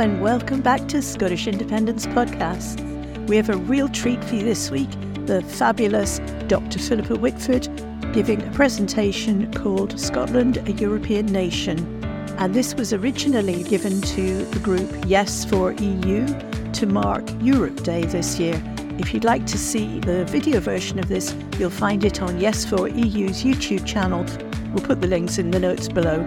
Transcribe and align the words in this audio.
and 0.00 0.22
welcome 0.22 0.62
back 0.62 0.88
to 0.88 1.02
Scottish 1.02 1.46
Independence 1.46 2.06
Podcast. 2.06 2.80
We 3.28 3.36
have 3.36 3.50
a 3.50 3.56
real 3.58 3.86
treat 3.86 4.24
for 4.24 4.36
you 4.36 4.42
this 4.42 4.70
week 4.70 4.88
the 5.26 5.42
fabulous 5.42 6.20
Dr. 6.46 6.78
Philippa 6.78 7.16
Whitford 7.16 7.68
giving 8.14 8.42
a 8.42 8.50
presentation 8.52 9.52
called 9.52 10.00
Scotland, 10.00 10.56
a 10.66 10.72
European 10.72 11.26
Nation. 11.26 12.02
And 12.38 12.54
this 12.54 12.74
was 12.74 12.94
originally 12.94 13.62
given 13.64 14.00
to 14.00 14.44
the 14.46 14.58
group 14.60 14.90
Yes 15.06 15.44
for 15.44 15.72
EU 15.72 16.26
to 16.72 16.86
mark 16.86 17.28
Europe 17.42 17.82
Day 17.82 18.04
this 18.04 18.38
year. 18.38 18.58
If 18.98 19.12
you'd 19.12 19.24
like 19.24 19.44
to 19.48 19.58
see 19.58 20.00
the 20.00 20.24
video 20.24 20.60
version 20.60 20.98
of 20.98 21.08
this, 21.08 21.36
you'll 21.58 21.68
find 21.68 22.04
it 22.04 22.22
on 22.22 22.40
Yes 22.40 22.64
for 22.64 22.88
EU's 22.88 23.44
YouTube 23.44 23.84
channel. 23.86 24.24
We'll 24.72 24.82
put 24.82 25.02
the 25.02 25.08
links 25.08 25.36
in 25.36 25.50
the 25.50 25.60
notes 25.60 25.88
below. 25.88 26.24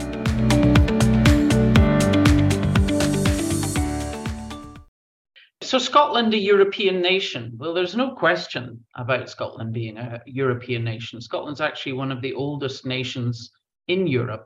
So, 5.74 5.80
Scotland, 5.80 6.36
a 6.36 6.38
European 6.38 7.02
nation? 7.02 7.54
Well, 7.58 7.74
there's 7.74 7.96
no 7.96 8.14
question 8.14 8.86
about 8.94 9.28
Scotland 9.28 9.74
being 9.74 9.98
a 9.98 10.22
European 10.28 10.84
nation. 10.84 11.20
Scotland's 11.20 11.62
actually 11.62 11.94
one 11.94 12.12
of 12.12 12.22
the 12.22 12.36
oldest 12.36 12.86
nations 12.86 13.50
in 13.88 14.06
Europe 14.06 14.46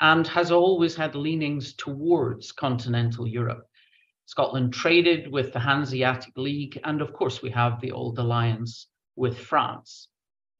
and 0.00 0.26
has 0.26 0.50
always 0.50 0.96
had 0.96 1.14
leanings 1.14 1.74
towards 1.74 2.50
continental 2.50 3.24
Europe. 3.24 3.68
Scotland 4.26 4.74
traded 4.74 5.30
with 5.30 5.52
the 5.52 5.60
Hanseatic 5.60 6.36
League, 6.36 6.80
and 6.82 7.00
of 7.00 7.12
course, 7.12 7.40
we 7.40 7.50
have 7.50 7.80
the 7.80 7.92
old 7.92 8.18
alliance 8.18 8.88
with 9.14 9.38
France. 9.38 10.08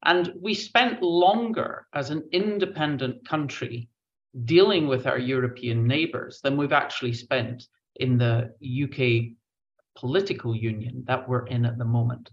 And 0.05 0.33
we 0.41 0.55
spent 0.55 1.03
longer 1.03 1.89
as 1.93 2.11
an 2.11 2.23
independent 2.31 3.27
country 3.27 3.89
dealing 4.45 4.87
with 4.87 5.09
our 5.09 5.19
European 5.19 5.89
neighbours 5.89 6.41
than 6.41 6.57
we've 6.57 6.73
actually 6.73 7.15
spent 7.15 7.67
in 7.97 8.17
the 8.17 8.53
UK 8.63 9.35
political 9.97 10.55
union 10.55 11.05
that 11.07 11.29
we're 11.29 11.47
in 11.47 11.65
at 11.65 11.79
the 11.79 11.85
moment. 11.85 12.31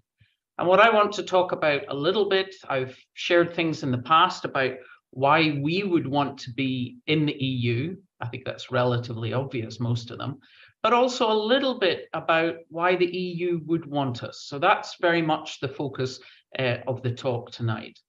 And 0.57 0.67
what 0.67 0.79
I 0.79 0.93
want 0.93 1.13
to 1.13 1.23
talk 1.23 1.51
about 1.51 1.81
a 1.89 1.95
little 1.95 2.29
bit, 2.29 2.55
I've 2.69 2.97
shared 3.13 3.53
things 3.55 3.83
in 3.83 3.91
the 3.91 3.97
past 3.97 4.45
about 4.45 4.73
why 5.11 5.59
we 5.61 5.83
would 5.83 6.07
want 6.07 6.39
to 6.39 6.51
be 6.53 6.97
in 7.07 7.25
the 7.25 7.33
EU. 7.33 7.95
I 8.19 8.27
think 8.27 8.45
that's 8.45 8.71
relatively 8.71 9.33
obvious, 9.33 9.79
most 9.79 10.11
of 10.11 10.17
them, 10.17 10.39
but 10.83 10.93
also 10.93 11.31
a 11.31 11.33
little 11.33 11.79
bit 11.79 12.07
about 12.13 12.55
why 12.69 12.95
the 12.95 13.05
EU 13.05 13.61
would 13.65 13.85
want 13.85 14.23
us. 14.23 14.43
So 14.45 14.59
that's 14.59 14.97
very 15.01 15.21
much 15.21 15.59
the 15.59 15.67
focus 15.67 16.19
uh, 16.57 16.77
of 16.87 17.01
the 17.01 17.11
talk 17.11 17.51
tonight. 17.51 17.99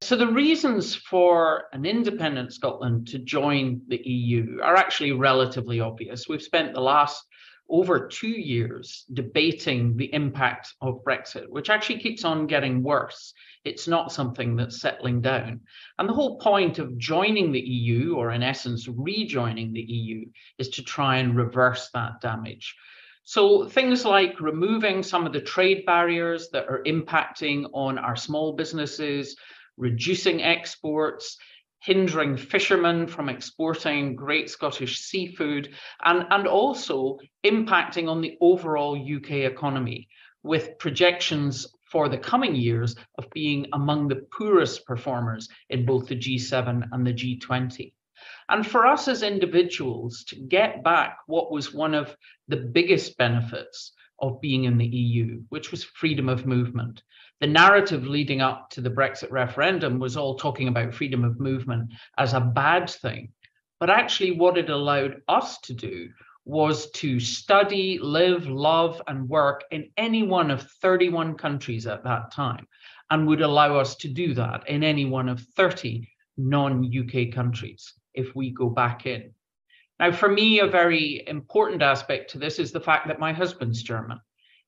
So, 0.00 0.16
the 0.16 0.26
reasons 0.26 0.96
for 0.96 1.66
an 1.72 1.86
independent 1.86 2.52
Scotland 2.52 3.06
to 3.08 3.20
join 3.20 3.82
the 3.86 4.02
EU 4.04 4.58
are 4.60 4.74
actually 4.74 5.12
relatively 5.12 5.78
obvious. 5.78 6.28
We've 6.28 6.42
spent 6.42 6.74
the 6.74 6.80
last 6.80 7.24
over 7.72 8.06
two 8.06 8.28
years 8.28 9.06
debating 9.14 9.96
the 9.96 10.12
impact 10.12 10.74
of 10.82 11.02
Brexit, 11.02 11.48
which 11.48 11.70
actually 11.70 11.98
keeps 11.98 12.22
on 12.22 12.46
getting 12.46 12.82
worse. 12.82 13.32
It's 13.64 13.88
not 13.88 14.12
something 14.12 14.56
that's 14.56 14.80
settling 14.80 15.22
down. 15.22 15.60
And 15.98 16.06
the 16.06 16.12
whole 16.12 16.38
point 16.38 16.78
of 16.78 16.98
joining 16.98 17.50
the 17.50 17.60
EU, 17.60 18.16
or 18.16 18.32
in 18.32 18.42
essence, 18.42 18.86
rejoining 18.88 19.72
the 19.72 19.80
EU, 19.80 20.26
is 20.58 20.68
to 20.70 20.82
try 20.82 21.16
and 21.16 21.34
reverse 21.34 21.88
that 21.94 22.20
damage. 22.20 22.76
So 23.24 23.66
things 23.66 24.04
like 24.04 24.40
removing 24.40 25.02
some 25.02 25.24
of 25.24 25.32
the 25.32 25.40
trade 25.40 25.86
barriers 25.86 26.50
that 26.52 26.68
are 26.68 26.82
impacting 26.84 27.70
on 27.72 27.96
our 27.96 28.16
small 28.16 28.52
businesses, 28.52 29.34
reducing 29.78 30.42
exports, 30.42 31.38
hindering 31.82 32.36
fishermen 32.36 33.06
from 33.08 33.28
exporting 33.28 34.14
great 34.14 34.48
Scottish 34.48 35.00
seafood, 35.00 35.74
and, 36.04 36.24
and 36.30 36.46
also 36.46 37.18
impacting 37.44 38.08
on 38.08 38.20
the 38.20 38.36
overall 38.40 38.96
UK 38.96 39.30
economy, 39.50 40.08
with 40.44 40.78
projections 40.78 41.66
for 41.90 42.08
the 42.08 42.18
coming 42.18 42.54
years 42.54 42.94
of 43.18 43.28
being 43.30 43.66
among 43.72 44.08
the 44.08 44.24
poorest 44.32 44.86
performers 44.86 45.48
in 45.70 45.84
both 45.84 46.06
the 46.06 46.16
G7 46.16 46.88
and 46.92 47.06
the 47.06 47.12
G20. 47.12 47.92
And 48.48 48.66
for 48.66 48.86
us 48.86 49.08
as 49.08 49.22
individuals 49.22 50.24
to 50.28 50.36
get 50.36 50.84
back 50.84 51.18
what 51.26 51.50
was 51.50 51.74
one 51.74 51.94
of 51.94 52.16
the 52.48 52.56
biggest 52.56 53.18
benefits 53.18 53.92
of 54.20 54.40
being 54.40 54.64
in 54.64 54.78
the 54.78 54.86
EU, 54.86 55.42
which 55.48 55.72
was 55.72 55.82
freedom 55.82 56.28
of 56.28 56.46
movement 56.46 57.02
the 57.42 57.48
narrative 57.48 58.06
leading 58.06 58.40
up 58.40 58.70
to 58.70 58.80
the 58.80 58.88
Brexit 58.88 59.32
referendum 59.32 59.98
was 59.98 60.16
all 60.16 60.36
talking 60.36 60.68
about 60.68 60.94
freedom 60.94 61.24
of 61.24 61.40
movement 61.40 61.90
as 62.16 62.34
a 62.34 62.40
bad 62.40 62.88
thing. 62.88 63.32
But 63.80 63.90
actually, 63.90 64.30
what 64.30 64.56
it 64.56 64.70
allowed 64.70 65.22
us 65.26 65.58
to 65.62 65.74
do 65.74 66.08
was 66.44 66.88
to 66.92 67.18
study, 67.18 67.98
live, 68.00 68.46
love, 68.46 69.02
and 69.08 69.28
work 69.28 69.64
in 69.72 69.90
any 69.96 70.22
one 70.22 70.52
of 70.52 70.70
31 70.80 71.34
countries 71.34 71.84
at 71.88 72.04
that 72.04 72.30
time, 72.30 72.64
and 73.10 73.26
would 73.26 73.42
allow 73.42 73.76
us 73.76 73.96
to 73.96 74.08
do 74.08 74.34
that 74.34 74.68
in 74.68 74.84
any 74.84 75.04
one 75.04 75.28
of 75.28 75.40
30 75.56 76.08
non 76.36 76.92
UK 76.96 77.34
countries 77.34 77.92
if 78.14 78.36
we 78.36 78.52
go 78.52 78.70
back 78.70 79.04
in. 79.04 79.34
Now, 79.98 80.12
for 80.12 80.28
me, 80.28 80.60
a 80.60 80.68
very 80.68 81.24
important 81.26 81.82
aspect 81.82 82.30
to 82.30 82.38
this 82.38 82.60
is 82.60 82.70
the 82.70 82.80
fact 82.80 83.08
that 83.08 83.18
my 83.18 83.32
husband's 83.32 83.82
German. 83.82 84.20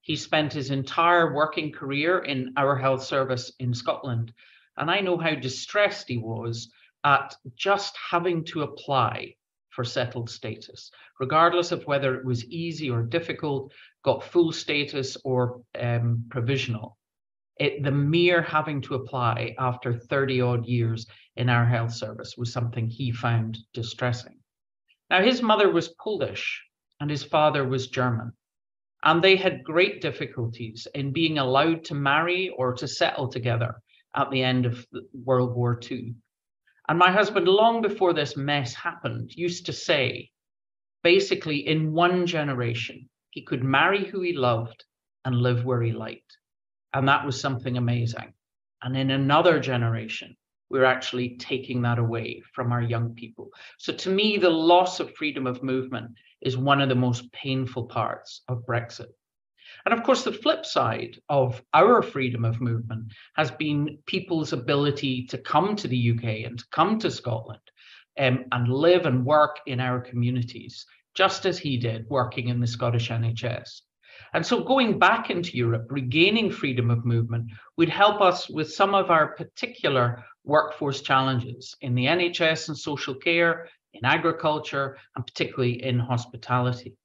He 0.04 0.16
spent 0.16 0.52
his 0.52 0.70
entire 0.70 1.32
working 1.32 1.72
career 1.72 2.18
in 2.18 2.52
our 2.58 2.76
health 2.76 3.02
service 3.02 3.50
in 3.58 3.72
Scotland. 3.72 4.34
And 4.76 4.90
I 4.90 5.00
know 5.00 5.16
how 5.16 5.34
distressed 5.34 6.08
he 6.08 6.18
was 6.18 6.70
at 7.04 7.34
just 7.56 7.96
having 7.96 8.44
to 8.46 8.64
apply 8.64 9.34
for 9.70 9.82
settled 9.82 10.28
status, 10.28 10.90
regardless 11.18 11.72
of 11.72 11.86
whether 11.86 12.14
it 12.16 12.24
was 12.24 12.44
easy 12.50 12.90
or 12.90 13.02
difficult, 13.02 13.72
got 14.02 14.22
full 14.22 14.52
status 14.52 15.16
or 15.24 15.62
um, 15.80 16.26
provisional. 16.28 16.98
It, 17.58 17.82
the 17.82 17.90
mere 17.90 18.42
having 18.42 18.82
to 18.82 18.96
apply 18.96 19.54
after 19.58 19.94
30 19.94 20.42
odd 20.42 20.66
years 20.66 21.06
in 21.36 21.48
our 21.48 21.64
health 21.64 21.92
service 21.92 22.36
was 22.36 22.52
something 22.52 22.90
he 22.90 23.10
found 23.10 23.56
distressing. 23.72 24.38
Now, 25.08 25.22
his 25.22 25.40
mother 25.40 25.70
was 25.70 25.94
Polish 25.98 26.62
and 27.00 27.10
his 27.10 27.22
father 27.22 27.66
was 27.66 27.86
German. 27.86 28.34
And 29.04 29.22
they 29.22 29.36
had 29.36 29.64
great 29.64 30.00
difficulties 30.00 30.88
in 30.94 31.12
being 31.12 31.38
allowed 31.38 31.84
to 31.84 31.94
marry 31.94 32.48
or 32.56 32.72
to 32.74 32.88
settle 32.88 33.28
together 33.28 33.74
at 34.16 34.30
the 34.30 34.42
end 34.42 34.64
of 34.64 34.86
World 35.12 35.54
War 35.54 35.78
II. 35.90 36.14
And 36.88 36.98
my 36.98 37.10
husband, 37.10 37.46
long 37.46 37.82
before 37.82 38.14
this 38.14 38.36
mess 38.36 38.74
happened, 38.74 39.30
used 39.34 39.66
to 39.66 39.72
say, 39.72 40.30
basically, 41.02 41.66
in 41.66 41.92
one 41.92 42.26
generation, 42.26 43.08
he 43.30 43.42
could 43.42 43.62
marry 43.62 44.04
who 44.04 44.22
he 44.22 44.32
loved 44.32 44.84
and 45.24 45.36
live 45.36 45.64
where 45.64 45.82
he 45.82 45.92
liked. 45.92 46.38
And 46.92 47.08
that 47.08 47.26
was 47.26 47.40
something 47.40 47.76
amazing. 47.76 48.32
And 48.82 48.96
in 48.96 49.10
another 49.10 49.60
generation, 49.60 50.36
we're 50.70 50.84
actually 50.84 51.36
taking 51.38 51.82
that 51.82 51.98
away 51.98 52.42
from 52.54 52.72
our 52.72 52.82
young 52.82 53.14
people. 53.14 53.50
So 53.78 53.92
to 53.92 54.10
me, 54.10 54.38
the 54.38 54.50
loss 54.50 55.00
of 55.00 55.14
freedom 55.14 55.46
of 55.46 55.62
movement 55.62 56.12
is 56.44 56.56
one 56.56 56.80
of 56.80 56.88
the 56.88 56.94
most 56.94 57.32
painful 57.32 57.86
parts 57.86 58.42
of 58.48 58.66
Brexit. 58.66 59.08
And 59.84 59.94
of 59.94 60.02
course, 60.02 60.24
the 60.24 60.32
flip 60.32 60.64
side 60.64 61.18
of 61.28 61.62
our 61.72 62.02
freedom 62.02 62.44
of 62.44 62.60
movement 62.60 63.12
has 63.34 63.50
been 63.50 63.98
people's 64.06 64.52
ability 64.52 65.26
to 65.26 65.38
come 65.38 65.74
to 65.76 65.88
the 65.88 66.12
UK 66.12 66.46
and 66.46 66.58
to 66.58 66.64
come 66.70 66.98
to 67.00 67.10
Scotland 67.10 67.60
um, 68.18 68.44
and 68.52 68.68
live 68.68 69.06
and 69.06 69.26
work 69.26 69.58
in 69.66 69.80
our 69.80 70.00
communities, 70.00 70.86
just 71.14 71.46
as 71.46 71.58
he 71.58 71.76
did 71.76 72.08
working 72.08 72.48
in 72.48 72.60
the 72.60 72.66
Scottish 72.66 73.10
NHS. 73.10 73.80
And 74.32 74.44
so 74.44 74.62
going 74.62 74.98
back 74.98 75.30
into 75.30 75.56
Europe, 75.56 75.86
regaining 75.90 76.50
freedom 76.50 76.90
of 76.90 77.04
movement 77.04 77.50
would 77.76 77.88
help 77.88 78.20
us 78.20 78.48
with 78.48 78.72
some 78.72 78.94
of 78.94 79.10
our 79.10 79.28
particular 79.34 80.24
workforce 80.44 81.00
challenges 81.00 81.74
in 81.80 81.94
the 81.94 82.06
NHS 82.06 82.68
and 82.68 82.78
social 82.78 83.14
care, 83.14 83.68
in 83.94 84.04
agriculture, 84.04 84.98
and 85.16 85.26
particularly 85.26 85.82
in 85.82 85.98
hospitality. 85.98 86.96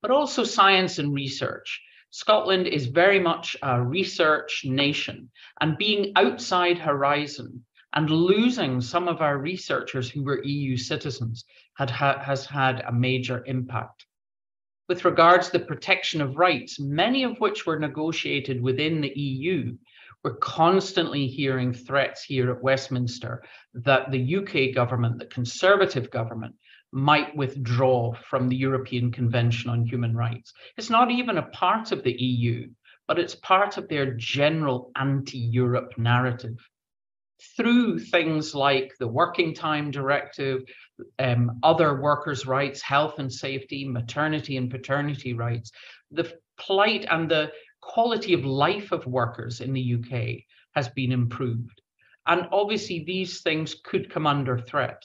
But 0.00 0.10
also 0.10 0.44
science 0.44 0.98
and 0.98 1.12
research. 1.12 1.82
Scotland 2.10 2.68
is 2.68 2.86
very 2.86 3.18
much 3.18 3.56
a 3.60 3.82
research 3.82 4.62
nation, 4.64 5.30
and 5.60 5.76
being 5.76 6.12
outside 6.14 6.78
Horizon 6.78 7.64
and 7.92 8.10
losing 8.10 8.80
some 8.80 9.08
of 9.08 9.20
our 9.20 9.38
researchers 9.38 10.10
who 10.10 10.22
were 10.22 10.44
EU 10.44 10.76
citizens 10.76 11.44
had, 11.76 11.90
ha- 11.90 12.20
has 12.20 12.46
had 12.46 12.80
a 12.86 12.92
major 12.92 13.44
impact. 13.46 14.06
With 14.88 15.04
regards 15.04 15.48
to 15.48 15.58
the 15.58 15.64
protection 15.64 16.20
of 16.20 16.36
rights, 16.36 16.78
many 16.78 17.22
of 17.24 17.38
which 17.38 17.66
were 17.66 17.78
negotiated 17.78 18.60
within 18.60 19.00
the 19.00 19.12
EU, 19.18 19.76
we're 20.24 20.36
constantly 20.36 21.26
hearing 21.26 21.74
threats 21.74 22.24
here 22.24 22.50
at 22.50 22.62
Westminster 22.62 23.44
that 23.74 24.10
the 24.10 24.36
UK 24.36 24.74
government, 24.74 25.18
the 25.18 25.26
Conservative 25.26 26.10
government, 26.10 26.54
might 26.92 27.36
withdraw 27.36 28.14
from 28.30 28.48
the 28.48 28.56
European 28.56 29.12
Convention 29.12 29.68
on 29.68 29.84
Human 29.84 30.16
Rights. 30.16 30.54
It's 30.78 30.90
not 30.90 31.10
even 31.10 31.36
a 31.36 31.50
part 31.50 31.92
of 31.92 32.02
the 32.02 32.12
EU, 32.12 32.70
but 33.06 33.18
it's 33.18 33.34
part 33.34 33.76
of 33.76 33.88
their 33.88 34.14
general 34.14 34.90
anti 34.96 35.38
Europe 35.38 35.92
narrative. 35.98 36.58
through 37.56 37.98
things 37.98 38.54
like 38.54 38.92
the 38.98 39.08
Working 39.08 39.52
Time 39.54 39.90
Directive, 39.90 40.62
um, 41.18 41.58
other 41.62 42.00
workers' 42.00 42.46
rights, 42.46 42.80
health 42.80 43.18
and 43.18 43.30
safety, 43.30 43.86
maternity 43.86 44.56
and 44.56 44.70
paternity 44.70 45.34
rights, 45.34 45.70
the 46.10 46.32
plight 46.56 47.06
and 47.10 47.30
the 47.30 47.50
quality 47.84 48.32
of 48.32 48.44
life 48.44 48.92
of 48.92 49.06
workers 49.06 49.60
in 49.60 49.72
the 49.72 49.94
UK 49.94 50.44
has 50.74 50.88
been 50.88 51.12
improved. 51.12 51.80
And 52.26 52.48
obviously, 52.50 53.04
these 53.04 53.42
things 53.42 53.76
could 53.84 54.10
come 54.10 54.26
under 54.26 54.58
threat. 54.58 55.02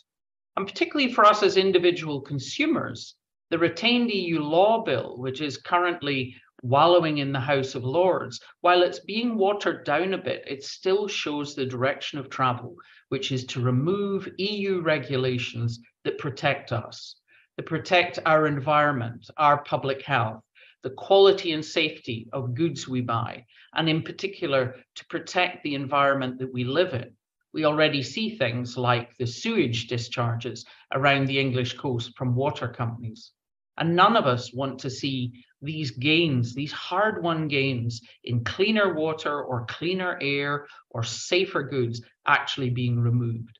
And 0.55 0.65
particularly 0.65 1.13
for 1.13 1.25
us 1.25 1.43
as 1.43 1.57
individual 1.57 2.21
consumers, 2.21 3.15
the 3.49 3.59
retained 3.59 4.11
EU 4.11 4.41
law 4.41 4.83
bill, 4.83 5.17
which 5.17 5.41
is 5.41 5.57
currently 5.57 6.35
wallowing 6.61 7.19
in 7.19 7.31
the 7.31 7.39
House 7.39 7.75
of 7.75 7.83
Lords, 7.83 8.39
while 8.61 8.81
it's 8.81 8.99
being 8.99 9.37
watered 9.37 9.85
down 9.85 10.13
a 10.13 10.17
bit, 10.17 10.43
it 10.47 10.63
still 10.63 11.07
shows 11.07 11.55
the 11.55 11.65
direction 11.65 12.19
of 12.19 12.29
travel, 12.29 12.75
which 13.09 13.31
is 13.31 13.45
to 13.45 13.61
remove 13.61 14.29
EU 14.37 14.81
regulations 14.81 15.79
that 16.03 16.17
protect 16.17 16.71
us, 16.71 17.15
that 17.57 17.65
protect 17.65 18.19
our 18.25 18.47
environment, 18.47 19.29
our 19.37 19.63
public 19.63 20.01
health, 20.01 20.43
the 20.83 20.91
quality 20.91 21.51
and 21.51 21.63
safety 21.63 22.27
of 22.31 22.55
goods 22.55 22.87
we 22.87 23.01
buy, 23.01 23.45
and 23.73 23.89
in 23.89 24.01
particular, 24.01 24.75
to 24.95 25.05
protect 25.05 25.63
the 25.63 25.75
environment 25.75 26.39
that 26.39 26.53
we 26.53 26.63
live 26.63 26.93
in. 26.93 27.11
We 27.53 27.65
already 27.65 28.03
see 28.03 28.37
things 28.37 28.77
like 28.77 29.17
the 29.17 29.25
sewage 29.25 29.87
discharges 29.87 30.65
around 30.93 31.25
the 31.25 31.39
English 31.39 31.73
coast 31.73 32.15
from 32.15 32.35
water 32.35 32.67
companies. 32.67 33.31
And 33.77 33.95
none 33.95 34.15
of 34.15 34.25
us 34.25 34.53
want 34.53 34.79
to 34.79 34.89
see 34.89 35.31
these 35.61 35.91
gains, 35.91 36.53
these 36.53 36.71
hard 36.71 37.23
won 37.23 37.47
gains 37.47 38.01
in 38.23 38.43
cleaner 38.43 38.93
water 38.93 39.41
or 39.41 39.65
cleaner 39.65 40.17
air 40.21 40.67
or 40.89 41.03
safer 41.03 41.63
goods 41.63 42.01
actually 42.27 42.69
being 42.69 42.99
removed. 42.99 43.57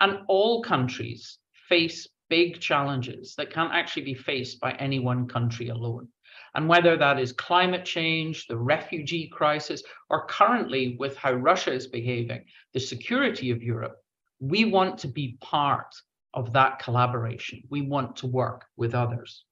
And 0.00 0.20
all 0.28 0.62
countries 0.62 1.38
face 1.68 2.08
big 2.28 2.60
challenges 2.60 3.34
that 3.36 3.52
can't 3.52 3.74
actually 3.74 4.04
be 4.04 4.14
faced 4.14 4.58
by 4.58 4.72
any 4.72 4.98
one 4.98 5.28
country 5.28 5.68
alone. 5.68 6.08
And 6.54 6.68
whether 6.68 6.96
that 6.96 7.18
is 7.18 7.32
climate 7.32 7.84
change, 7.84 8.46
the 8.46 8.58
refugee 8.58 9.28
crisis, 9.28 9.82
or 10.10 10.26
currently 10.26 10.96
with 10.98 11.16
how 11.16 11.32
Russia 11.32 11.72
is 11.72 11.86
behaving, 11.86 12.44
the 12.74 12.80
security 12.80 13.50
of 13.50 13.62
Europe, 13.62 13.96
we 14.38 14.64
want 14.66 14.98
to 14.98 15.08
be 15.08 15.38
part 15.40 15.94
of 16.34 16.52
that 16.52 16.78
collaboration. 16.78 17.62
We 17.70 17.82
want 17.82 18.16
to 18.16 18.26
work 18.26 18.66
with 18.76 18.94
others. 18.94 19.44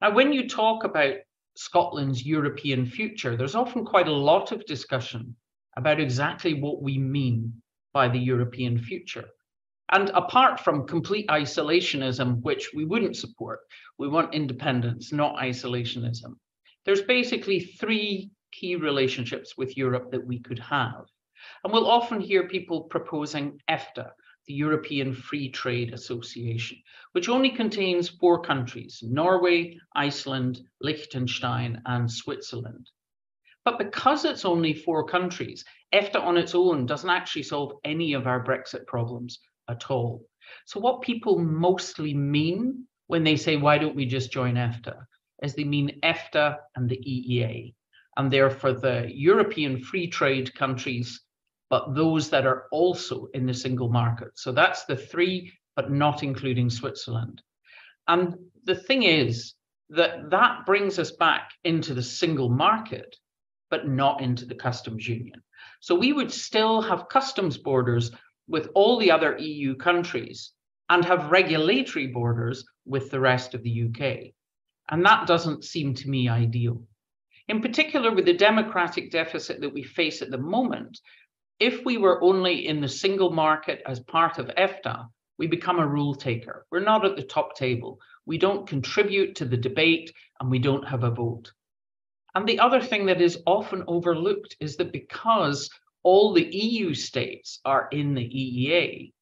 Now, 0.00 0.12
when 0.12 0.32
you 0.32 0.48
talk 0.48 0.84
about 0.84 1.14
Scotland's 1.56 2.24
European 2.24 2.86
future, 2.86 3.36
there's 3.36 3.54
often 3.54 3.84
quite 3.84 4.08
a 4.08 4.12
lot 4.12 4.52
of 4.52 4.66
discussion 4.66 5.36
about 5.76 6.00
exactly 6.00 6.54
what 6.54 6.82
we 6.82 6.98
mean 6.98 7.62
by 7.92 8.08
the 8.08 8.18
European 8.18 8.78
future. 8.78 9.28
And 9.92 10.08
apart 10.14 10.58
from 10.58 10.86
complete 10.86 11.28
isolationism, 11.28 12.40
which 12.40 12.72
we 12.74 12.86
wouldn't 12.86 13.14
support, 13.14 13.60
we 13.98 14.08
want 14.08 14.34
independence, 14.34 15.12
not 15.12 15.36
isolationism. 15.36 16.36
There's 16.86 17.02
basically 17.02 17.60
three 17.60 18.30
key 18.52 18.76
relationships 18.76 19.54
with 19.58 19.76
Europe 19.76 20.10
that 20.10 20.26
we 20.26 20.40
could 20.40 20.58
have. 20.60 21.04
And 21.62 21.72
we'll 21.74 21.90
often 21.90 22.22
hear 22.22 22.48
people 22.48 22.84
proposing 22.84 23.58
EFTA, 23.68 24.12
the 24.46 24.54
European 24.54 25.12
Free 25.12 25.50
Trade 25.50 25.92
Association, 25.92 26.78
which 27.12 27.28
only 27.28 27.50
contains 27.50 28.08
four 28.08 28.40
countries 28.40 29.00
Norway, 29.02 29.78
Iceland, 29.94 30.62
Liechtenstein, 30.80 31.82
and 31.84 32.10
Switzerland. 32.10 32.88
But 33.66 33.78
because 33.78 34.24
it's 34.24 34.46
only 34.46 34.72
four 34.72 35.04
countries, 35.06 35.66
EFTA 35.92 36.18
on 36.18 36.38
its 36.38 36.54
own 36.54 36.86
doesn't 36.86 37.10
actually 37.10 37.42
solve 37.42 37.74
any 37.84 38.14
of 38.14 38.26
our 38.26 38.42
Brexit 38.42 38.86
problems 38.86 39.38
at 39.68 39.90
all. 39.90 40.26
So, 40.66 40.80
what 40.80 41.02
people 41.02 41.38
mostly 41.38 42.14
mean 42.14 42.86
when 43.06 43.24
they 43.24 43.36
say, 43.36 43.56
why 43.56 43.78
don't 43.78 43.96
we 43.96 44.06
just 44.06 44.32
join 44.32 44.54
EFTA, 44.54 44.96
is 45.42 45.54
they 45.54 45.64
mean 45.64 46.00
EFTA 46.02 46.56
and 46.76 46.88
the 46.88 46.96
EEA. 46.96 47.74
And 48.16 48.30
they're 48.30 48.50
for 48.50 48.72
the 48.72 49.10
European 49.12 49.82
free 49.82 50.06
trade 50.06 50.54
countries 50.54 51.20
but 51.72 51.94
those 51.94 52.28
that 52.28 52.46
are 52.46 52.64
also 52.70 53.28
in 53.32 53.46
the 53.46 53.54
single 53.54 53.88
market. 53.88 54.28
So 54.34 54.52
that's 54.52 54.84
the 54.84 54.94
three, 54.94 55.50
but 55.74 55.90
not 55.90 56.22
including 56.22 56.68
Switzerland. 56.68 57.40
And 58.06 58.34
the 58.64 58.74
thing 58.74 59.04
is 59.04 59.54
that 59.88 60.28
that 60.28 60.66
brings 60.66 60.98
us 60.98 61.12
back 61.12 61.48
into 61.64 61.94
the 61.94 62.02
single 62.02 62.50
market, 62.50 63.16
but 63.70 63.88
not 63.88 64.20
into 64.20 64.44
the 64.44 64.54
customs 64.54 65.08
union. 65.08 65.42
So 65.80 65.94
we 65.94 66.12
would 66.12 66.30
still 66.30 66.82
have 66.82 67.08
customs 67.08 67.56
borders 67.56 68.10
with 68.52 68.68
all 68.74 68.98
the 68.98 69.10
other 69.10 69.36
EU 69.38 69.74
countries 69.74 70.52
and 70.90 71.04
have 71.04 71.30
regulatory 71.30 72.06
borders 72.06 72.64
with 72.84 73.10
the 73.10 73.18
rest 73.18 73.54
of 73.54 73.62
the 73.62 73.84
UK. 73.84 74.34
And 74.90 75.04
that 75.06 75.26
doesn't 75.26 75.64
seem 75.64 75.94
to 75.94 76.10
me 76.10 76.28
ideal. 76.28 76.82
In 77.48 77.62
particular, 77.62 78.14
with 78.14 78.26
the 78.26 78.34
democratic 78.34 79.10
deficit 79.10 79.62
that 79.62 79.72
we 79.72 79.82
face 79.82 80.20
at 80.20 80.30
the 80.30 80.38
moment, 80.38 81.00
if 81.58 81.82
we 81.86 81.96
were 81.96 82.22
only 82.22 82.68
in 82.68 82.82
the 82.82 82.88
single 82.88 83.30
market 83.30 83.82
as 83.86 84.00
part 84.00 84.38
of 84.38 84.48
EFTA, 84.48 85.06
we 85.38 85.46
become 85.46 85.78
a 85.78 85.86
rule 85.86 86.14
taker. 86.14 86.66
We're 86.70 86.80
not 86.80 87.06
at 87.06 87.16
the 87.16 87.22
top 87.22 87.56
table. 87.56 87.98
We 88.26 88.36
don't 88.36 88.68
contribute 88.68 89.34
to 89.36 89.46
the 89.46 89.56
debate 89.56 90.12
and 90.40 90.50
we 90.50 90.58
don't 90.58 90.86
have 90.86 91.04
a 91.04 91.10
vote. 91.10 91.50
And 92.34 92.46
the 92.46 92.60
other 92.60 92.82
thing 92.82 93.06
that 93.06 93.22
is 93.22 93.42
often 93.46 93.82
overlooked 93.86 94.56
is 94.60 94.76
that 94.76 94.92
because 94.92 95.70
all 96.02 96.32
the 96.32 96.44
EU 96.44 96.94
states 96.94 97.60
are 97.64 97.88
in 97.92 98.14
the 98.14 98.24
EEA, 98.24 99.12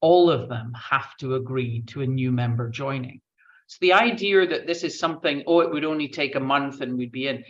all 0.00 0.30
of 0.30 0.48
them 0.48 0.72
have 0.74 1.16
to 1.18 1.34
agree 1.34 1.82
to 1.88 2.02
a 2.02 2.06
new 2.06 2.32
member 2.32 2.68
joining. 2.70 3.20
So 3.66 3.78
the 3.80 3.92
idea 3.92 4.46
that 4.46 4.66
this 4.66 4.82
is 4.82 4.98
something, 4.98 5.44
oh, 5.46 5.60
it 5.60 5.70
would 5.70 5.84
only 5.84 6.08
take 6.08 6.34
a 6.34 6.40
month 6.40 6.80
and 6.80 6.96
we'd 6.96 7.12
be 7.12 7.28
in, 7.28 7.44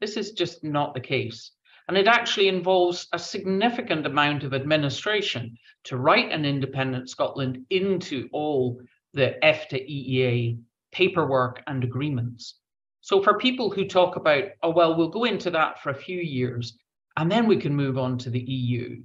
this 0.00 0.16
is 0.16 0.32
just 0.32 0.64
not 0.64 0.94
the 0.94 1.00
case. 1.00 1.52
And 1.88 1.96
it 1.96 2.08
actually 2.08 2.48
involves 2.48 3.06
a 3.12 3.18
significant 3.18 4.06
amount 4.06 4.42
of 4.42 4.54
administration 4.54 5.56
to 5.84 5.96
write 5.96 6.32
an 6.32 6.44
independent 6.44 7.08
Scotland 7.08 7.64
into 7.70 8.28
all 8.32 8.80
the 9.12 9.36
EFTA 9.42 9.86
EEA 9.88 10.58
paperwork 10.92 11.62
and 11.66 11.84
agreements. 11.84 12.56
So 13.02 13.22
for 13.22 13.38
people 13.38 13.70
who 13.70 13.86
talk 13.86 14.16
about, 14.16 14.44
oh, 14.62 14.70
well, 14.70 14.96
we'll 14.96 15.08
go 15.08 15.24
into 15.24 15.50
that 15.50 15.80
for 15.80 15.90
a 15.90 15.94
few 15.94 16.18
years 16.18 16.76
and 17.16 17.30
then 17.30 17.46
we 17.46 17.56
can 17.56 17.74
move 17.74 17.98
on 17.98 18.18
to 18.18 18.30
the 18.30 18.40
EU. 18.40 19.02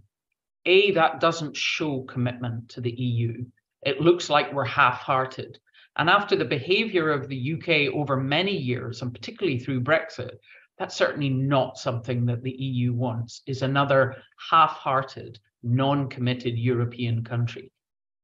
A, 0.66 0.92
that 0.92 1.20
doesn't 1.20 1.56
show 1.56 2.04
commitment 2.04 2.70
to 2.70 2.82
the 2.82 2.92
EU. 2.92 3.46
It 3.84 4.02
looks 4.02 4.30
like 4.30 4.54
we're 4.54 4.66
half 4.66 5.00
hearted. 5.00 5.58
And 5.98 6.10
after 6.10 6.36
the 6.36 6.46
behavior 6.46 7.12
of 7.12 7.28
the 7.28 7.54
UK 7.54 7.94
over 7.94 8.18
many 8.18 8.56
years, 8.56 9.02
and 9.02 9.14
particularly 9.14 9.60
through 9.60 9.82
Brexit, 9.82 10.38
that's 10.78 10.96
certainly 10.96 11.30
not 11.30 11.78
something 11.78 12.26
that 12.26 12.44
the 12.44 12.52
EU 12.52 12.94
wants, 12.94 13.42
is 13.46 13.62
another 13.62 14.16
half-hearted, 14.50 15.40
non-committed 15.64 16.58
European 16.58 17.24
country. 17.24 17.72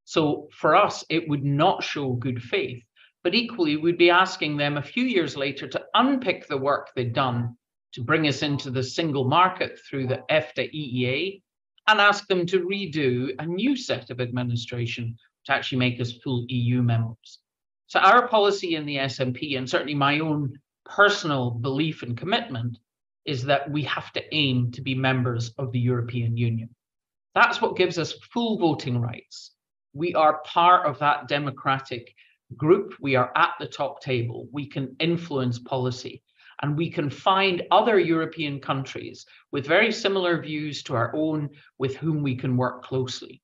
So 0.06 0.48
for 0.53 0.75
us, 0.75 1.03
it 1.10 1.27
would 1.27 1.44
not 1.44 1.84
show 1.84 2.13
good 2.13 2.41
faith, 2.41 2.84
but 3.24 3.36
equally 3.36 3.77
we'd 3.77 3.98
be 3.98 4.10
asking 4.10 4.58
them 4.58 4.77
a 4.77 4.82
few 4.82 5.03
years 5.03 5.36
later 5.36 5.67
to 5.67 5.86
unpick 5.94 6.48
the 6.48 6.58
work 6.58 6.89
they've 6.96 7.13
done 7.13 7.58
to 7.94 8.03
bring 8.03 8.27
us 8.27 8.41
into 8.41 8.70
the 8.70 8.84
single 8.84 9.25
market 9.25 9.79
through 9.88 10.08
the 10.08 10.24
EFTA 10.29 10.72
EEA 10.74 11.41
and 11.88 12.01
ask 12.01 12.27
them 12.27 12.46
to 12.46 12.65
redo 12.65 13.34
a 13.39 13.46
new 13.46 13.75
set 13.75 14.10
of 14.10 14.20
administration 14.20 15.17
to 15.46 15.53
actually 15.53 15.77
make 15.79 16.00
us 16.01 16.12
full 16.24 16.46
EU 16.50 16.82
members. 16.82 17.39
So 17.88 18.00
our 18.00 18.27
policy 18.27 18.75
in 18.75 18.86
the 18.86 18.98
SNP, 18.98 19.58
and 19.58 19.70
certainly 19.70 19.96
my 19.96 20.20
own 20.20 20.60
personal 20.86 21.51
belief 21.51 22.03
and 22.03 22.17
commitment 22.17 22.77
is 23.25 23.44
that 23.44 23.70
we 23.72 23.84
have 23.84 24.12
to 24.13 24.36
aim 24.36 24.72
to 24.72 24.82
be 24.82 24.94
members 24.94 25.53
of 25.58 25.72
the 25.72 25.79
European 25.79 26.36
Union. 26.36 26.70
That's 27.36 27.62
what 27.62 27.77
gives 27.77 27.98
us 27.98 28.13
full 28.34 28.58
voting 28.58 29.00
rights. 29.00 29.51
We 29.94 30.13
are 30.15 30.41
part 30.46 30.86
of 30.86 31.00
that 31.00 31.27
democratic 31.27 32.13
group. 32.56 32.94
We 33.00 33.15
are 33.15 33.32
at 33.36 33.51
the 33.60 33.67
top 33.67 34.01
table. 34.01 34.48
We 34.51 34.67
can 34.67 34.96
influence 35.00 35.60
policy 35.60 36.24
and 36.61 36.77
we 36.77 36.89
can 36.89 37.09
find 37.09 37.63
other 37.71 37.99
European 37.99 38.59
countries 38.59 39.25
with 39.51 39.67
very 39.67 39.91
similar 39.91 40.41
views 40.41 40.83
to 40.83 40.95
our 40.95 41.15
own 41.15 41.49
with 41.77 41.95
whom 41.97 42.23
we 42.23 42.35
can 42.35 42.57
work 42.57 42.83
closely. 42.83 43.41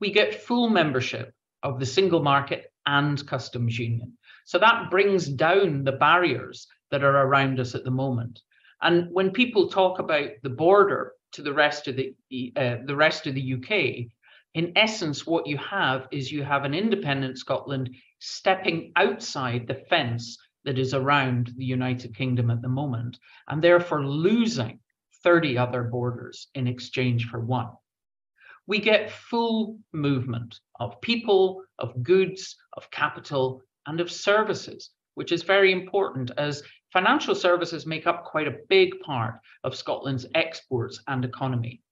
We 0.00 0.10
get 0.10 0.42
full 0.42 0.68
membership 0.68 1.34
of 1.62 1.78
the 1.78 1.86
single 1.86 2.22
market 2.22 2.72
and 2.86 3.24
customs 3.26 3.78
union. 3.78 4.16
So 4.46 4.58
that 4.58 4.90
brings 4.90 5.28
down 5.28 5.84
the 5.84 5.92
barriers 5.92 6.66
that 6.90 7.04
are 7.04 7.26
around 7.26 7.60
us 7.60 7.74
at 7.74 7.84
the 7.84 7.90
moment. 7.90 8.40
And 8.82 9.08
when 9.12 9.30
people 9.30 9.68
talk 9.68 9.98
about 9.98 10.30
the 10.42 10.50
border 10.50 11.12
to 11.32 11.42
the 11.42 11.52
rest 11.52 11.86
of 11.86 11.96
the 11.96 12.14
uh, 12.56 12.76
the 12.86 12.96
rest 12.96 13.26
of 13.26 13.34
the 13.34 13.54
UK, 13.54 14.10
in 14.54 14.72
essence, 14.74 15.26
what 15.26 15.46
you 15.46 15.58
have 15.58 16.08
is 16.10 16.32
you 16.32 16.42
have 16.42 16.64
an 16.64 16.74
independent 16.74 17.38
Scotland 17.38 17.90
stepping 18.18 18.92
outside 18.96 19.66
the 19.66 19.82
fence 19.88 20.38
that 20.64 20.78
is 20.78 20.94
around 20.94 21.52
the 21.56 21.64
United 21.64 22.14
Kingdom 22.14 22.50
at 22.50 22.62
the 22.62 22.68
moment, 22.68 23.18
and 23.48 23.62
therefore 23.62 24.04
losing 24.06 24.80
30 25.22 25.58
other 25.58 25.84
borders 25.84 26.48
in 26.54 26.66
exchange 26.66 27.26
for 27.28 27.40
one. 27.40 27.70
we 28.66 28.78
get 28.78 29.10
full 29.10 29.78
movement 29.92 30.60
of 30.78 31.00
people, 31.00 31.62
of 31.78 32.02
goods, 32.02 32.56
of 32.76 32.90
capital, 32.90 33.62
and 33.86 34.00
of 34.00 34.10
services, 34.12 34.90
which 35.14 35.32
is 35.32 35.42
very 35.42 35.72
important 35.72 36.30
as 36.38 36.62
financial 36.92 37.34
services 37.34 37.86
make 37.86 38.06
up 38.06 38.24
quite 38.24 38.46
a 38.46 38.58
big 38.68 39.00
part 39.00 39.40
of 39.64 39.74
Scotland's 39.74 40.26
exports 40.34 41.02
and 41.08 41.24
economy. 41.24 41.82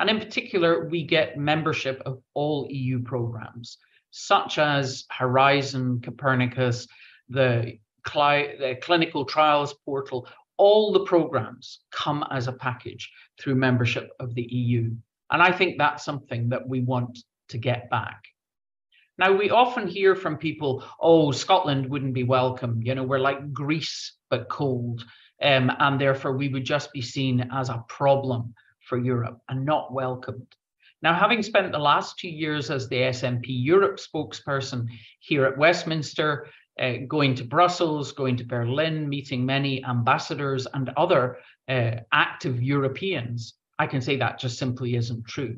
And 0.00 0.08
in 0.10 0.18
particular, 0.18 0.88
we 0.88 1.04
get 1.04 1.38
membership 1.38 2.02
of 2.06 2.22
all 2.34 2.66
EU 2.70 3.02
programs, 3.02 3.78
such 4.10 4.58
as 4.58 5.04
Horizon, 5.10 6.00
Copernicus, 6.02 6.86
the, 7.28 7.78
The 8.12 8.78
Clinical 8.82 9.24
Trials 9.24 9.74
Portal. 9.84 10.26
All 10.56 10.92
the 10.92 11.04
programs 11.04 11.80
come 11.90 12.24
as 12.30 12.48
a 12.48 12.52
package 12.52 13.10
through 13.38 13.56
membership 13.56 14.10
of 14.20 14.34
the 14.34 14.42
EU. 14.42 14.90
And 15.30 15.42
I 15.42 15.52
think 15.52 15.76
that's 15.76 16.04
something 16.04 16.48
that 16.48 16.66
we 16.66 16.80
want 16.80 17.18
to 17.48 17.58
get 17.58 17.90
back. 17.90 18.22
Now, 19.18 19.32
we 19.34 19.50
often 19.50 19.86
hear 19.86 20.14
from 20.14 20.36
people, 20.36 20.84
oh, 21.00 21.32
Scotland 21.32 21.88
wouldn't 21.88 22.14
be 22.14 22.24
welcome. 22.24 22.80
You 22.82 22.94
know, 22.94 23.02
we're 23.02 23.18
like 23.18 23.52
Greece, 23.52 24.12
but 24.30 24.48
cold. 24.48 25.04
Um, 25.42 25.70
and 25.78 26.00
therefore, 26.00 26.36
we 26.36 26.48
would 26.48 26.64
just 26.64 26.92
be 26.92 27.02
seen 27.02 27.48
as 27.52 27.68
a 27.68 27.84
problem 27.88 28.54
for 28.80 28.98
Europe 28.98 29.38
and 29.48 29.64
not 29.64 29.92
welcomed. 29.92 30.54
Now, 31.02 31.14
having 31.14 31.42
spent 31.42 31.72
the 31.72 31.78
last 31.78 32.18
two 32.18 32.28
years 32.28 32.70
as 32.70 32.88
the 32.88 32.96
SNP 32.96 33.44
Europe 33.46 33.98
spokesperson 33.98 34.86
here 35.20 35.44
at 35.44 35.58
Westminster, 35.58 36.48
uh, 36.80 36.92
going 37.08 37.34
to 37.34 37.44
Brussels, 37.44 38.12
going 38.12 38.36
to 38.36 38.44
Berlin, 38.44 39.08
meeting 39.08 39.46
many 39.46 39.84
ambassadors 39.84 40.66
and 40.74 40.90
other 40.96 41.38
uh, 41.68 41.92
active 42.12 42.62
Europeans, 42.62 43.54
I 43.78 43.86
can 43.86 44.00
say 44.00 44.16
that 44.16 44.38
just 44.38 44.58
simply 44.58 44.96
isn't 44.96 45.26
true. 45.26 45.56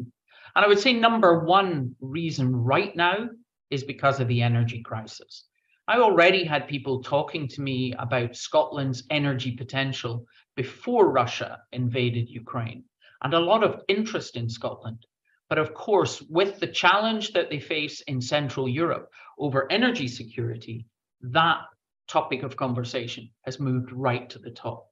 And 0.55 0.65
I 0.65 0.69
would 0.69 0.79
say 0.79 0.93
number 0.93 1.41
one 1.41 1.95
reason 2.01 2.55
right 2.55 2.95
now 2.97 3.29
is 3.71 3.85
because 3.85 4.21
of 4.21 4.29
the 4.29 4.43
energy 4.43 4.83
crisis. 4.83 5.45
I 5.87 5.99
already 5.99 6.45
had 6.45 6.69
people 6.69 7.03
talking 7.03 7.49
to 7.49 7.63
me 7.63 7.95
about 7.99 8.37
Scotland's 8.37 9.05
energy 9.11 9.53
potential 9.53 10.27
before 10.57 11.11
Russia 11.11 11.59
invaded 11.73 12.29
Ukraine 12.29 12.85
and 13.23 13.35
a 13.35 13.41
lot 13.41 13.65
of 13.65 13.83
interest 13.89 14.37
in 14.37 14.49
Scotland. 14.49 15.07
But 15.49 15.59
of 15.59 15.73
course, 15.75 16.21
with 16.29 16.61
the 16.61 16.67
challenge 16.67 17.33
that 17.33 17.49
they 17.49 17.61
face 17.61 18.03
in 18.03 18.21
Central 18.21 18.69
Europe 18.69 19.11
over 19.39 19.71
energy 19.73 20.09
security, 20.09 20.85
that 21.21 21.61
topic 22.09 22.43
of 22.43 22.57
conversation 22.57 23.31
has 23.43 23.61
moved 23.61 23.93
right 23.93 24.29
to 24.31 24.39
the 24.39 24.51
top. 24.51 24.87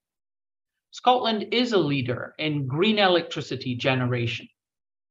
Scotland 0.91 1.49
is 1.53 1.73
a 1.73 1.79
leader 1.79 2.35
in 2.39 2.67
green 2.67 2.99
electricity 2.99 3.75
generation. 3.75 4.49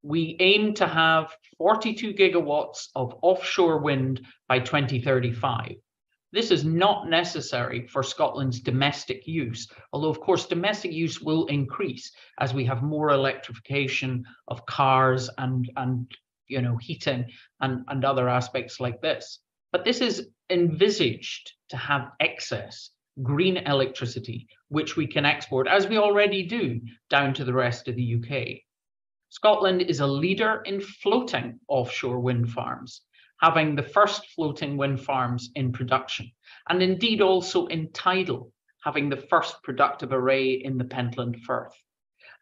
We 0.03 0.37
aim 0.39 0.73
to 0.75 0.87
have 0.87 1.35
42 1.57 2.13
gigawatts 2.13 2.87
of 2.95 3.15
offshore 3.21 3.79
wind 3.79 4.25
by 4.47 4.59
2035. 4.59 5.75
This 6.31 6.51
is 6.51 6.65
not 6.65 7.07
necessary 7.07 7.87
for 7.87 8.03
Scotland's 8.03 8.59
domestic 8.59 9.25
use, 9.25 9.71
although, 9.93 10.09
of 10.09 10.19
course, 10.19 10.47
domestic 10.47 10.91
use 10.91 11.21
will 11.21 11.45
increase 11.45 12.11
as 12.39 12.53
we 12.53 12.65
have 12.65 12.83
more 12.83 13.09
electrification 13.09 14.25
of 14.47 14.65
cars 14.65 15.29
and, 15.37 15.71
and 15.77 16.11
you 16.47 16.61
know, 16.61 16.77
heating 16.77 17.25
and, 17.61 17.85
and 17.87 18.03
other 18.03 18.27
aspects 18.27 18.79
like 18.79 19.01
this. 19.01 19.39
But 19.75 19.83
this 19.83 19.99
is 19.99 20.29
envisaged 20.49 21.51
to 21.67 21.75
have 21.75 22.13
excess 22.21 22.91
green 23.21 23.57
electricity, 23.57 24.47
which 24.69 24.95
we 24.95 25.05
can 25.05 25.25
export, 25.25 25.67
as 25.67 25.85
we 25.85 25.97
already 25.97 26.43
do, 26.43 26.79
down 27.09 27.33
to 27.33 27.43
the 27.43 27.51
rest 27.51 27.89
of 27.89 27.97
the 27.97 28.15
UK. 28.15 28.61
Scotland 29.27 29.81
is 29.81 29.99
a 29.99 30.07
leader 30.07 30.61
in 30.63 30.79
floating 30.79 31.59
offshore 31.67 32.21
wind 32.21 32.53
farms 32.53 33.01
having 33.41 33.75
the 33.75 33.83
first 33.83 34.25
floating 34.27 34.77
wind 34.77 35.01
farms 35.01 35.51
in 35.55 35.73
production, 35.73 36.31
and 36.69 36.81
indeed 36.81 37.19
also 37.19 37.65
in 37.65 37.91
tidal, 37.91 38.53
having 38.81 39.09
the 39.09 39.25
first 39.29 39.61
productive 39.61 40.13
array 40.13 40.53
in 40.53 40.77
the 40.77 40.85
Pentland 40.85 41.37
Firth. 41.41 41.75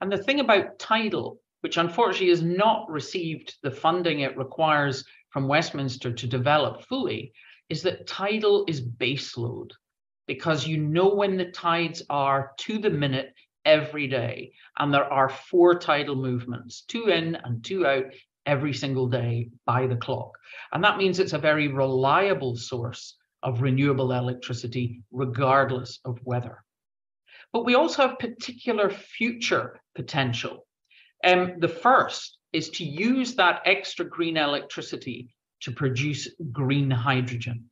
And 0.02 0.12
the 0.12 0.22
thing 0.22 0.40
about 0.40 0.78
tidal, 0.78 1.40
which 1.62 1.78
unfortunately 1.78 2.30
has 2.30 2.44
not 2.44 2.88
received 2.92 3.56
the 3.64 3.72
funding 3.72 4.20
it 4.20 4.38
requires 4.38 5.04
from 5.34 5.48
Westminster 5.48 6.14
to 6.14 6.28
develop 6.28 6.86
fully, 6.86 7.34
is 7.68 7.82
that 7.82 8.08
tidal 8.08 8.66
is 8.68 8.82
baseload 8.82 9.72
because 10.28 10.68
you 10.68 10.78
know 10.78 11.14
when 11.14 11.38
the 11.38 11.52
tides 11.52 12.04
are 12.10 12.52
to 12.58 12.78
the 12.78 12.90
minute 12.90 13.34
every 13.66 14.08
day. 14.08 14.54
And 14.78 14.94
there 14.94 15.12
are 15.12 15.30
four 15.30 15.80
tidal 15.80 16.16
movements, 16.16 16.82
two 16.82 17.08
in 17.08 17.36
and 17.36 17.64
two 17.64 17.86
out 17.86 18.06
every 18.46 18.74
single 18.74 19.08
day 19.08 19.50
by 19.66 19.88
the 19.88 19.96
clock. 19.96 20.38
And 20.72 20.84
that 20.84 20.98
means 20.98 21.20
it's 21.20 21.34
a 21.34 21.40
very 21.40 21.68
reliable 21.68 22.56
source 22.56 23.18
of 23.42 23.62
renewable 23.62 24.12
electricity, 24.12 25.02
regardless 25.12 26.00
of 26.06 26.20
weather. 26.24 26.64
But 27.52 27.66
we 27.66 27.76
also 27.76 28.08
have 28.08 28.20
particular 28.20 28.90
future 28.90 29.80
potential. 29.96 30.66
Um, 31.24 31.56
the 31.60 31.68
first 31.68 32.38
is 32.54 32.70
to 32.70 32.86
use 32.86 33.36
that 33.36 33.62
extra 33.66 34.06
green 34.06 34.38
electricity 34.38 35.34
to 35.62 35.72
produce 35.72 36.30
green 36.52 36.90
hydrogen. 36.90 37.66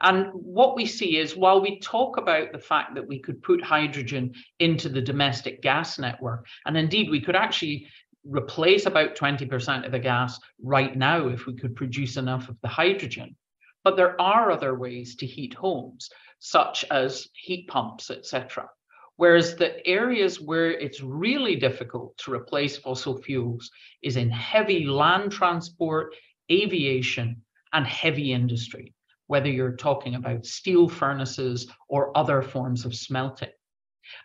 And 0.00 0.28
what 0.32 0.76
we 0.76 0.86
see 0.86 1.18
is 1.18 1.36
while 1.36 1.60
we 1.60 1.78
talk 1.80 2.16
about 2.16 2.52
the 2.52 2.58
fact 2.58 2.94
that 2.94 3.06
we 3.06 3.20
could 3.20 3.42
put 3.42 3.62
hydrogen 3.62 4.32
into 4.58 4.88
the 4.88 5.00
domestic 5.00 5.62
gas 5.62 5.98
network, 5.98 6.46
and 6.66 6.76
indeed 6.76 7.10
we 7.10 7.20
could 7.20 7.36
actually 7.36 7.88
replace 8.24 8.86
about 8.86 9.16
20% 9.16 9.84
of 9.84 9.92
the 9.92 9.98
gas 9.98 10.40
right 10.62 10.96
now 10.96 11.28
if 11.28 11.46
we 11.46 11.54
could 11.54 11.76
produce 11.76 12.16
enough 12.16 12.48
of 12.48 12.56
the 12.62 12.68
hydrogen. 12.68 13.36
But 13.84 13.96
there 13.96 14.20
are 14.20 14.50
other 14.50 14.74
ways 14.74 15.16
to 15.16 15.26
heat 15.26 15.54
homes, 15.54 16.08
such 16.38 16.84
as 16.90 17.28
heat 17.34 17.68
pumps, 17.68 18.10
etc. 18.10 18.68
Whereas 19.16 19.54
the 19.56 19.86
areas 19.86 20.40
where 20.40 20.72
it's 20.72 21.00
really 21.00 21.56
difficult 21.56 22.16
to 22.18 22.32
replace 22.32 22.76
fossil 22.76 23.20
fuels 23.22 23.70
is 24.02 24.16
in 24.16 24.30
heavy 24.30 24.86
land 24.86 25.30
transport, 25.30 26.14
aviation, 26.50 27.42
and 27.72 27.86
heavy 27.86 28.32
industry, 28.32 28.92
whether 29.28 29.48
you're 29.48 29.76
talking 29.76 30.16
about 30.16 30.46
steel 30.46 30.88
furnaces 30.88 31.68
or 31.88 32.16
other 32.16 32.42
forms 32.42 32.84
of 32.84 32.94
smelting. 32.94 33.50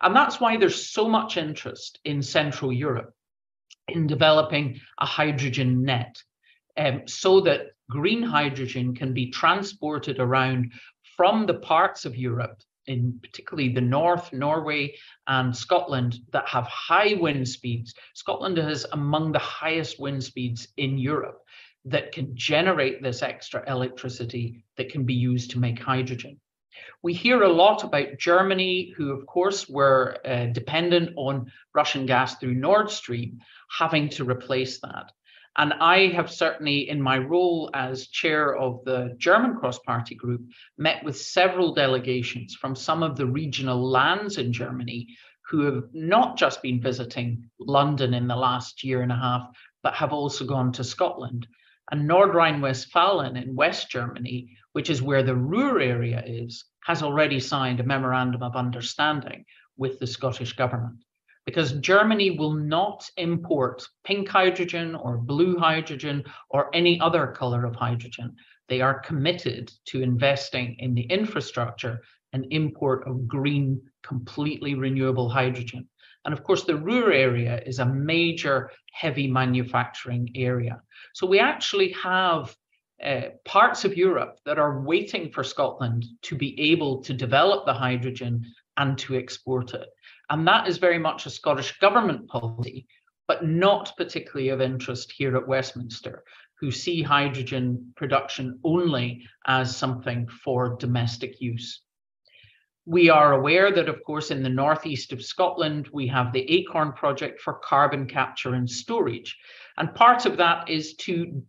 And 0.02 0.16
that's 0.16 0.40
why 0.40 0.58
there's 0.58 0.90
so 0.90 1.08
much 1.08 1.38
interest 1.38 2.00
in 2.04 2.22
Central 2.22 2.74
Europe 2.74 3.14
in 3.88 4.08
developing 4.08 4.80
a 5.00 5.06
hydrogen 5.06 5.84
net 5.84 6.22
um, 6.78 7.04
so 7.08 7.42
that 7.42 7.68
green 7.90 8.22
hydrogen 8.22 8.96
can 8.96 9.14
be 9.14 9.32
transported 9.32 10.20
around 10.20 10.72
from 11.16 11.46
the 11.46 11.56
parts 11.56 12.06
of 12.06 12.16
Europe, 12.16 12.62
in 12.90 13.20
particularly 13.22 13.74
the 13.74 13.82
north, 13.82 14.34
Norway 14.34 14.96
and 15.28 15.56
Scotland, 15.56 16.20
that 16.34 16.48
have 16.50 16.66
high 16.66 17.14
wind 17.14 17.48
speeds. 17.48 17.94
Scotland 18.16 18.58
has 18.58 18.86
among 18.92 19.32
the 19.32 19.40
highest 19.40 20.00
wind 20.00 20.24
speeds 20.24 20.68
in 20.76 20.98
Europe 20.98 21.40
that 21.86 22.12
can 22.12 22.36
generate 22.36 23.02
this 23.02 23.22
extra 23.22 23.64
electricity 23.72 24.66
that 24.76 24.90
can 24.90 25.06
be 25.06 25.14
used 25.14 25.52
to 25.52 25.60
make 25.60 25.80
hydrogen. 25.80 26.40
We 27.02 27.14
hear 27.14 27.44
a 27.44 27.52
lot 27.52 27.84
about 27.84 28.18
Germany, 28.18 28.94
who, 28.98 29.12
of 29.12 29.26
course, 29.26 29.70
were 29.70 30.18
uh, 30.26 30.48
dependent 30.48 31.14
on 31.16 31.52
Russian 31.74 32.06
gas 32.06 32.36
through 32.36 32.56
Nord 32.56 32.90
Stream, 32.90 33.40
having 33.78 34.10
to 34.10 34.26
replace 34.26 34.80
that. 34.82 35.12
And 35.58 35.74
I 35.74 36.08
have 36.08 36.32
certainly, 36.32 36.90
in 36.90 37.02
my 37.02 37.18
role 37.18 37.70
as 37.74 38.08
chair 38.08 38.56
of 38.56 38.84
the 38.86 39.16
German 39.18 39.56
cross 39.58 39.80
party 39.80 40.16
group, 40.16 40.42
met 40.78 41.04
with 41.04 41.18
several 41.18 41.74
delegations 41.74 42.56
from 42.56 42.76
some 42.76 43.04
of 43.04 43.18
the 43.18 43.26
regional 43.26 43.84
lands 43.90 44.38
in 44.38 44.54
Germany 44.54 45.08
who 45.50 45.62
have 45.62 45.84
not 45.94 46.38
just 46.38 46.62
been 46.62 46.80
visiting 46.80 47.50
London 47.60 48.14
in 48.14 48.28
the 48.28 48.36
last 48.36 48.84
year 48.84 49.02
and 49.02 49.12
a 49.12 49.16
half, 49.16 49.50
but 49.82 49.96
have 49.96 50.14
also 50.14 50.46
gone 50.46 50.72
to 50.74 50.84
Scotland. 50.84 51.48
And 51.92 52.08
Nordrhein 52.08 52.60
Westfalen 52.62 53.42
in 53.42 53.56
West 53.56 53.90
Germany, 53.90 54.56
which 54.74 54.92
is 54.92 55.02
where 55.02 55.24
the 55.24 55.36
Ruhr 55.36 55.80
area 55.80 56.24
is, 56.26 56.64
has 56.84 57.02
already 57.02 57.40
signed 57.40 57.80
a 57.80 57.84
memorandum 57.84 58.44
of 58.44 58.56
understanding 58.56 59.46
with 59.76 59.98
the 59.98 60.08
Scottish 60.08 60.54
government 60.54 61.04
because 61.50 61.72
Germany 61.80 62.30
will 62.38 62.54
not 62.54 63.10
import 63.18 63.82
pink 64.04 64.30
hydrogen 64.30 64.94
or 64.94 65.18
blue 65.18 65.58
hydrogen 65.58 66.24
or 66.52 66.70
any 66.76 67.02
other 67.02 67.26
color 67.26 67.66
of 67.66 67.76
hydrogen. 67.76 68.36
They 68.68 68.82
are 68.82 69.00
committed 69.00 69.72
to 69.86 70.04
investing 70.04 70.76
in 70.78 70.94
the 70.94 71.08
infrastructure 71.20 72.02
and 72.34 72.46
import 72.52 73.08
of 73.08 73.28
green, 73.28 73.82
completely 74.04 74.76
renewable 74.76 75.28
hydrogen. 75.28 75.90
And 76.24 76.36
of 76.36 76.44
course, 76.44 76.66
the 76.66 76.76
Ruhr 76.76 77.12
area 77.12 77.60
is 77.66 77.80
a 77.80 77.94
major 78.12 78.70
heavy 78.94 79.28
manufacturing 79.28 80.30
area. 80.36 80.80
So 81.16 81.26
we 81.26 81.40
actually 81.40 81.94
have 81.94 82.56
uh, 83.04 83.30
parts 83.44 83.86
of 83.86 83.98
Europe 83.98 84.38
that 84.46 84.60
are 84.60 84.82
waiting 84.82 85.32
for 85.32 85.44
Scotland 85.44 86.06
to 86.22 86.36
be 86.36 86.52
able 86.72 87.02
to 87.06 87.14
develop 87.16 87.66
the 87.66 87.74
hydrogen 87.74 88.46
and 88.78 89.00
to 89.00 89.16
export 89.16 89.74
it. 89.74 89.88
And 90.30 90.48
that 90.48 90.68
is 90.68 90.78
very 90.78 91.00
much 91.00 91.26
a 91.26 91.30
Scottish 91.30 91.80
government 91.80 92.28
policy, 92.28 92.88
but 93.28 93.46
not 93.46 93.94
particularly 93.98 94.50
of 94.50 94.62
interest 94.62 95.12
here 95.12 95.36
at 95.36 95.48
Westminster, 95.48 96.24
who 96.60 96.72
see 96.72 97.02
hydrogen 97.02 97.94
production 97.96 98.60
only 98.64 99.28
as 99.48 99.76
something 99.76 100.28
for 100.44 100.76
domestic 100.78 101.40
use. 101.42 101.82
We 102.86 103.10
are 103.10 103.34
aware 103.34 103.72
that, 103.72 103.88
of 103.88 104.04
course, 104.04 104.32
in 104.32 104.42
the 104.42 104.50
northeast 104.50 105.14
of 105.14 105.24
Scotland, 105.24 105.90
we 105.94 106.08
have 106.08 106.34
the 106.34 106.50
ACORN 106.52 106.94
project 106.94 107.40
for 107.40 107.60
carbon 107.64 108.08
capture 108.08 108.56
and 108.56 108.70
storage. 108.70 109.38
And 109.78 109.94
part 109.94 110.26
of 110.26 110.38
that 110.38 110.70
is 110.70 110.96
to 110.96 111.44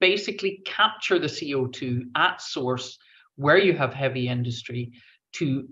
basically 0.00 0.62
capture 0.64 1.18
the 1.18 1.26
CO2 1.26 2.04
at 2.14 2.40
source 2.40 2.98
where 3.36 3.58
you 3.58 3.72
have 3.72 3.92
heavy 3.92 4.28
industry 4.28 4.92
to 5.32 5.68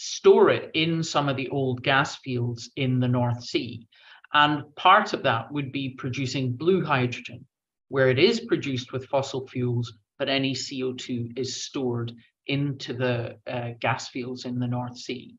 store 0.00 0.48
it 0.48 0.70
in 0.74 1.02
some 1.02 1.28
of 1.28 1.36
the 1.36 1.48
old 1.48 1.82
gas 1.82 2.14
fields 2.18 2.70
in 2.76 3.00
the 3.00 3.08
North 3.08 3.42
Sea. 3.42 3.84
And 4.32 4.62
part 4.76 5.12
of 5.12 5.24
that 5.24 5.50
would 5.50 5.72
be 5.72 5.96
producing 5.98 6.52
blue 6.52 6.84
hydrogen, 6.84 7.44
where 7.88 8.08
it 8.08 8.20
is 8.20 8.38
produced 8.38 8.92
with 8.92 9.08
fossil 9.08 9.48
fuels, 9.48 9.92
but 10.16 10.28
any 10.28 10.54
CO2 10.54 11.36
is 11.36 11.64
stored 11.64 12.12
into 12.46 12.92
the 12.92 13.38
uh, 13.48 13.70
gas 13.80 14.08
fields 14.08 14.44
in 14.44 14.60
the 14.60 14.68
North 14.68 14.96
Sea. 14.96 15.34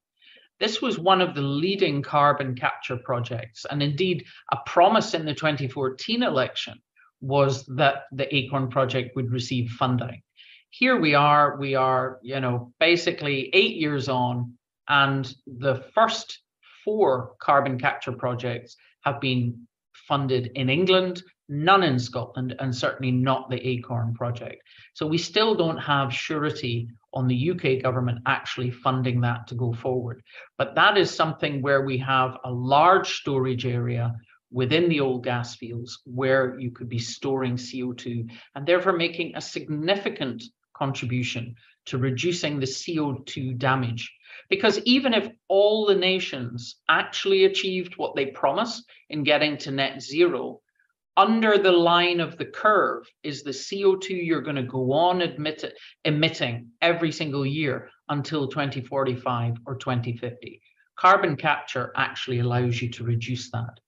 This 0.60 0.82
was 0.82 1.00
one 1.00 1.22
of 1.22 1.36
the 1.36 1.42
leading 1.42 2.02
carbon 2.02 2.54
capture 2.54 2.98
projects, 2.98 3.66
and 3.72 3.82
indeed, 3.82 4.26
a 4.52 4.58
promise 4.66 5.14
in 5.14 5.24
the 5.24 5.34
2014 5.34 6.22
election 6.22 6.82
was 7.22 7.66
that 7.68 8.08
the 8.12 8.36
Acorn 8.36 8.68
project 8.70 9.16
would 9.16 9.32
receive 9.32 9.70
funding. 9.72 10.22
Here 10.72 11.00
we 11.00 11.16
are, 11.16 11.58
we 11.58 11.76
are, 11.76 12.20
you 12.22 12.40
know, 12.40 12.74
basically 12.80 13.50
eight 13.54 13.78
years 13.78 14.08
on, 14.08 14.54
and 14.88 15.32
the 15.46 15.84
first 15.96 16.42
four 16.86 17.36
carbon 17.42 17.80
capture 17.80 18.12
projects 18.12 18.78
have 19.02 19.20
been 19.20 19.68
funded 20.08 20.52
in 20.56 20.70
England, 20.70 21.24
none 21.50 21.84
in 21.84 21.98
Scotland, 21.98 22.56
and 22.60 22.74
certainly 22.76 23.12
not 23.12 23.50
the 23.50 23.68
Acorn 23.68 24.14
project. 24.14 24.62
So 24.94 25.08
we 25.08 25.18
still 25.18 25.56
don't 25.56 25.78
have 25.80 26.14
surety 26.14 26.88
on 27.14 27.28
the 27.28 27.52
UK 27.52 27.82
government 27.82 28.20
actually 28.28 28.70
funding 28.70 29.22
that 29.22 29.48
to 29.48 29.56
go 29.56 29.74
forward. 29.74 30.22
But 30.58 30.76
that 30.76 30.98
is 30.98 31.10
something 31.10 31.62
where 31.62 31.82
we 31.82 31.98
have 31.98 32.38
a 32.46 32.52
large 32.52 33.14
storage 33.14 33.66
area 33.66 34.14
within 34.52 34.90
the 34.90 35.00
old 35.00 35.24
gas 35.24 35.56
fields 35.56 36.00
where 36.06 36.60
you 36.60 36.72
could 36.72 36.90
be 36.90 37.00
storing 37.00 37.56
CO2 37.56 38.30
and 38.56 38.66
therefore 38.66 38.94
making 38.94 39.36
a 39.36 39.42
significant 39.42 40.44
contribution 40.80 41.56
to 41.88 41.98
reducing 41.98 42.60
the 42.60 42.66
CO2 42.66 43.58
damage. 43.58 44.12
Because 44.50 44.80
even 44.86 45.14
if 45.14 45.30
all 45.50 45.86
the 45.86 45.96
nations 45.96 46.78
actually 46.88 47.46
achieved 47.46 47.98
what 47.98 48.16
they 48.16 48.28
promised 48.28 48.84
in 49.10 49.24
getting 49.24 49.58
to 49.58 49.72
net 49.72 50.02
zero, 50.02 50.62
under 51.18 51.58
the 51.58 51.72
line 51.72 52.22
of 52.22 52.38
the 52.38 52.46
curve 52.46 53.06
is 53.24 53.44
the 53.44 53.52
CO2 53.52 54.26
you're 54.26 54.42
going 54.42 54.56
to 54.56 54.64
go 54.64 54.94
on 54.94 55.22
emitting 56.06 56.68
every 56.82 57.12
single 57.12 57.46
year 57.46 57.90
until 58.08 58.48
2045 58.48 59.56
or 59.66 59.76
2050. 59.76 60.62
Carbon 60.98 61.36
capture 61.36 61.92
actually 61.98 62.40
allows 62.40 62.82
you 62.82 62.90
to 62.92 63.04
reduce 63.04 63.52
that. 63.52 63.80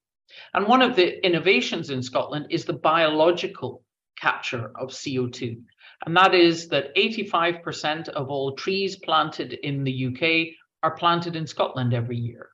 And 0.54 0.68
one 0.68 0.82
of 0.82 0.96
the 0.96 1.26
innovations 1.26 1.90
in 1.90 2.04
Scotland 2.04 2.48
is 2.50 2.66
the 2.66 2.74
biological 2.74 3.84
capture 4.20 4.72
of 4.76 4.90
CO2. 4.90 5.62
And 6.06 6.18
that 6.18 6.34
is 6.34 6.70
that 6.70 6.96
85% 6.96 8.10
of 8.10 8.30
all 8.30 8.56
trees 8.56 8.96
planted 8.96 9.54
in 9.54 9.84
the 9.84 10.08
UK 10.08 10.56
are 10.84 10.98
planted 10.98 11.36
in 11.36 11.46
Scotland 11.46 11.94
every 11.94 12.18
year. 12.18 12.50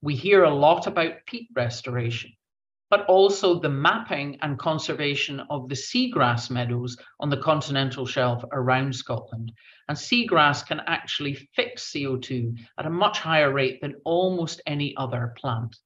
We 0.00 0.14
hear 0.14 0.44
a 0.44 0.54
lot 0.54 0.86
about 0.86 1.26
peat 1.26 1.48
restoration, 1.54 2.32
but 2.88 3.04
also 3.06 3.58
the 3.58 3.68
mapping 3.68 4.38
and 4.40 4.58
conservation 4.58 5.40
of 5.50 5.68
the 5.68 5.74
seagrass 5.74 6.50
meadows 6.50 6.96
on 7.20 7.28
the 7.28 7.36
continental 7.36 8.06
shelf 8.06 8.42
around 8.52 8.94
Scotland. 8.94 9.52
And 9.88 9.96
seagrass 9.96 10.66
can 10.66 10.80
actually 10.86 11.34
fix 11.54 11.90
CO2 11.92 12.58
at 12.78 12.86
a 12.86 12.90
much 12.90 13.18
higher 13.18 13.52
rate 13.52 13.80
than 13.82 13.96
almost 14.04 14.62
any 14.66 14.96
other 14.96 15.34
plant. 15.36 15.76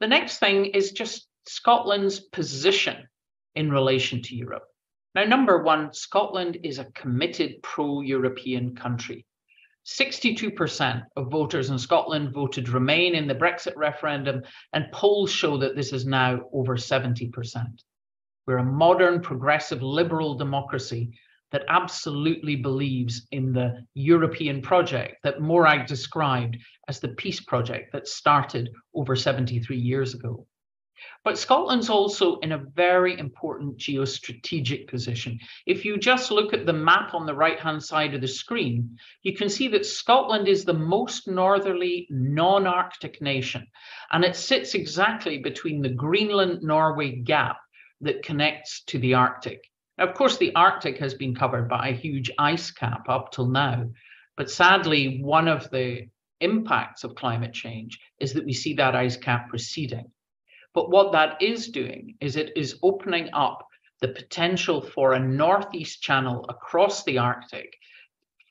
The 0.00 0.08
next 0.08 0.38
thing 0.38 0.66
is 0.66 0.92
just 0.92 1.28
Scotland's 1.46 2.18
position 2.18 3.08
in 3.54 3.70
relation 3.70 4.22
to 4.22 4.34
Europe. 4.34 4.64
Now, 5.14 5.24
number 5.24 5.62
one, 5.62 5.92
Scotland 5.92 6.58
is 6.62 6.78
a 6.78 6.86
committed 6.86 7.62
pro 7.62 8.00
European 8.00 8.74
country. 8.74 9.26
62% 9.84 11.04
of 11.16 11.30
voters 11.30 11.70
in 11.70 11.78
Scotland 11.78 12.32
voted 12.32 12.68
Remain 12.68 13.14
in 13.14 13.26
the 13.26 13.34
Brexit 13.34 13.74
referendum, 13.76 14.42
and 14.72 14.90
polls 14.92 15.30
show 15.30 15.58
that 15.58 15.76
this 15.76 15.92
is 15.92 16.06
now 16.06 16.40
over 16.52 16.76
70%. 16.76 17.30
We're 18.46 18.58
a 18.58 18.64
modern, 18.64 19.20
progressive, 19.20 19.82
liberal 19.82 20.34
democracy 20.34 21.10
that 21.50 21.64
absolutely 21.68 22.56
believes 22.56 23.26
in 23.32 23.52
the 23.52 23.84
European 23.94 24.62
project 24.62 25.16
that 25.24 25.40
Morag 25.40 25.86
described 25.86 26.56
as 26.88 26.98
the 26.98 27.08
peace 27.08 27.40
project 27.40 27.92
that 27.92 28.08
started 28.08 28.70
over 28.94 29.14
73 29.14 29.76
years 29.76 30.14
ago. 30.14 30.46
But 31.24 31.38
Scotland's 31.38 31.88
also 31.88 32.38
in 32.38 32.52
a 32.52 32.58
very 32.58 33.18
important 33.18 33.76
geostrategic 33.76 34.88
position. 34.88 35.38
If 35.66 35.84
you 35.84 35.96
just 35.96 36.30
look 36.30 36.52
at 36.52 36.66
the 36.66 36.72
map 36.72 37.14
on 37.14 37.26
the 37.26 37.34
right 37.34 37.58
hand 37.58 37.82
side 37.82 38.14
of 38.14 38.20
the 38.20 38.28
screen, 38.28 38.98
you 39.22 39.34
can 39.34 39.48
see 39.48 39.68
that 39.68 39.86
Scotland 39.86 40.48
is 40.48 40.64
the 40.64 40.74
most 40.74 41.28
northerly 41.28 42.06
non 42.10 42.66
Arctic 42.66 43.20
nation, 43.20 43.66
and 44.10 44.24
it 44.24 44.36
sits 44.36 44.74
exactly 44.74 45.38
between 45.38 45.82
the 45.82 45.88
Greenland 45.88 46.62
Norway 46.62 47.16
gap 47.16 47.58
that 48.00 48.22
connects 48.22 48.82
to 48.84 48.98
the 48.98 49.14
Arctic. 49.14 49.60
Of 49.98 50.14
course, 50.14 50.38
the 50.38 50.54
Arctic 50.54 50.98
has 50.98 51.14
been 51.14 51.34
covered 51.34 51.68
by 51.68 51.88
a 51.88 51.96
huge 51.96 52.30
ice 52.38 52.70
cap 52.70 53.08
up 53.08 53.32
till 53.32 53.48
now. 53.48 53.90
But 54.36 54.50
sadly, 54.50 55.20
one 55.20 55.48
of 55.48 55.70
the 55.70 56.08
impacts 56.40 57.04
of 57.04 57.14
climate 57.14 57.52
change 57.52 57.98
is 58.18 58.32
that 58.34 58.44
we 58.44 58.52
see 58.52 58.74
that 58.74 58.94
ice 58.94 59.16
cap 59.16 59.52
receding. 59.52 60.11
But 60.74 60.90
what 60.90 61.12
that 61.12 61.40
is 61.42 61.68
doing 61.68 62.16
is 62.20 62.36
it 62.36 62.52
is 62.56 62.78
opening 62.82 63.28
up 63.32 63.66
the 64.00 64.08
potential 64.08 64.80
for 64.80 65.12
a 65.12 65.20
northeast 65.20 66.02
channel 66.02 66.44
across 66.48 67.04
the 67.04 67.18
Arctic 67.18 67.76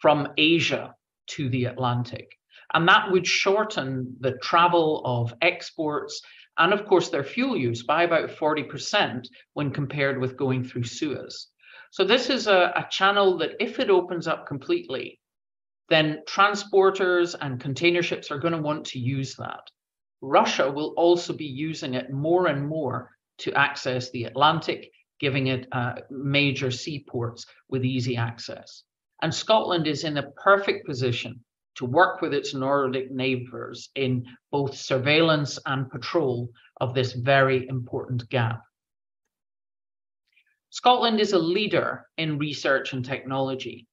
from 0.02 0.30
Asia 0.38 0.96
to 1.28 1.50
the 1.50 1.66
Atlantic. 1.66 2.38
And 2.74 2.88
that 2.88 3.12
would 3.12 3.28
shorten 3.28 4.16
the 4.20 4.38
travel 4.38 5.02
of 5.04 5.34
exports 5.42 6.22
and 6.58 6.74
of 6.74 6.86
course 6.86 7.10
their 7.10 7.24
fuel 7.24 7.58
use 7.58 7.84
by 7.84 8.04
about 8.04 8.30
40% 8.30 9.28
when 9.54 9.72
compared 9.72 10.20
with 10.20 10.38
going 10.38 10.64
through 10.64 10.84
Suez. 10.84 11.48
So 11.92 12.04
this 12.04 12.30
is 12.30 12.48
a, 12.48 12.72
a 12.76 12.88
channel 12.90 13.38
that 13.40 13.56
if 13.60 13.80
it 13.80 13.90
opens 13.90 14.28
up 14.28 14.48
completely, 14.48 15.20
then 15.90 16.24
transporters 16.28 17.36
and 17.40 17.60
container 17.60 18.02
ships 18.02 18.32
are 18.32 18.40
going 18.40 18.54
to 18.54 18.62
want 18.62 18.86
to 18.88 19.00
use 19.00 19.36
that. 19.36 19.62
Russia 20.22 20.72
will 20.72 20.94
also 20.98 21.34
be 21.34 21.46
using 21.46 21.96
it 21.96 22.12
more 22.12 22.48
and 22.48 22.68
more 22.68 23.10
to 23.40 23.54
access 23.54 24.12
the 24.12 24.26
Atlantic, 24.26 24.92
giving 25.20 25.48
it 25.48 25.68
uh, 25.72 25.96
major 26.10 26.70
seaports 26.70 27.46
with 27.70 27.84
easy 27.84 28.16
access. 28.16 28.84
And 29.22 29.34
Scotland 29.34 29.88
is 29.88 30.04
in 30.04 30.18
a 30.18 30.32
perfect 30.32 30.86
position 30.86 31.44
to 31.76 31.86
work 31.86 32.22
with 32.22 32.34
its 32.34 32.54
Nordic 32.54 33.12
neighbours 33.12 33.90
in 33.96 34.26
both 34.52 34.76
surveillance 34.76 35.58
and 35.66 35.90
patrol 35.90 36.50
of 36.80 36.94
this 36.94 37.14
very 37.14 37.68
important 37.68 38.28
gap. 38.30 38.62
Scotland 40.70 41.20
is 41.20 41.34
a 41.34 41.40
leader 41.40 42.06
in 42.18 42.38
research 42.38 42.94
and 42.94 43.04
technology. 43.04 43.88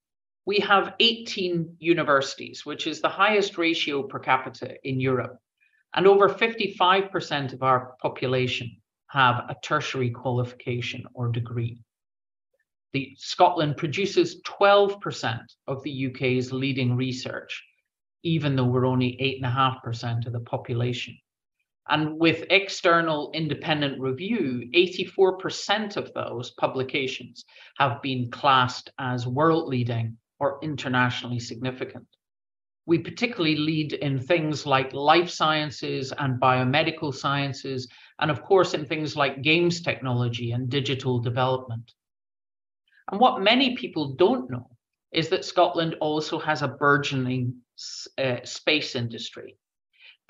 We 0.45 0.61
have 0.61 0.95
18 1.01 1.77
universities, 1.79 2.65
which 2.65 2.87
is 2.87 3.01
the 3.01 3.09
highest 3.09 3.59
ratio 3.59 4.03
per 4.05 4.19
capita 4.19 4.77
in 4.89 5.01
Europe, 5.01 5.39
and 5.95 6.07
over 6.07 6.29
55% 6.29 7.53
of 7.53 7.63
our 7.63 7.95
population 8.01 8.71
have 9.09 9.47
a 9.49 9.57
tertiary 9.63 10.11
qualification 10.11 11.05
or 11.15 11.29
degree. 11.29 11.81
The 12.93 13.15
Scotland 13.19 13.77
produces 13.77 14.41
12% 14.43 15.41
of 15.67 15.83
the 15.83 16.07
UK's 16.07 16.53
leading 16.53 16.97
research, 16.97 17.63
even 18.23 18.57
though 18.57 18.65
we're 18.65 18.87
only 18.87 19.41
8.5% 19.43 20.27
of 20.27 20.33
the 20.33 20.41
population. 20.41 21.17
And 21.89 22.19
with 22.19 22.45
external 22.51 23.31
independent 23.33 23.99
review, 23.99 24.69
84% 24.75 25.97
of 25.97 26.13
those 26.13 26.51
publications 26.53 27.45
have 27.79 28.03
been 28.03 28.31
classed 28.31 28.91
as 28.99 29.27
world 29.27 29.69
leading 29.69 30.19
or 30.39 30.59
internationally 30.63 31.41
significant. 31.41 32.07
We 32.89 32.99
particularly 32.99 33.57
lead 33.57 33.93
in 33.93 34.19
things 34.19 34.65
like 34.65 34.95
life 34.95 35.29
sciences 35.29 36.11
and 36.19 36.41
biomedical 36.41 37.15
sciences, 37.15 37.87
and 38.19 38.31
of 38.31 38.43
course, 38.43 38.73
in 38.73 38.87
things 38.87 39.15
like 39.15 39.43
games 39.43 39.83
technology 39.83 40.53
and 40.53 40.71
digital 40.71 41.21
development. 41.21 41.93
And 43.11 43.21
what 43.21 43.43
many 43.43 43.77
people 43.77 44.15
don't 44.15 44.51
know 44.51 44.71
is 45.13 45.29
that 45.29 45.45
Scotland 45.45 45.97
also 46.01 46.39
has 46.39 46.63
a 46.63 46.69
burgeoning 46.69 47.57
uh, 48.17 48.37
space 48.45 48.97
industry. 48.97 49.59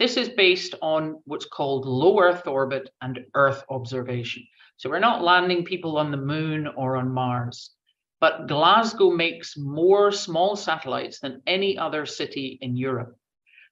This 0.00 0.16
is 0.16 0.28
based 0.28 0.74
on 0.82 1.22
what's 1.26 1.46
called 1.46 1.86
low 1.86 2.18
Earth 2.18 2.48
orbit 2.48 2.90
and 3.00 3.20
Earth 3.34 3.62
observation. 3.70 4.42
So 4.78 4.90
we're 4.90 4.98
not 4.98 5.22
landing 5.22 5.64
people 5.64 5.96
on 5.96 6.10
the 6.10 6.16
moon 6.16 6.66
or 6.66 6.96
on 6.96 7.08
Mars, 7.08 7.70
but 8.20 8.48
Glasgow 8.48 9.10
makes 9.10 9.56
more 9.56 10.10
small 10.10 10.56
satellites 10.56 11.20
than 11.20 11.42
any 11.46 11.78
other 11.78 12.04
city 12.06 12.58
in 12.60 12.76
Europe. 12.76 13.16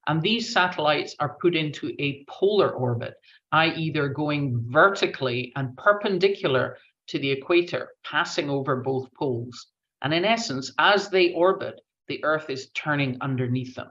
And 0.06 0.22
these 0.22 0.52
satellites 0.52 1.16
are 1.18 1.37
put 1.40 1.56
into 1.56 1.92
a 1.98 2.24
polar 2.28 2.70
orbit, 2.70 3.14
i.e., 3.52 3.90
they're 3.90 4.09
going 4.09 4.64
vertically 4.70 5.52
and 5.56 5.76
perpendicular 5.76 6.78
to 7.09 7.18
the 7.18 7.32
equator, 7.32 7.90
passing 8.04 8.48
over 8.48 8.76
both 8.76 9.12
poles. 9.14 9.66
And 10.02 10.14
in 10.14 10.24
essence, 10.24 10.72
as 10.78 11.11
they 11.11 11.32
orbit, 11.32 11.80
the 12.06 12.22
Earth 12.22 12.50
is 12.50 12.70
turning 12.70 13.18
underneath 13.20 13.74
them. 13.74 13.90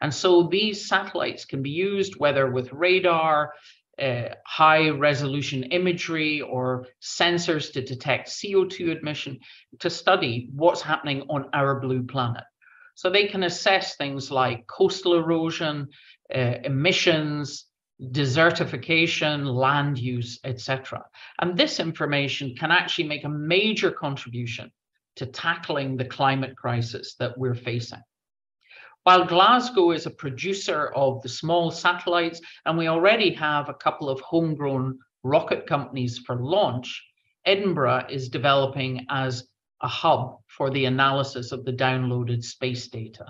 And 0.00 0.12
so 0.12 0.48
these 0.48 0.86
satellites 0.86 1.46
can 1.46 1.62
be 1.62 1.70
used 1.70 2.16
whether 2.18 2.50
with 2.50 2.72
radar, 2.72 3.54
uh, 4.00 4.34
high 4.46 4.90
resolution 4.90 5.64
imagery, 5.64 6.40
or 6.40 6.86
sensors 7.02 7.72
to 7.72 7.82
detect 7.82 8.28
CO2 8.28 9.00
emission 9.00 9.38
to 9.80 9.90
study 9.90 10.48
what's 10.54 10.82
happening 10.82 11.22
on 11.28 11.48
our 11.52 11.80
blue 11.80 12.02
planet. 12.02 12.44
So 12.94 13.10
they 13.10 13.26
can 13.26 13.42
assess 13.42 13.96
things 13.96 14.30
like 14.30 14.66
coastal 14.66 15.14
erosion, 15.14 15.88
uh, 16.34 16.54
emissions, 16.64 17.66
desertification, 18.00 19.46
land 19.46 19.98
use, 19.98 20.38
etc. 20.44 21.04
And 21.40 21.56
this 21.56 21.80
information 21.80 22.54
can 22.56 22.70
actually 22.70 23.08
make 23.08 23.24
a 23.24 23.28
major 23.28 23.90
contribution 23.90 24.70
to 25.16 25.26
tackling 25.26 25.96
the 25.96 26.04
climate 26.04 26.56
crisis 26.56 27.14
that 27.18 27.38
we're 27.38 27.54
facing. 27.54 28.00
While 29.04 29.26
Glasgow 29.26 29.90
is 29.90 30.06
a 30.06 30.10
producer 30.10 30.86
of 30.96 31.20
the 31.20 31.28
small 31.28 31.70
satellites, 31.70 32.40
and 32.64 32.78
we 32.78 32.88
already 32.88 33.34
have 33.34 33.68
a 33.68 33.74
couple 33.74 34.08
of 34.08 34.18
homegrown 34.22 34.98
rocket 35.22 35.66
companies 35.66 36.20
for 36.20 36.36
launch, 36.36 37.04
Edinburgh 37.44 38.06
is 38.08 38.30
developing 38.30 39.04
as 39.10 39.46
a 39.82 39.88
hub 39.88 40.38
for 40.46 40.70
the 40.70 40.86
analysis 40.86 41.52
of 41.52 41.66
the 41.66 41.72
downloaded 41.74 42.42
space 42.42 42.88
data. 42.88 43.26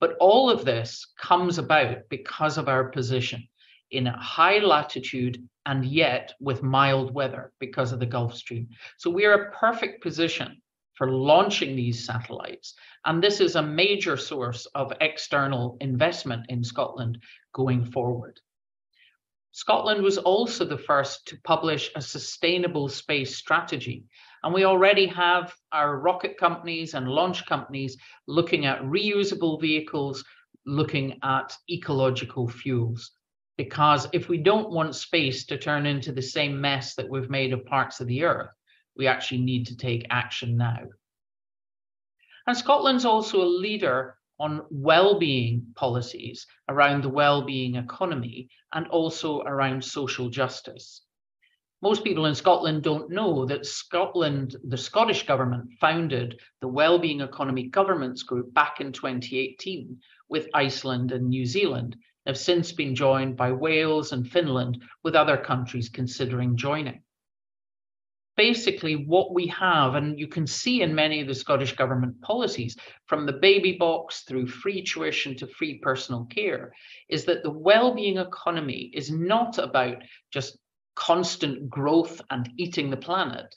But 0.00 0.16
all 0.18 0.48
of 0.48 0.64
this 0.64 1.06
comes 1.18 1.58
about 1.58 2.08
because 2.08 2.56
of 2.56 2.68
our 2.68 2.84
position 2.88 3.46
in 3.90 4.06
a 4.06 4.18
high 4.18 4.60
latitude 4.60 5.46
and 5.66 5.84
yet 5.84 6.32
with 6.40 6.62
mild 6.62 7.12
weather 7.12 7.52
because 7.58 7.92
of 7.92 8.00
the 8.00 8.06
Gulf 8.06 8.34
Stream. 8.34 8.70
So 8.96 9.10
we 9.10 9.26
are 9.26 9.34
a 9.34 9.52
perfect 9.52 10.02
position 10.02 10.62
for 11.02 11.10
launching 11.10 11.74
these 11.74 12.06
satellites. 12.06 12.74
And 13.04 13.20
this 13.20 13.40
is 13.40 13.56
a 13.56 13.62
major 13.62 14.16
source 14.16 14.66
of 14.66 14.92
external 15.00 15.76
investment 15.80 16.46
in 16.48 16.62
Scotland 16.62 17.18
going 17.52 17.84
forward. 17.84 18.38
Scotland 19.50 20.00
was 20.00 20.16
also 20.16 20.64
the 20.64 20.78
first 20.78 21.26
to 21.26 21.40
publish 21.42 21.90
a 21.96 22.00
sustainable 22.00 22.88
space 22.88 23.36
strategy. 23.36 24.04
And 24.44 24.54
we 24.54 24.64
already 24.64 25.06
have 25.06 25.52
our 25.72 25.98
rocket 25.98 26.38
companies 26.38 26.94
and 26.94 27.08
launch 27.08 27.46
companies 27.46 27.96
looking 28.28 28.66
at 28.66 28.80
reusable 28.82 29.60
vehicles, 29.60 30.24
looking 30.66 31.18
at 31.24 31.52
ecological 31.68 32.46
fuels. 32.46 33.10
Because 33.56 34.06
if 34.12 34.28
we 34.28 34.38
don't 34.38 34.70
want 34.70 34.94
space 34.94 35.46
to 35.46 35.58
turn 35.58 35.84
into 35.84 36.12
the 36.12 36.22
same 36.22 36.60
mess 36.60 36.94
that 36.94 37.10
we've 37.10 37.28
made 37.28 37.52
of 37.52 37.66
parts 37.66 37.98
of 37.98 38.06
the 38.06 38.22
Earth, 38.22 38.54
we 38.96 39.06
actually 39.06 39.40
need 39.40 39.66
to 39.66 39.76
take 39.76 40.06
action 40.10 40.56
now. 40.56 40.80
And 42.46 42.56
Scotland's 42.56 43.04
also 43.04 43.42
a 43.42 43.44
leader 43.44 44.16
on 44.40 44.62
well-being 44.70 45.66
policies 45.76 46.46
around 46.68 47.04
the 47.04 47.08
well-being 47.08 47.76
economy 47.76 48.48
and 48.72 48.88
also 48.88 49.42
around 49.42 49.84
social 49.84 50.28
justice. 50.28 51.02
Most 51.80 52.04
people 52.04 52.26
in 52.26 52.34
Scotland 52.34 52.82
don't 52.82 53.10
know 53.10 53.44
that 53.46 53.66
Scotland, 53.66 54.56
the 54.64 54.76
Scottish 54.76 55.26
government 55.26 55.72
founded 55.80 56.40
the 56.60 56.68
Wellbeing 56.68 57.20
Economy 57.20 57.64
Governments 57.64 58.22
Group 58.22 58.54
back 58.54 58.80
in 58.80 58.92
2018 58.92 60.00
with 60.28 60.48
Iceland 60.54 61.10
and 61.10 61.28
New 61.28 61.44
Zealand, 61.44 61.96
have 62.24 62.38
since 62.38 62.70
been 62.70 62.94
joined 62.94 63.36
by 63.36 63.50
Wales 63.50 64.12
and 64.12 64.28
Finland, 64.28 64.80
with 65.02 65.16
other 65.16 65.36
countries 65.36 65.88
considering 65.88 66.56
joining 66.56 67.02
basically 68.36 68.94
what 68.94 69.34
we 69.34 69.46
have, 69.48 69.94
and 69.94 70.18
you 70.18 70.26
can 70.26 70.46
see 70.46 70.82
in 70.82 70.94
many 70.94 71.20
of 71.20 71.28
the 71.28 71.34
Scottish 71.34 71.74
Government 71.76 72.20
policies, 72.22 72.76
from 73.06 73.26
the 73.26 73.34
baby 73.34 73.72
box 73.72 74.22
through 74.22 74.46
free 74.46 74.82
tuition 74.82 75.36
to 75.36 75.46
free 75.46 75.78
personal 75.78 76.24
care, 76.26 76.72
is 77.08 77.24
that 77.26 77.42
the 77.42 77.50
well-being 77.50 78.18
economy 78.18 78.90
is 78.94 79.10
not 79.10 79.58
about 79.58 79.96
just 80.32 80.58
constant 80.94 81.68
growth 81.68 82.20
and 82.30 82.50
eating 82.56 82.90
the 82.90 82.96
planet. 82.96 83.54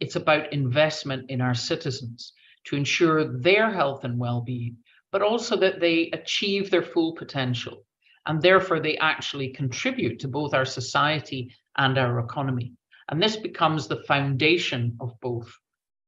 It's 0.00 0.16
about 0.16 0.52
investment 0.52 1.30
in 1.30 1.40
our 1.40 1.54
citizens 1.54 2.32
to 2.64 2.76
ensure 2.76 3.38
their 3.40 3.70
health 3.70 4.04
and 4.04 4.18
well-being, 4.18 4.76
but 5.10 5.22
also 5.22 5.56
that 5.56 5.80
they 5.80 6.10
achieve 6.12 6.70
their 6.70 6.82
full 6.82 7.14
potential. 7.14 7.84
And 8.26 8.42
therefore, 8.42 8.80
they 8.80 8.98
actually 8.98 9.48
contribute 9.50 10.18
to 10.20 10.28
both 10.28 10.54
our 10.54 10.66
society 10.66 11.54
and 11.76 11.96
our 11.96 12.18
economy. 12.20 12.74
And 13.08 13.22
this 13.22 13.36
becomes 13.36 13.88
the 13.88 14.02
foundation 14.04 14.96
of 15.00 15.18
both. 15.20 15.50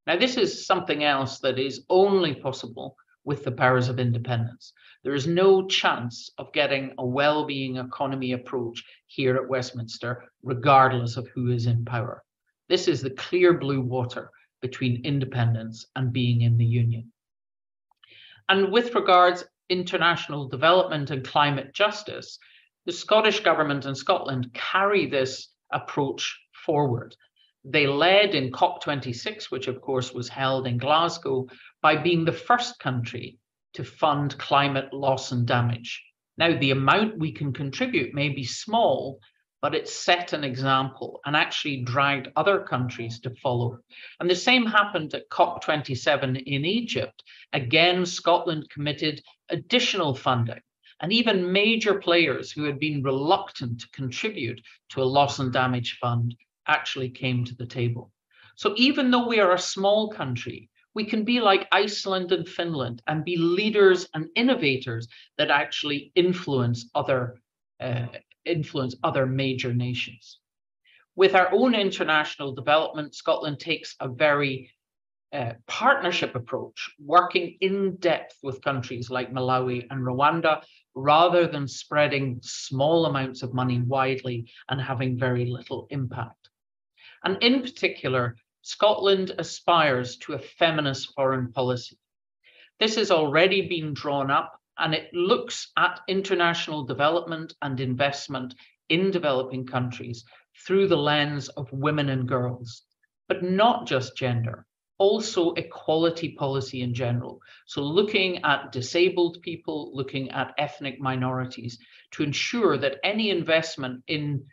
Now, 0.07 0.17
this 0.19 0.37
is 0.37 0.67
something 0.67 1.05
else 1.05 1.39
that 1.41 1.59
is 1.59 1.85
only 1.89 2.35
possible 2.35 2.97
with 3.25 3.45
the 3.45 3.53
powers 3.53 3.89
of 3.89 3.99
independence. 3.99 4.73
There 5.05 5.15
is 5.15 5.27
no 5.27 5.67
chance 5.67 6.31
of 6.39 6.53
getting 6.53 6.93
a 6.99 7.07
well-being 7.07 7.77
economy 7.77 8.33
approach 8.33 8.85
here 9.07 9.37
at 9.37 9.49
Westminster, 9.49 10.25
regardless 10.43 11.17
of 11.17 11.29
who 11.29 11.51
is 11.51 11.67
in 11.67 11.85
power. 11.85 12.23
This 12.69 12.89
is 12.89 13.03
the 13.03 13.11
clear 13.11 13.55
blue 13.59 13.81
water 13.81 14.31
between 14.61 15.05
independence 15.05 15.87
and 15.97 16.13
being 16.13 16.43
in 16.43 16.59
the 16.59 16.65
union. 16.65 17.13
And 18.49 18.73
with 18.73 18.95
regards 18.95 19.45
international 19.69 20.49
development 20.49 21.11
and 21.11 21.25
climate 21.27 21.73
justice, 21.73 22.39
the 22.85 22.93
Scottish 22.93 23.41
government 23.41 23.87
and 23.87 23.97
Scotland 23.97 24.53
carry 24.53 25.07
this 25.07 25.49
approach 25.73 26.39
forward. 26.71 27.17
They 27.65 27.89
led 27.89 28.37
in 28.37 28.53
COP26, 28.53 29.51
which 29.51 29.67
of 29.67 29.81
course 29.81 30.15
was 30.15 30.29
held 30.29 30.69
in 30.69 30.79
Glasgow, 30.79 31.49
by 31.83 31.97
being 31.97 32.25
the 32.25 32.41
first 32.49 32.79
country 32.79 33.39
to 33.75 33.83
fund 33.83 34.39
climate 34.39 34.93
loss 34.93 35.33
and 35.33 35.45
damage. 35.45 36.01
Now, 36.39 36.57
the 36.57 36.71
amount 36.71 37.19
we 37.19 37.33
can 37.33 37.53
contribute 37.53 38.15
may 38.15 38.29
be 38.29 38.45
small, 38.45 39.19
but 39.61 39.75
it 39.75 39.89
set 39.89 40.33
an 40.33 40.45
example 40.45 41.21
and 41.25 41.35
actually 41.35 41.83
dragged 41.83 42.29
other 42.37 42.61
countries 42.61 43.19
to 43.23 43.35
follow. 43.43 43.81
And 44.21 44.31
the 44.31 44.37
same 44.37 44.65
happened 44.65 45.13
at 45.15 45.29
COP27 45.29 46.45
in 46.47 46.65
Egypt. 46.65 47.25
Again, 47.53 48.07
Scotland 48.07 48.71
committed 48.71 49.21
additional 49.49 50.15
funding. 50.15 50.63
And 51.01 51.13
even 51.13 51.53
major 51.53 51.95
players 51.99 52.53
who 52.53 52.63
had 52.63 52.79
been 52.79 53.03
reluctant 53.03 53.81
to 53.81 53.89
contribute 53.91 54.61
to 54.91 55.03
a 55.03 55.11
loss 55.17 55.41
and 55.41 55.53
damage 55.53 55.99
fund 56.01 56.37
actually 56.77 57.11
came 57.11 57.45
to 57.45 57.55
the 57.57 57.67
table. 57.67 58.13
So 58.57 58.75
even 58.77 59.11
though 59.11 59.27
we 59.27 59.41
are 59.41 59.55
a 59.55 59.69
small 59.75 60.11
country, 60.21 60.71
we 60.95 61.05
can 61.05 61.25
be 61.25 61.41
like 61.41 61.69
Iceland 61.73 62.33
and 62.33 62.49
Finland 62.49 63.03
and 63.07 63.25
be 63.25 63.37
leaders 63.37 64.09
and 64.15 64.27
innovators 64.35 65.09
that 65.39 65.51
actually 65.51 66.13
influence 66.15 66.91
other 66.95 67.21
uh, 67.81 68.09
influence 68.45 68.95
other 69.03 69.27
major 69.27 69.73
nations. 69.73 70.41
With 71.17 71.35
our 71.35 71.49
own 71.53 71.75
international 71.75 72.55
development, 72.55 73.15
Scotland 73.15 73.59
takes 73.61 73.95
a 74.01 74.09
very 74.09 74.71
uh, 75.33 75.53
partnership 75.67 76.35
approach, 76.35 76.91
working 76.99 77.57
in 77.61 77.97
depth 77.97 78.37
with 78.43 78.63
countries 78.63 79.11
like 79.11 79.33
Malawi 79.33 79.87
and 79.91 80.01
Rwanda, 80.03 80.63
rather 80.95 81.47
than 81.47 81.69
spreading 81.69 82.41
small 82.43 83.07
amounts 83.07 83.43
of 83.43 83.55
money 83.55 83.81
widely 83.81 84.51
and 84.69 84.81
having 84.81 85.19
very 85.19 85.45
little 85.47 85.87
impact. 85.91 86.40
And 87.25 87.43
in 87.43 87.63
particular, 87.63 88.37
Scotland 88.63 89.33
aspires 89.39 90.17
to 90.19 90.35
a 90.35 90.39
feminist 90.39 91.13
foreign 91.15 91.53
policy. 91.53 91.99
This 92.79 92.97
has 92.97 93.11
already 93.11 93.69
been 93.69 93.95
drawn 93.95 94.31
up 94.31 94.59
and 94.79 94.95
it 94.95 95.13
looks 95.13 95.71
at 95.77 96.01
international 96.09 96.85
development 96.85 97.55
and 97.61 97.79
investment 97.81 98.55
in 98.89 99.11
developing 99.11 99.67
countries 99.67 100.25
through 100.67 100.89
the 100.89 100.97
lens 100.97 101.49
of 101.51 101.73
women 101.73 102.09
and 102.09 102.27
girls, 102.27 102.83
but 103.29 103.43
not 103.43 103.87
just 103.87 104.17
gender, 104.17 104.67
also 104.99 105.53
equality 105.55 106.31
policy 106.31 106.83
in 106.83 106.95
general. 106.95 107.41
So 107.67 107.83
looking 107.83 108.43
at 108.45 108.73
disabled 108.73 109.43
people, 109.43 109.91
looking 109.95 110.31
at 110.31 110.55
ethnic 110.59 111.01
minorities 111.01 111.79
to 112.13 112.23
ensure 112.23 112.77
that 112.79 112.99
any 113.05 113.31
investment 113.31 114.03
in 114.07 114.47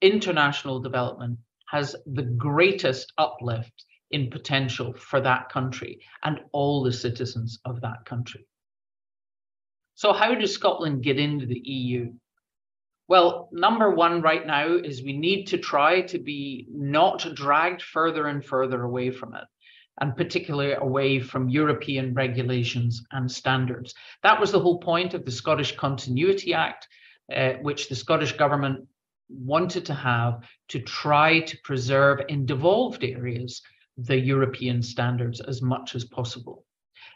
international 0.00 0.80
development 0.80 1.38
has 1.68 1.96
the 2.06 2.22
greatest 2.22 3.12
uplift 3.18 3.84
in 4.10 4.30
potential 4.30 4.94
for 4.94 5.20
that 5.20 5.48
country 5.48 6.00
and 6.22 6.40
all 6.52 6.82
the 6.82 6.92
citizens 6.92 7.58
of 7.64 7.80
that 7.80 8.04
country. 8.04 8.46
So, 9.94 10.12
how 10.12 10.34
does 10.34 10.52
Scotland 10.52 11.02
get 11.02 11.18
into 11.18 11.46
the 11.46 11.58
EU? 11.58 12.12
Well, 13.08 13.48
number 13.52 13.90
one 13.90 14.20
right 14.20 14.46
now 14.46 14.74
is 14.74 15.02
we 15.02 15.16
need 15.16 15.46
to 15.46 15.58
try 15.58 16.02
to 16.02 16.18
be 16.18 16.66
not 16.70 17.26
dragged 17.34 17.82
further 17.82 18.26
and 18.26 18.44
further 18.44 18.82
away 18.82 19.10
from 19.10 19.34
it, 19.34 19.44
and 20.00 20.16
particularly 20.16 20.72
away 20.72 21.20
from 21.20 21.48
European 21.48 22.14
regulations 22.14 23.04
and 23.12 23.30
standards. 23.30 23.94
That 24.22 24.40
was 24.40 24.52
the 24.52 24.60
whole 24.60 24.80
point 24.80 25.14
of 25.14 25.24
the 25.24 25.30
Scottish 25.30 25.76
Continuity 25.76 26.52
Act, 26.52 26.88
uh, 27.34 27.54
which 27.62 27.88
the 27.88 27.94
Scottish 27.94 28.32
Government 28.32 28.86
wanted 29.28 29.84
to 29.86 29.94
have 29.94 30.44
to 30.68 30.80
try 30.80 31.40
to 31.40 31.58
preserve 31.64 32.20
in 32.28 32.46
devolved 32.46 33.04
areas 33.04 33.62
the 33.96 34.18
European 34.18 34.82
standards 34.82 35.40
as 35.40 35.62
much 35.62 35.94
as 35.94 36.04
possible. 36.04 36.64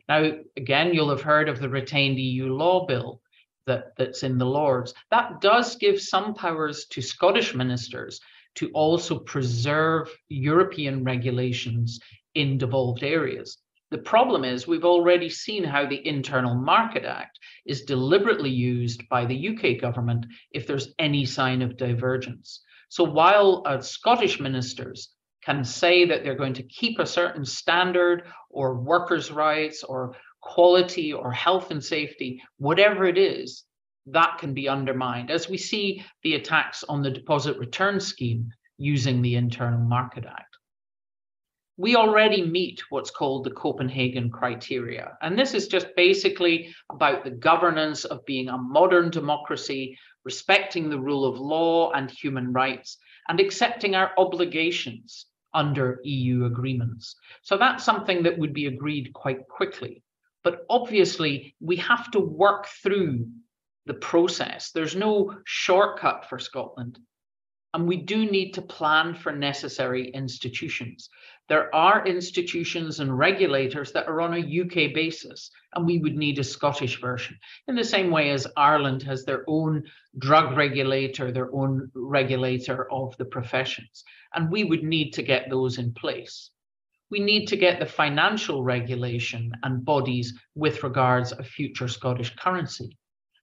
Now, 0.08 0.32
again, 0.56 0.92
you'll 0.94 1.10
have 1.10 1.22
heard 1.22 1.48
of 1.48 1.60
the 1.60 1.68
retained 1.68 2.18
EU 2.18 2.52
law 2.52 2.86
bill 2.86 3.20
that, 3.66 3.92
that's 3.96 4.22
in 4.22 4.38
the 4.38 4.46
Lords. 4.46 4.94
That 5.10 5.40
does 5.40 5.76
give 5.76 6.00
some 6.00 6.34
powers 6.34 6.86
to 6.86 7.02
Scottish 7.02 7.54
ministers 7.54 8.20
to 8.56 8.70
also 8.72 9.18
preserve 9.18 10.10
European 10.28 11.04
regulations 11.04 12.00
in 12.34 12.58
devolved 12.58 13.04
areas. 13.04 13.58
The 13.90 13.98
problem 13.98 14.44
is 14.44 14.68
we've 14.68 14.84
already 14.84 15.28
seen 15.28 15.64
how 15.64 15.84
the 15.84 16.06
Internal 16.06 16.54
Market 16.54 17.04
Act 17.04 17.38
is 17.66 17.82
deliberately 17.82 18.50
used 18.50 19.08
by 19.08 19.24
the 19.24 19.48
UK 19.48 19.80
government 19.80 20.26
if 20.52 20.66
there's 20.66 20.94
any 21.00 21.24
sign 21.24 21.60
of 21.60 21.76
divergence. 21.76 22.62
So 22.88 23.02
while 23.02 23.62
uh, 23.66 23.80
Scottish 23.80 24.38
ministers 24.38 25.10
can 25.42 25.64
say 25.64 26.04
that 26.04 26.22
they're 26.22 26.36
going 26.36 26.54
to 26.54 26.62
keep 26.62 26.98
a 26.98 27.06
certain 27.06 27.44
standard 27.44 28.24
or 28.48 28.80
workers' 28.80 29.32
rights 29.32 29.82
or 29.82 30.16
quality 30.40 31.12
or 31.12 31.32
health 31.32 31.72
and 31.72 31.82
safety, 31.82 32.42
whatever 32.58 33.06
it 33.06 33.18
is, 33.18 33.64
that 34.06 34.38
can 34.38 34.54
be 34.54 34.68
undermined. 34.68 35.30
As 35.30 35.48
we 35.48 35.56
see 35.56 36.04
the 36.22 36.34
attacks 36.34 36.84
on 36.84 37.02
the 37.02 37.10
deposit 37.10 37.58
return 37.58 37.98
scheme 37.98 38.50
using 38.78 39.20
the 39.20 39.34
Internal 39.34 39.80
Market 39.80 40.26
Act. 40.26 40.49
We 41.80 41.96
already 41.96 42.44
meet 42.44 42.82
what's 42.90 43.10
called 43.10 43.44
the 43.44 43.52
Copenhagen 43.52 44.30
criteria. 44.30 45.16
And 45.22 45.38
this 45.38 45.54
is 45.54 45.66
just 45.66 45.86
basically 45.96 46.74
about 46.92 47.24
the 47.24 47.30
governance 47.30 48.04
of 48.04 48.26
being 48.26 48.50
a 48.50 48.58
modern 48.58 49.08
democracy, 49.08 49.98
respecting 50.22 50.90
the 50.90 51.00
rule 51.00 51.24
of 51.24 51.40
law 51.40 51.92
and 51.92 52.10
human 52.10 52.52
rights, 52.52 52.98
and 53.30 53.40
accepting 53.40 53.94
our 53.94 54.10
obligations 54.18 55.24
under 55.54 56.00
EU 56.04 56.44
agreements. 56.44 57.16
So 57.40 57.56
that's 57.56 57.82
something 57.82 58.24
that 58.24 58.36
would 58.36 58.52
be 58.52 58.66
agreed 58.66 59.14
quite 59.14 59.48
quickly. 59.48 60.02
But 60.44 60.66
obviously, 60.68 61.56
we 61.60 61.76
have 61.76 62.10
to 62.10 62.20
work 62.20 62.66
through 62.82 63.26
the 63.86 63.94
process. 63.94 64.70
There's 64.72 64.94
no 64.94 65.34
shortcut 65.46 66.28
for 66.28 66.38
Scotland. 66.38 66.98
And 67.72 67.86
we 67.86 67.98
do 67.98 68.28
need 68.28 68.52
to 68.54 68.62
plan 68.62 69.14
for 69.14 69.32
necessary 69.32 70.10
institutions. 70.10 71.08
There 71.48 71.74
are 71.74 72.06
institutions 72.06 73.00
and 73.00 73.18
regulators 73.18 73.92
that 73.92 74.06
are 74.06 74.20
on 74.20 74.34
a 74.34 74.60
UK 74.60 74.94
basis, 74.94 75.50
and 75.74 75.86
we 75.86 75.98
would 75.98 76.16
need 76.16 76.38
a 76.38 76.44
Scottish 76.44 77.00
version. 77.00 77.38
In 77.66 77.74
the 77.74 77.84
same 77.84 78.10
way 78.10 78.30
as 78.30 78.46
Ireland 78.56 79.02
has 79.02 79.24
their 79.24 79.44
own 79.48 79.84
drug 80.18 80.56
regulator, 80.56 81.32
their 81.32 81.52
own 81.54 81.90
regulator 81.94 82.90
of 82.92 83.16
the 83.16 83.24
professions, 83.24 84.04
and 84.34 84.50
we 84.50 84.64
would 84.64 84.84
need 84.84 85.10
to 85.14 85.22
get 85.22 85.50
those 85.50 85.78
in 85.78 85.92
place. 85.92 86.50
We 87.10 87.18
need 87.18 87.46
to 87.46 87.56
get 87.56 87.80
the 87.80 87.86
financial 87.86 88.62
regulation 88.62 89.52
and 89.64 89.84
bodies 89.84 90.32
with 90.54 90.84
regards 90.84 91.32
of 91.32 91.46
future 91.46 91.88
Scottish 91.88 92.34
currency. 92.36 92.96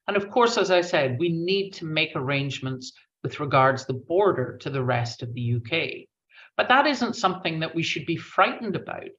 And 0.08 0.16
of 0.16 0.30
course, 0.30 0.58
as 0.58 0.72
I 0.72 0.80
said, 0.80 1.20
we 1.20 1.28
need 1.28 1.72
to 1.72 1.86
make 1.86 2.12
arrangements 2.16 2.94
with 3.28 3.42
regards 3.42 3.86
the 3.86 3.94
border 3.94 4.58
to 4.58 4.70
the 4.70 4.82
rest 4.82 5.22
of 5.22 5.34
the 5.34 5.56
UK. 5.56 6.08
But 6.56 6.70
that 6.70 6.88
isn't 6.88 7.18
something 7.18 7.60
that 7.60 7.76
we 7.76 7.84
should 7.84 8.06
be 8.06 8.16
frightened 8.16 8.78
about. 8.78 9.10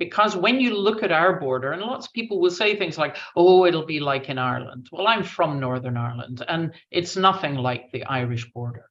Because 0.00 0.34
when 0.34 0.58
you 0.58 0.76
look 0.76 1.04
at 1.04 1.12
our 1.12 1.38
border, 1.38 1.70
and 1.70 1.80
lots 1.80 2.08
of 2.08 2.12
people 2.12 2.40
will 2.40 2.50
say 2.50 2.74
things 2.74 2.98
like, 2.98 3.16
oh, 3.36 3.64
it'll 3.64 3.86
be 3.86 4.00
like 4.00 4.28
in 4.28 4.36
Ireland. 4.36 4.88
Well, 4.90 5.06
I'm 5.06 5.22
from 5.22 5.60
Northern 5.60 5.96
Ireland, 5.96 6.44
and 6.48 6.72
it's 6.90 7.16
nothing 7.16 7.54
like 7.54 7.92
the 7.92 8.02
Irish 8.06 8.50
border. 8.52 8.86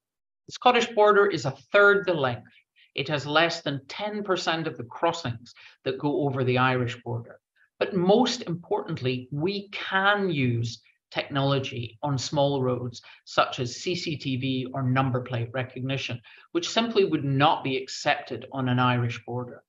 The 0.47 0.53
Scottish 0.53 0.87
border 0.95 1.25
is 1.25 1.43
a 1.43 1.57
third 1.73 2.05
the 2.05 2.13
length. 2.13 2.53
It 2.95 3.09
has 3.09 3.27
less 3.27 3.61
than 3.61 3.81
10% 3.89 4.67
of 4.67 4.77
the 4.77 4.85
crossings 4.85 5.53
that 5.83 5.99
go 5.99 6.21
over 6.21 6.45
the 6.45 6.59
Irish 6.59 6.95
border. 7.03 7.41
But 7.77 7.93
most 7.93 8.43
importantly, 8.43 9.27
we 9.31 9.67
can 9.67 10.29
use 10.29 10.81
technology 11.11 11.97
on 12.01 12.17
small 12.17 12.61
roads, 12.61 13.01
such 13.25 13.59
as 13.59 13.77
CCTV 13.77 14.67
or 14.73 14.83
number 14.83 15.21
plate 15.21 15.49
recognition, 15.53 16.21
which 16.53 16.69
simply 16.69 17.05
would 17.05 17.23
not 17.23 17.63
be 17.63 17.77
accepted 17.77 18.45
on 18.51 18.69
an 18.69 18.79
Irish 18.79 19.23
border. 19.25 19.63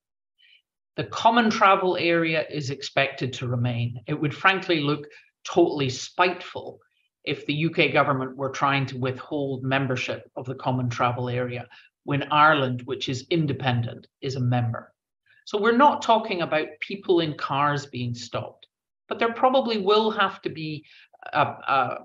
The 0.96 1.04
common 1.04 1.50
travel 1.50 1.96
area 1.96 2.46
is 2.50 2.70
expected 2.70 3.32
to 3.34 3.48
remain. 3.48 4.00
It 4.06 4.20
would 4.20 4.34
frankly 4.34 4.80
look 4.80 5.06
totally 5.44 5.88
spiteful 5.88 6.80
if 7.24 7.46
the 7.46 7.66
UK 7.66 7.92
government 7.92 8.36
were 8.36 8.50
trying 8.50 8.86
to 8.86 8.98
withhold 8.98 9.62
membership 9.62 10.30
of 10.36 10.44
the 10.44 10.54
common 10.54 10.90
travel 10.90 11.28
area 11.28 11.68
when 12.04 12.30
Ireland, 12.32 12.82
which 12.82 13.08
is 13.08 13.26
independent, 13.30 14.06
is 14.20 14.36
a 14.36 14.40
member. 14.40 14.92
So 15.44 15.58
we're 15.58 15.76
not 15.76 16.02
talking 16.02 16.42
about 16.42 16.68
people 16.80 17.20
in 17.20 17.36
cars 17.36 17.86
being 17.86 18.14
stopped, 18.14 18.66
but 19.08 19.18
there 19.18 19.32
probably 19.32 19.78
will 19.78 20.10
have 20.10 20.42
to 20.42 20.50
be 20.50 20.84
uh, 21.32 21.54
uh, 21.66 21.98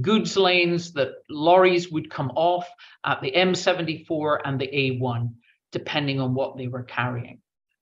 goods 0.00 0.36
lanes 0.36 0.92
that 0.92 1.12
lorries 1.28 1.90
would 1.90 2.10
come 2.10 2.30
off 2.34 2.68
at 3.04 3.20
the 3.20 3.32
M74 3.32 4.40
and 4.44 4.60
the 4.60 4.68
A1, 4.68 5.32
depending 5.72 6.20
on 6.20 6.34
what 6.34 6.56
they 6.56 6.68
were 6.68 6.84
carrying. 6.84 7.40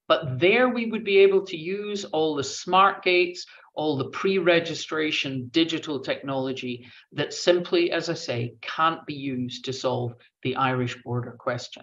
But 0.09 0.39
there 0.39 0.69
we 0.69 0.87
would 0.87 1.05
be 1.05 1.19
able 1.19 1.45
to 1.47 1.57
use 1.57 2.05
all 2.05 2.37
the 2.37 2.45
smart 2.45 3.03
gates, 3.03 3.47
all 3.75 3.97
the 3.97 4.11
pre-registration 4.11 5.49
digital 5.49 6.01
technology 6.01 6.87
that 7.13 7.33
simply, 7.33 7.91
as 7.91 8.09
I 8.09 8.15
say, 8.15 8.55
can't 8.63 9.05
be 9.05 9.15
used 9.15 9.65
to 9.65 9.73
solve 9.73 10.15
the 10.43 10.57
Irish 10.57 10.97
border 11.03 11.33
question. 11.33 11.83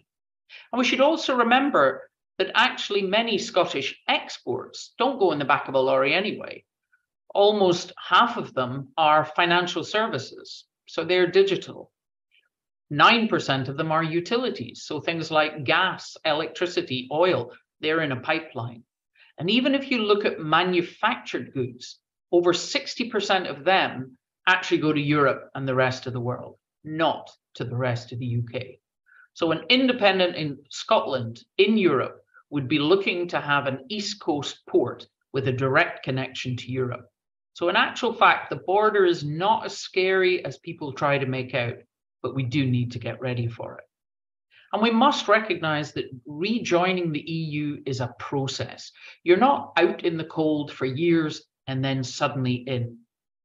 And 0.71 0.79
we 0.79 0.85
should 0.85 1.01
also 1.01 1.35
remember 1.35 2.09
that 2.37 2.51
actually 2.55 3.01
many 3.01 3.37
Scottish 3.37 4.01
exports 4.07 4.93
don't 4.97 5.19
go 5.19 5.33
in 5.33 5.39
the 5.39 5.45
back 5.45 5.67
of 5.67 5.75
a 5.75 5.79
lorry 5.79 6.13
anyway 6.13 6.63
almost 7.33 7.91
half 7.97 8.37
of 8.37 8.53
them 8.53 8.89
are 8.97 9.25
financial 9.25 9.83
services. 9.83 10.65
So 10.87 11.03
they're 11.03 11.31
digital. 11.31 11.91
9% 12.91 13.67
of 13.69 13.77
them 13.77 13.91
are 13.91 14.03
utilities. 14.03 14.83
So 14.85 14.99
things 14.99 15.31
like 15.31 15.63
gas, 15.63 16.15
electricity, 16.25 17.07
oil, 17.11 17.51
they're 17.79 18.01
in 18.01 18.11
a 18.11 18.19
pipeline. 18.19 18.83
And 19.39 19.49
even 19.49 19.73
if 19.73 19.89
you 19.89 19.99
look 19.99 20.25
at 20.25 20.39
manufactured 20.39 21.53
goods, 21.53 21.99
over 22.31 22.53
60% 22.53 23.49
of 23.49 23.63
them 23.63 24.17
actually 24.47 24.79
go 24.79 24.93
to 24.93 25.01
Europe 25.01 25.49
and 25.55 25.67
the 25.67 25.75
rest 25.75 26.05
of 26.05 26.13
the 26.13 26.19
world, 26.19 26.57
not 26.83 27.31
to 27.55 27.63
the 27.63 27.75
rest 27.75 28.11
of 28.11 28.19
the 28.19 28.37
UK. 28.37 28.63
So 29.33 29.51
an 29.51 29.61
independent 29.69 30.35
in 30.35 30.59
Scotland, 30.69 31.43
in 31.57 31.77
Europe, 31.77 32.19
would 32.51 32.67
be 32.67 32.77
looking 32.77 33.27
to 33.29 33.41
have 33.41 33.65
an 33.65 33.85
East 33.89 34.19
Coast 34.19 34.59
port 34.69 35.07
with 35.31 35.47
a 35.47 35.51
direct 35.51 36.03
connection 36.03 36.55
to 36.57 36.71
Europe. 36.71 37.07
So, 37.53 37.69
in 37.69 37.75
actual 37.75 38.13
fact, 38.13 38.49
the 38.49 38.55
border 38.55 39.05
is 39.05 39.23
not 39.23 39.65
as 39.65 39.77
scary 39.77 40.43
as 40.43 40.57
people 40.57 40.91
try 40.91 41.17
to 41.17 41.25
make 41.25 41.53
out, 41.53 41.75
but 42.21 42.35
we 42.35 42.43
do 42.43 42.65
need 42.65 42.91
to 42.93 42.99
get 42.99 43.21
ready 43.21 43.47
for 43.47 43.77
it. 43.77 43.85
And 44.73 44.81
we 44.81 44.89
must 44.89 45.27
recognize 45.27 45.91
that 45.93 46.09
rejoining 46.25 47.11
the 47.11 47.21
EU 47.21 47.83
is 47.85 48.01
a 48.01 48.15
process. 48.17 48.91
You're 49.23 49.37
not 49.37 49.73
out 49.77 50.03
in 50.03 50.17
the 50.17 50.23
cold 50.23 50.71
for 50.71 50.85
years 50.85 51.43
and 51.67 51.85
then 51.85 52.03
suddenly 52.03 52.55
in. 52.55 52.97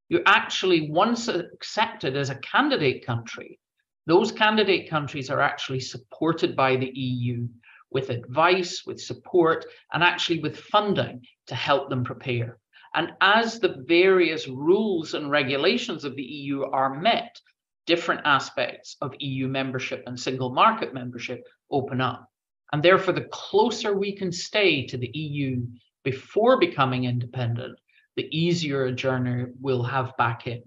You're 0.09 0.23
actually, 0.25 0.89
once 0.89 1.27
accepted 1.27 2.17
as 2.17 2.31
a 2.31 2.35
candidate 2.35 3.05
country, 3.05 3.59
those 4.07 4.31
candidate 4.31 4.89
countries 4.89 5.29
are 5.29 5.39
actually 5.39 5.81
supported 5.81 6.55
by 6.55 6.77
the 6.77 6.89
EU 6.89 7.47
with 7.91 8.09
advice, 8.09 8.83
with 8.87 8.99
support, 8.99 9.65
and 9.93 10.03
actually 10.03 10.39
with 10.39 10.57
funding 10.57 11.21
to 11.45 11.53
help 11.53 11.89
them 11.89 12.03
prepare. 12.03 12.58
And 12.95 13.11
as 13.21 13.59
the 13.59 13.83
various 13.87 14.47
rules 14.47 15.13
and 15.13 15.29
regulations 15.29 16.03
of 16.03 16.15
the 16.15 16.23
EU 16.23 16.63
are 16.63 16.99
met, 16.99 17.39
different 17.85 18.21
aspects 18.25 18.97
of 19.01 19.15
EU 19.19 19.47
membership 19.47 20.03
and 20.05 20.19
single 20.19 20.53
market 20.53 20.93
membership 20.93 21.43
open 21.71 22.01
up. 22.01 22.29
And 22.71 22.83
therefore, 22.83 23.13
the 23.13 23.29
closer 23.31 23.97
we 23.97 24.15
can 24.15 24.31
stay 24.31 24.85
to 24.87 24.97
the 24.97 25.09
EU 25.13 25.65
before 26.03 26.59
becoming 26.59 27.05
independent, 27.05 27.79
the 28.15 28.27
easier 28.31 28.85
a 28.85 28.91
journey 28.91 29.45
we'll 29.59 29.83
have 29.83 30.15
back 30.17 30.45
in. 30.47 30.63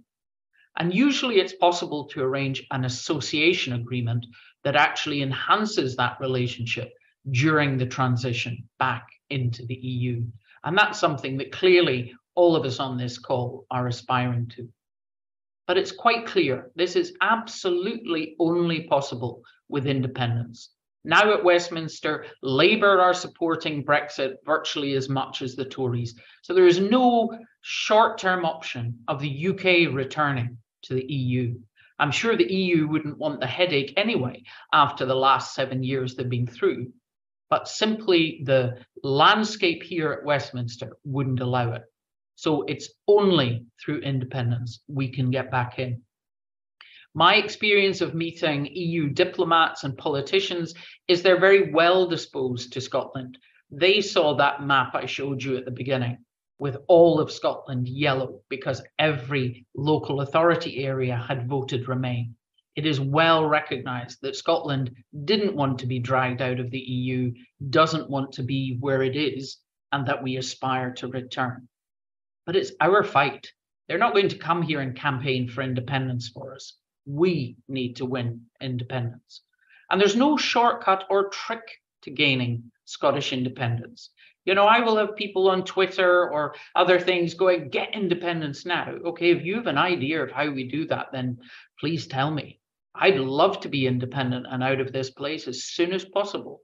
And 0.77 0.95
usually 0.95 1.37
it's 1.39 1.55
possible 1.55 2.07
to 2.09 2.23
arrange 2.23 2.67
an 2.71 2.85
association 2.85 3.75
agreement 3.75 4.27
that 4.65 4.77
actually 4.77 5.23
enhances 5.23 5.97
that 5.97 6.17
relationship 6.21 6.91
during 7.31 7.77
the 7.77 7.87
transition 7.87 8.69
back 8.79 9.07
into 9.31 9.65
the 9.67 9.75
EU. 9.75 10.25
And 10.65 10.77
that's 10.77 11.01
something 11.01 11.37
that 11.39 11.53
clearly 11.53 12.15
all 12.35 12.57
of 12.57 12.65
us 12.65 12.81
on 12.81 12.97
this 12.97 13.19
call 13.19 13.67
are 13.71 13.87
aspiring 13.87 14.49
to. 14.57 14.69
But 15.67 15.79
it's 15.79 15.93
quite 15.93 16.27
clear 16.27 16.71
this 16.75 16.97
is 16.97 17.17
absolutely 17.21 18.37
only 18.39 18.85
possible 18.85 19.43
with 19.69 19.87
independence. 19.87 20.71
Now 21.05 21.33
at 21.33 21.43
Westminster, 21.43 22.27
Labour 22.43 23.01
are 23.01 23.15
supporting 23.15 23.85
Brexit 23.85 24.35
virtually 24.45 24.95
as 24.95 25.09
much 25.09 25.43
as 25.43 25.57
the 25.57 25.65
Tories. 25.65 26.15
So 26.43 26.55
there 26.55 26.67
is 26.67 26.79
no 26.79 27.37
short 27.63 28.19
term 28.19 28.45
option 28.45 29.01
of 29.09 29.21
the 29.21 29.49
UK 29.49 29.93
returning 29.93 30.59
to 30.83 30.95
the 30.95 31.13
EU. 31.13 31.59
I'm 31.99 32.11
sure 32.13 32.37
the 32.37 32.53
EU 32.53 32.89
wouldn't 32.89 33.19
want 33.19 33.41
the 33.41 33.47
headache 33.47 33.95
anyway 33.97 34.43
after 34.73 35.07
the 35.07 35.15
last 35.15 35.55
seven 35.55 35.83
years 35.83 36.15
they've 36.15 36.29
been 36.29 36.47
through, 36.47 36.93
but 37.53 37.69
simply 37.69 38.41
the 38.45 38.79
landscape 39.03 39.83
here 39.83 40.11
at 40.11 40.25
Westminster 40.25 40.97
wouldn't 41.05 41.41
allow 41.41 41.75
it. 41.75 41.83
So 42.35 42.63
it's 42.63 42.89
only 43.07 43.67
through 43.79 43.99
independence 43.99 44.81
we 44.89 45.09
can 45.11 45.31
get 45.31 45.51
back 45.51 45.79
in. 45.79 46.01
My 47.13 47.35
experience 47.35 48.01
of 48.01 48.15
meeting 48.15 48.71
EU 48.73 49.11
diplomats 49.11 49.85
and 49.85 49.99
politicians 49.99 50.73
is 51.09 51.21
they're 51.21 51.39
very 51.39 51.71
well 51.71 52.09
disposed 52.09 52.73
to 52.73 52.81
Scotland. 52.81 53.37
They 53.71 54.01
saw 54.01 54.35
that 54.37 54.63
map 54.63 54.95
I 54.95 55.05
showed 55.05 55.43
you 55.43 55.59
at 55.59 55.67
the 55.67 55.73
beginning 55.73 56.25
with 56.59 56.79
all 56.89 57.21
of 57.21 57.31
Scotland 57.31 57.87
yellow 57.87 58.41
because 58.49 58.81
every 58.99 59.67
local 59.77 60.23
authority 60.23 60.87
area 60.87 61.19
had 61.19 61.51
voted 61.51 61.87
Remain. 61.87 62.35
It 62.75 62.87
is 62.87 62.99
well 62.99 63.45
recognised 63.45 64.19
that 64.23 64.37
Scotland 64.37 64.95
didn't 65.25 65.55
want 65.55 65.79
to 65.81 65.87
be 65.87 65.99
dragged 65.99 66.41
out 66.41 66.59
of 66.59 66.71
the 66.71 66.79
EU, 66.79 67.35
doesn't 67.69 68.09
want 68.09 68.33
to 68.33 68.43
be 68.43 68.79
where 68.81 69.03
it 69.03 69.15
is, 69.15 69.59
and 69.93 70.07
that 70.07 70.23
we 70.23 70.37
aspire 70.37 70.93
to 70.95 71.09
return. 71.09 71.69
But 72.47 72.57
it's 72.57 72.73
our 72.81 73.05
fight. 73.05 73.53
They're 73.89 73.99
not 73.99 74.15
going 74.15 74.29
to 74.29 74.39
come 74.39 74.63
here 74.63 74.81
and 74.81 74.97
campaign 74.97 75.49
for 75.49 75.61
independence 75.61 76.29
for 76.29 76.55
us. 76.55 76.75
We 77.05 77.57
need 77.69 77.97
to 77.97 78.07
win 78.07 78.47
independence. 78.61 79.43
And 79.91 80.01
there's 80.01 80.17
no 80.17 80.39
shortcut 80.39 81.05
or 81.11 81.29
trick 81.29 81.79
to 82.03 82.11
gaining 82.11 82.73
Scottish 82.87 83.35
independence. 83.35 84.11
You 84.47 84.55
know, 84.55 84.65
I 84.65 84.81
will 84.81 84.97
have 84.97 85.15
people 85.15 85.51
on 85.51 85.65
Twitter 85.65 86.31
or 86.31 86.55
other 86.75 86.99
things 86.99 87.35
going, 87.35 87.69
get 87.69 87.95
independence 87.95 88.65
now. 88.65 88.89
Okay, 89.05 89.31
if 89.31 89.45
you 89.45 89.57
have 89.57 89.67
an 89.67 89.79
idea 89.79 90.23
of 90.23 90.33
how 90.33 90.51
we 90.51 90.65
do 90.65 90.87
that, 90.87 91.09
then 91.13 91.39
please 91.79 92.07
tell 92.07 92.31
me. 92.31 92.61
I'd 92.95 93.19
love 93.19 93.61
to 93.61 93.69
be 93.69 93.87
independent 93.87 94.47
and 94.49 94.63
out 94.63 94.81
of 94.81 94.93
this 94.93 95.11
place 95.11 95.49
as 95.49 95.65
soon 95.65 95.93
as 95.93 96.05
possible. 96.05 96.61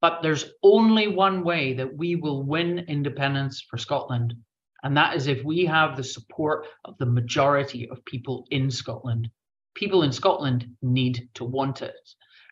But 0.00 0.22
there's 0.22 0.52
only 0.62 1.08
one 1.08 1.44
way 1.44 1.74
that 1.74 1.96
we 1.96 2.16
will 2.16 2.42
win 2.42 2.80
independence 2.80 3.60
for 3.60 3.78
Scotland, 3.78 4.34
and 4.82 4.96
that 4.96 5.16
is 5.16 5.26
if 5.26 5.42
we 5.44 5.64
have 5.66 5.96
the 5.96 6.04
support 6.04 6.66
of 6.84 6.98
the 6.98 7.06
majority 7.06 7.88
of 7.88 8.04
people 8.04 8.46
in 8.50 8.70
Scotland 8.70 9.30
people 9.76 10.02
in 10.02 10.10
Scotland 10.10 10.66
need 10.82 11.28
to 11.34 11.44
want 11.44 11.82
it. 11.82 11.94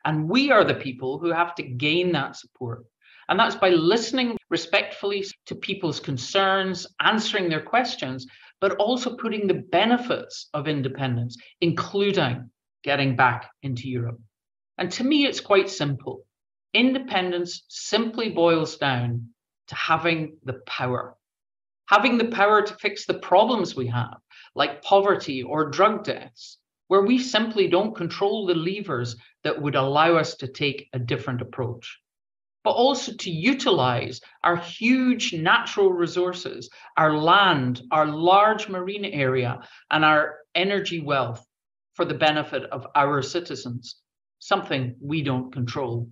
And 0.05 0.29
we 0.29 0.53
are 0.53 0.65
the 0.65 0.75
people 0.75 1.19
who 1.19 1.33
have 1.33 1.55
to 1.57 1.63
gain 1.63 2.13
that 2.13 2.37
support. 2.37 2.85
And 3.29 3.41
that's 3.41 3.57
by 3.57 3.71
listening 3.71 4.37
respectfully 4.51 5.25
to 5.47 5.55
people's 5.55 5.99
concerns, 5.99 6.87
answering 7.01 7.49
their 7.49 7.63
questions, 7.63 8.27
but 8.61 8.77
also 8.77 9.17
putting 9.17 9.47
the 9.47 9.65
benefits 9.73 10.51
of 10.53 10.69
independence, 10.69 11.37
including 11.63 12.51
getting 12.85 13.17
back 13.17 13.51
into 13.63 13.89
Europe. 13.89 14.21
And 14.79 14.93
to 14.93 15.05
me, 15.05 15.27
it's 15.27 15.41
quite 15.41 15.71
simple. 15.71 16.25
Independence 16.73 17.65
simply 17.69 18.29
boils 18.29 18.77
down 18.77 19.31
to 19.69 19.75
having 19.75 20.37
the 20.45 20.61
power, 20.67 21.17
having 21.87 22.19
the 22.19 22.27
power 22.27 22.63
to 22.63 22.75
fix 22.75 23.07
the 23.07 23.19
problems 23.19 23.75
we 23.75 23.87
have, 23.87 24.19
like 24.55 24.83
poverty 24.83 25.43
or 25.43 25.71
drug 25.71 26.05
deaths, 26.05 26.59
where 26.89 27.03
we 27.03 27.19
simply 27.19 27.69
don't 27.69 27.97
control 27.97 28.47
the 28.47 28.55
levers 28.55 29.17
that 29.43 29.61
would 29.61 29.75
allow 29.75 30.17
us 30.17 30.37
to 30.37 30.47
take 30.47 30.89
a 30.93 30.99
different 30.99 31.41
approach. 31.41 31.99
But 32.65 32.73
also 32.73 33.13
to 33.13 33.31
utilize 33.31 34.21
our 34.43 34.57
huge 34.57 35.33
natural 35.33 35.93
resources, 35.93 36.71
our 36.97 37.17
land, 37.17 37.83
our 37.91 38.07
large 38.07 38.69
marine 38.69 39.05
area, 39.05 39.61
and 39.91 40.05
our 40.05 40.37
energy 40.55 41.01
wealth 41.01 41.47
for 41.95 42.05
the 42.05 42.15
benefit 42.15 42.65
of 42.71 42.87
our 42.95 43.23
citizens, 43.23 43.97
something 44.41 44.97
we 45.01 45.23
don't 45.23 45.53
control. 45.53 46.09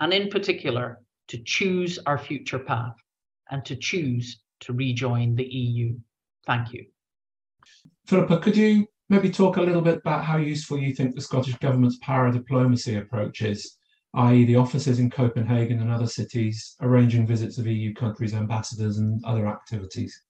And 0.00 0.12
in 0.12 0.28
particular, 0.28 1.00
to 1.28 1.38
choose 1.44 1.98
our 2.06 2.18
future 2.18 2.58
path 2.58 2.96
and 3.50 3.64
to 3.64 3.76
choose 3.76 4.40
to 4.60 4.72
rejoin 4.72 5.34
the 5.34 5.44
EU. 5.44 5.96
Thank 6.46 6.72
you. 6.72 6.86
Philippa, 8.06 8.38
could 8.38 8.56
you 8.56 8.86
maybe 9.08 9.30
talk 9.30 9.56
a 9.56 9.62
little 9.62 9.82
bit 9.82 9.98
about 9.98 10.24
how 10.24 10.36
useful 10.36 10.78
you 10.78 10.94
think 10.94 11.14
the 11.14 11.20
Scottish 11.20 11.56
Government's 11.58 11.98
para 11.98 12.32
diplomacy 12.32 12.96
approach 12.96 13.42
is, 13.42 13.76
i.e., 14.14 14.44
the 14.44 14.56
offices 14.56 14.98
in 14.98 15.10
Copenhagen 15.10 15.80
and 15.80 15.90
other 15.90 16.06
cities 16.06 16.76
arranging 16.80 17.26
visits 17.26 17.58
of 17.58 17.66
EU 17.66 17.92
countries' 17.94 18.34
ambassadors 18.34 18.98
and 18.98 19.24
other 19.24 19.48
activities? 19.48 20.20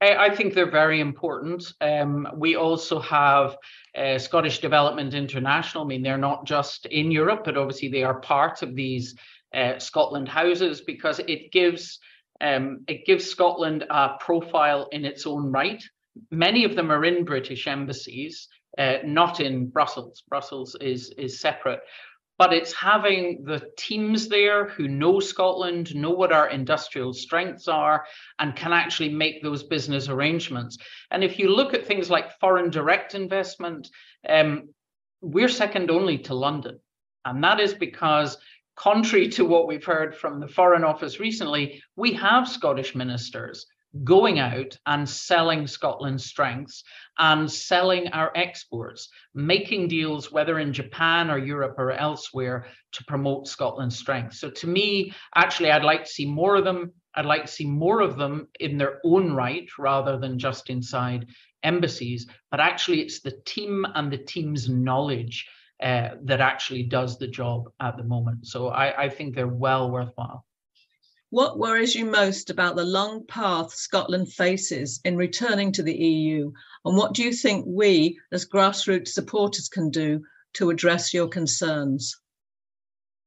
I 0.00 0.32
think 0.32 0.54
they're 0.54 0.70
very 0.70 1.00
important. 1.00 1.72
Um, 1.80 2.28
we 2.36 2.54
also 2.54 3.00
have 3.00 3.56
uh, 3.96 4.18
Scottish 4.18 4.60
Development 4.60 5.12
International. 5.12 5.84
I 5.84 5.88
mean, 5.88 6.02
they're 6.02 6.16
not 6.16 6.46
just 6.46 6.86
in 6.86 7.10
Europe, 7.10 7.42
but 7.44 7.56
obviously 7.56 7.88
they 7.88 8.04
are 8.04 8.20
part 8.20 8.62
of 8.62 8.76
these 8.76 9.16
uh, 9.52 9.80
Scotland 9.80 10.28
houses 10.28 10.82
because 10.82 11.18
it 11.26 11.50
gives 11.50 11.98
um, 12.40 12.84
it 12.86 13.04
gives 13.06 13.28
Scotland 13.28 13.84
a 13.90 14.10
profile 14.20 14.88
in 14.92 15.04
its 15.04 15.26
own 15.26 15.50
right 15.50 15.82
many 16.30 16.64
of 16.64 16.74
them 16.74 16.90
are 16.90 17.04
in 17.04 17.24
British 17.24 17.66
embassies, 17.66 18.48
uh, 18.76 18.98
not 19.04 19.40
in 19.40 19.68
Brussels. 19.68 20.22
Brussels 20.28 20.76
is 20.80 21.10
is 21.10 21.40
separate, 21.40 21.80
but 22.38 22.52
it's 22.52 22.72
having 22.72 23.42
the 23.44 23.68
teams 23.76 24.28
there 24.28 24.68
who 24.68 24.86
know 24.86 25.18
Scotland, 25.18 25.94
know 25.94 26.10
what 26.10 26.32
our 26.32 26.48
industrial 26.48 27.12
strengths 27.12 27.66
are, 27.66 28.06
and 28.38 28.54
can 28.54 28.72
actually 28.72 29.08
make 29.08 29.42
those 29.42 29.64
business 29.64 30.08
arrangements. 30.08 30.78
And 31.10 31.24
if 31.24 31.38
you 31.38 31.48
look 31.48 31.74
at 31.74 31.84
things 31.84 32.08
like 32.08 32.38
foreign 32.38 32.70
direct 32.70 33.16
investment, 33.16 33.90
um, 34.28 34.68
we're 35.20 35.48
second 35.48 35.90
only 35.90 36.18
to 36.18 36.34
London, 36.34 36.78
and 37.24 37.42
that 37.42 37.58
is 37.58 37.74
because 37.74 38.38
contrary 38.76 39.28
to 39.28 39.44
what 39.44 39.66
we've 39.66 39.84
heard 39.84 40.14
from 40.14 40.38
the 40.38 40.46
Foreign 40.46 40.84
Office 40.84 41.18
recently, 41.18 41.82
we 41.96 42.12
have 42.12 42.48
Scottish 42.48 42.94
ministers 42.94 43.66
going 44.04 44.38
out 44.38 44.76
and 44.86 45.08
selling 45.08 45.66
Scotland's 45.66 46.24
strengths 46.24 46.84
and 47.18 47.50
selling 47.50 48.08
our 48.08 48.30
exports, 48.34 49.08
making 49.34 49.88
deals, 49.88 50.30
whether 50.30 50.58
in 50.58 50.72
Japan 50.72 51.30
or 51.30 51.38
Europe 51.38 51.76
or 51.78 51.92
elsewhere, 51.92 52.66
to 52.92 53.04
promote 53.04 53.48
Scotland's 53.48 53.98
strengths. 53.98 54.40
So 54.40 54.50
to 54.50 54.66
me, 54.66 55.12
actually, 55.34 55.70
I'd 55.70 55.84
like 55.84 56.04
to 56.04 56.10
see 56.10 56.26
more 56.26 56.56
of 56.56 56.64
them. 56.64 56.92
I'd 57.14 57.26
like 57.26 57.46
to 57.46 57.52
see 57.52 57.66
more 57.66 58.00
of 58.00 58.16
them 58.16 58.48
in 58.60 58.78
their 58.78 59.00
own 59.04 59.32
right 59.32 59.68
rather 59.78 60.18
than 60.18 60.38
just 60.38 60.70
inside 60.70 61.26
embassies. 61.62 62.26
But 62.50 62.60
actually, 62.60 63.00
it's 63.00 63.20
the 63.20 63.40
team 63.44 63.86
and 63.94 64.12
the 64.12 64.18
team's 64.18 64.68
knowledge 64.68 65.48
uh, 65.82 66.10
that 66.24 66.40
actually 66.40 66.84
does 66.84 67.18
the 67.18 67.28
job 67.28 67.70
at 67.80 67.96
the 67.96 68.04
moment. 68.04 68.46
So 68.46 68.68
I, 68.68 69.04
I 69.04 69.08
think 69.08 69.34
they're 69.34 69.48
well 69.48 69.90
worthwhile. 69.90 70.44
What 71.30 71.58
worries 71.58 71.94
you 71.94 72.06
most 72.06 72.48
about 72.48 72.76
the 72.76 72.84
long 72.84 73.26
path 73.26 73.74
Scotland 73.74 74.32
faces 74.32 74.98
in 75.04 75.16
returning 75.16 75.72
to 75.72 75.82
the 75.82 75.94
EU? 75.94 76.52
And 76.86 76.96
what 76.96 77.12
do 77.12 77.22
you 77.22 77.32
think 77.32 77.66
we, 77.68 78.18
as 78.32 78.46
grassroots 78.46 79.08
supporters, 79.08 79.68
can 79.68 79.90
do 79.90 80.24
to 80.54 80.70
address 80.70 81.12
your 81.12 81.28
concerns? 81.28 82.18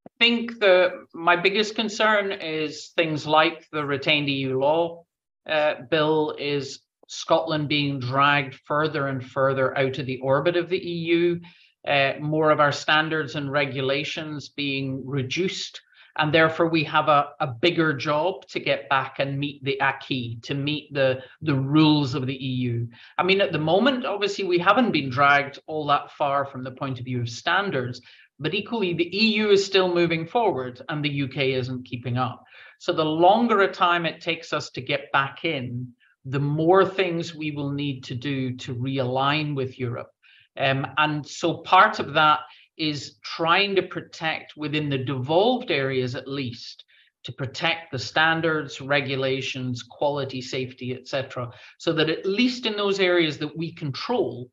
I 0.04 0.24
think 0.24 0.58
the 0.58 1.06
my 1.14 1.36
biggest 1.36 1.76
concern 1.76 2.32
is 2.32 2.88
things 2.96 3.24
like 3.24 3.68
the 3.70 3.84
retained 3.84 4.28
EU 4.28 4.58
law 4.58 5.04
uh, 5.48 5.74
bill 5.88 6.34
is 6.38 6.80
Scotland 7.06 7.68
being 7.68 8.00
dragged 8.00 8.56
further 8.64 9.06
and 9.06 9.24
further 9.24 9.78
out 9.78 9.98
of 9.98 10.06
the 10.06 10.18
orbit 10.18 10.56
of 10.56 10.68
the 10.68 10.78
EU, 10.78 11.38
uh, 11.86 12.14
more 12.20 12.50
of 12.50 12.58
our 12.58 12.72
standards 12.72 13.36
and 13.36 13.52
regulations 13.52 14.48
being 14.48 15.06
reduced 15.06 15.80
and 16.18 16.32
therefore 16.32 16.68
we 16.68 16.84
have 16.84 17.08
a, 17.08 17.30
a 17.40 17.46
bigger 17.46 17.92
job 17.94 18.46
to 18.48 18.60
get 18.60 18.88
back 18.88 19.18
and 19.18 19.38
meet 19.38 19.62
the 19.64 19.80
acquis 19.80 20.38
to 20.42 20.54
meet 20.54 20.92
the 20.92 21.20
the 21.40 21.54
rules 21.54 22.14
of 22.14 22.26
the 22.26 22.34
eu 22.34 22.86
i 23.18 23.22
mean 23.22 23.40
at 23.40 23.52
the 23.52 23.58
moment 23.58 24.04
obviously 24.04 24.44
we 24.44 24.58
haven't 24.58 24.92
been 24.92 25.10
dragged 25.10 25.58
all 25.66 25.86
that 25.86 26.10
far 26.12 26.44
from 26.44 26.62
the 26.62 26.70
point 26.70 26.98
of 26.98 27.04
view 27.04 27.20
of 27.20 27.28
standards 27.28 28.00
but 28.42 28.54
equally 28.54 28.92
the 28.92 29.08
eu 29.16 29.50
is 29.50 29.64
still 29.64 29.94
moving 29.94 30.26
forward 30.26 30.82
and 30.88 31.04
the 31.04 31.22
uk 31.22 31.36
isn't 31.36 31.86
keeping 31.86 32.18
up. 32.18 32.44
So 32.78 32.92
the 32.92 33.04
longer 33.04 33.60
a 33.60 33.72
time 33.72 34.04
it 34.04 34.20
takes 34.20 34.52
us 34.52 34.70
to 34.70 34.80
get 34.80 35.12
back 35.12 35.44
in 35.44 35.92
the 36.24 36.40
more 36.40 36.84
things 36.84 37.34
we 37.34 37.52
will 37.52 37.70
need 37.70 38.04
to 38.04 38.14
do 38.14 38.56
to 38.56 38.74
realign 38.74 39.54
with 39.54 39.78
europe. 39.78 40.10
Um, 40.56 40.86
and 40.98 41.26
so 41.26 41.58
part 41.58 42.00
of 42.00 42.14
that 42.14 42.40
is 42.76 43.16
trying 43.22 43.76
to 43.76 43.82
protect 43.82 44.56
within 44.56 44.88
the 44.88 44.98
devolved 44.98 45.70
areas 45.70 46.14
at 46.14 46.28
least 46.28 46.84
to 47.24 47.32
protect 47.32 47.92
the 47.92 47.98
standards, 47.98 48.80
regulations, 48.80 49.82
quality, 49.82 50.40
safety, 50.40 50.92
etc., 50.94 51.50
so 51.78 51.92
that 51.92 52.10
at 52.10 52.26
least 52.26 52.66
in 52.66 52.76
those 52.76 52.98
areas 52.98 53.38
that 53.38 53.56
we 53.56 53.72
control, 53.72 54.50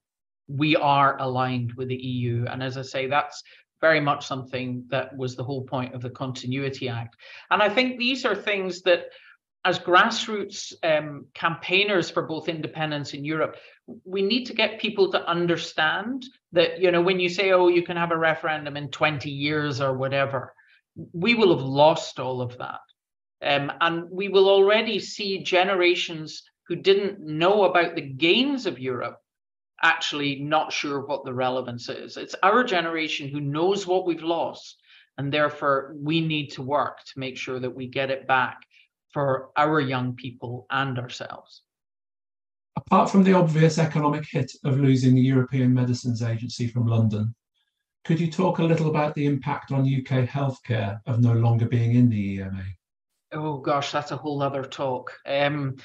we 0.47 0.75
are 0.75 1.19
aligned 1.19 1.73
with 1.73 1.87
the 1.87 1.95
EU. 1.95 2.45
And 2.49 2.61
as 2.61 2.77
I 2.77 2.83
say, 2.83 3.07
that's 3.07 3.41
very 3.81 3.99
much 3.99 4.27
something 4.27 4.83
that 4.89 5.15
was 5.17 5.35
the 5.35 5.43
whole 5.43 5.63
point 5.63 5.95
of 5.95 6.01
the 6.01 6.09
Continuity 6.09 6.89
Act. 6.89 7.15
And 7.49 7.63
I 7.63 7.69
think 7.69 7.97
these 7.97 8.25
are 8.25 8.35
things 8.35 8.81
that, 8.83 9.05
as 9.65 9.79
grassroots 9.79 10.73
um, 10.83 11.25
campaigners 11.33 12.09
for 12.09 12.23
both 12.23 12.47
independence 12.47 13.13
in 13.13 13.25
Europe, 13.25 13.57
we 14.05 14.21
need 14.21 14.45
to 14.45 14.53
get 14.53 14.79
people 14.79 15.11
to 15.11 15.27
understand 15.27 16.25
that, 16.53 16.79
you 16.79 16.91
know, 16.91 17.01
when 17.01 17.19
you 17.19 17.29
say, 17.29 17.51
oh, 17.51 17.67
you 17.67 17.83
can 17.83 17.97
have 17.97 18.11
a 18.11 18.17
referendum 18.17 18.77
in 18.77 18.89
20 18.89 19.29
years 19.29 19.81
or 19.81 19.93
whatever, 19.93 20.53
we 21.13 21.35
will 21.35 21.55
have 21.55 21.65
lost 21.65 22.19
all 22.19 22.41
of 22.41 22.57
that. 22.57 22.79
Um, 23.41 23.71
and 23.81 24.09
we 24.09 24.29
will 24.29 24.49
already 24.49 24.99
see 24.99 25.43
generations 25.43 26.43
who 26.67 26.75
didn't 26.75 27.19
know 27.19 27.63
about 27.63 27.95
the 27.95 28.01
gains 28.01 28.65
of 28.65 28.79
Europe 28.79 29.17
actually 29.81 30.39
not 30.39 30.73
sure 30.73 31.05
what 31.05 31.23
the 31.23 31.33
relevance 31.33 31.89
is. 31.89 32.17
It's 32.17 32.35
our 32.43 32.63
generation 32.63 33.29
who 33.29 33.39
knows 33.39 33.87
what 33.87 34.05
we've 34.05 34.21
lost, 34.21 34.77
and 35.17 35.31
therefore 35.31 35.95
we 35.97 36.21
need 36.21 36.49
to 36.51 36.61
work 36.61 36.99
to 36.99 37.19
make 37.19 37.37
sure 37.37 37.59
that 37.59 37.75
we 37.75 37.87
get 37.87 38.11
it 38.11 38.27
back 38.27 38.57
for 39.11 39.49
our 39.57 39.79
young 39.79 40.15
people 40.15 40.65
and 40.69 40.97
ourselves. 40.99 41.63
Apart 42.75 43.09
from 43.09 43.23
the 43.23 43.33
obvious 43.33 43.77
economic 43.77 44.25
hit 44.29 44.51
of 44.63 44.79
losing 44.79 45.15
the 45.15 45.21
European 45.21 45.73
Medicines 45.73 46.21
Agency 46.21 46.67
from 46.67 46.85
London, 46.85 47.35
could 48.05 48.19
you 48.19 48.31
talk 48.31 48.59
a 48.59 48.63
little 48.63 48.89
about 48.89 49.13
the 49.15 49.25
impact 49.25 49.71
on 49.71 49.81
UK 49.81 50.27
healthcare 50.27 50.99
of 51.05 51.19
no 51.19 51.33
longer 51.33 51.67
being 51.67 51.95
in 51.95 52.09
the 52.09 52.35
EMA? 52.35 52.63
Oh 53.31 53.57
gosh, 53.57 53.91
that's 53.91 54.11
a 54.11 54.17
whole 54.17 54.41
other 54.41 54.63
talk. 54.63 55.13
Um, 55.25 55.75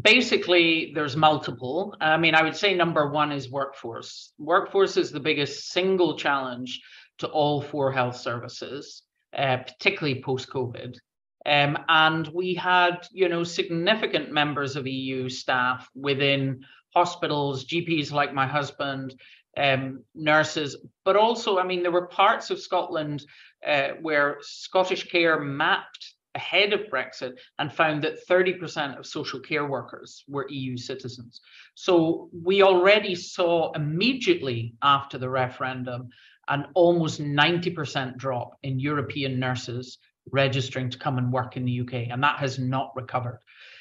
basically, 0.00 0.92
there's 0.94 1.16
multiple. 1.16 1.94
I 2.00 2.16
mean, 2.16 2.34
I 2.34 2.42
would 2.42 2.56
say 2.56 2.74
number 2.74 3.10
one 3.10 3.30
is 3.30 3.50
workforce. 3.50 4.32
Workforce 4.38 4.96
is 4.96 5.12
the 5.12 5.20
biggest 5.20 5.70
single 5.70 6.16
challenge 6.16 6.80
to 7.18 7.28
all 7.28 7.62
four 7.62 7.92
health 7.92 8.16
services, 8.16 9.02
uh, 9.36 9.58
particularly 9.58 10.22
post 10.22 10.48
COVID. 10.50 10.96
Um, 11.44 11.78
and 11.88 12.28
we 12.28 12.54
had, 12.54 13.06
you 13.12 13.28
know, 13.28 13.44
significant 13.44 14.30
members 14.30 14.76
of 14.76 14.86
EU 14.86 15.28
staff 15.28 15.88
within 15.94 16.64
hospitals, 16.94 17.64
GPs 17.64 18.12
like 18.12 18.32
my 18.32 18.46
husband, 18.46 19.14
um, 19.56 20.04
nurses, 20.14 20.76
but 21.04 21.16
also, 21.16 21.58
I 21.58 21.64
mean, 21.64 21.82
there 21.82 21.92
were 21.92 22.06
parts 22.06 22.50
of 22.50 22.60
Scotland 22.60 23.24
uh, 23.66 23.90
where 24.00 24.38
Scottish 24.40 25.08
Care 25.10 25.40
mapped 25.40 26.14
ahead 26.34 26.72
of 26.72 26.88
Brexit 26.90 27.34
and 27.58 27.72
found 27.72 28.02
that 28.04 28.26
30% 28.26 28.98
of 28.98 29.06
social 29.06 29.40
care 29.40 29.66
workers 29.66 30.24
were 30.28 30.48
EU 30.48 30.76
citizens. 30.76 31.40
So 31.74 32.30
we 32.32 32.62
already 32.62 33.14
saw 33.14 33.72
immediately 33.72 34.74
after 34.82 35.18
the 35.18 35.28
referendum 35.28 36.08
an 36.48 36.66
almost 36.74 37.20
90% 37.20 38.16
drop 38.16 38.58
in 38.62 38.80
European 38.80 39.38
nurses 39.38 39.98
registering 40.30 40.90
to 40.90 40.98
come 40.98 41.18
and 41.18 41.32
work 41.32 41.56
in 41.56 41.64
the 41.64 41.80
UK, 41.80 42.08
and 42.10 42.22
that 42.22 42.38
has 42.38 42.58
not 42.58 42.92
recovered. 42.94 43.40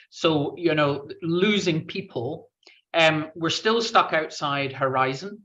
So, 0.10 0.56
you 0.58 0.76
know, 0.76 1.08
losing 1.22 1.86
people, 1.86 2.50
um, 2.94 3.32
we're 3.36 3.50
still 3.50 3.82
stuck 3.82 4.14
outside 4.14 4.74
Horizon 4.74 5.44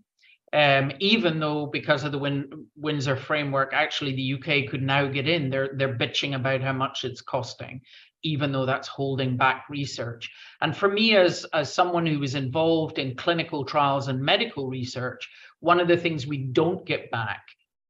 um, 0.52 0.92
even 1.00 1.40
though 1.40 1.66
because 1.66 2.04
of 2.04 2.12
the 2.12 2.18
Win- 2.18 2.66
Windsor 2.76 3.16
framework, 3.16 3.72
actually 3.74 4.14
the 4.14 4.34
UK 4.34 4.70
could 4.70 4.82
now 4.82 5.06
get 5.06 5.28
in. 5.28 5.50
They're 5.50 5.70
they're 5.74 5.98
bitching 5.98 6.34
about 6.34 6.62
how 6.62 6.72
much 6.72 7.04
it's 7.04 7.20
costing, 7.20 7.80
even 8.22 8.52
though 8.52 8.64
that's 8.64 8.88
holding 8.88 9.36
back 9.36 9.64
research. 9.68 10.30
And 10.60 10.76
for 10.76 10.88
me, 10.88 11.16
as 11.16 11.44
as 11.52 11.72
someone 11.72 12.06
who 12.06 12.20
was 12.20 12.36
involved 12.36 12.98
in 12.98 13.16
clinical 13.16 13.64
trials 13.64 14.08
and 14.08 14.20
medical 14.20 14.68
research, 14.68 15.28
one 15.60 15.80
of 15.80 15.88
the 15.88 15.96
things 15.96 16.26
we 16.26 16.38
don't 16.38 16.86
get 16.86 17.10
back 17.10 17.42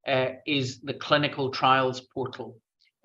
uh, 0.08 0.28
is 0.46 0.80
the 0.80 0.94
clinical 0.94 1.50
trials 1.50 2.00
portal. 2.00 2.58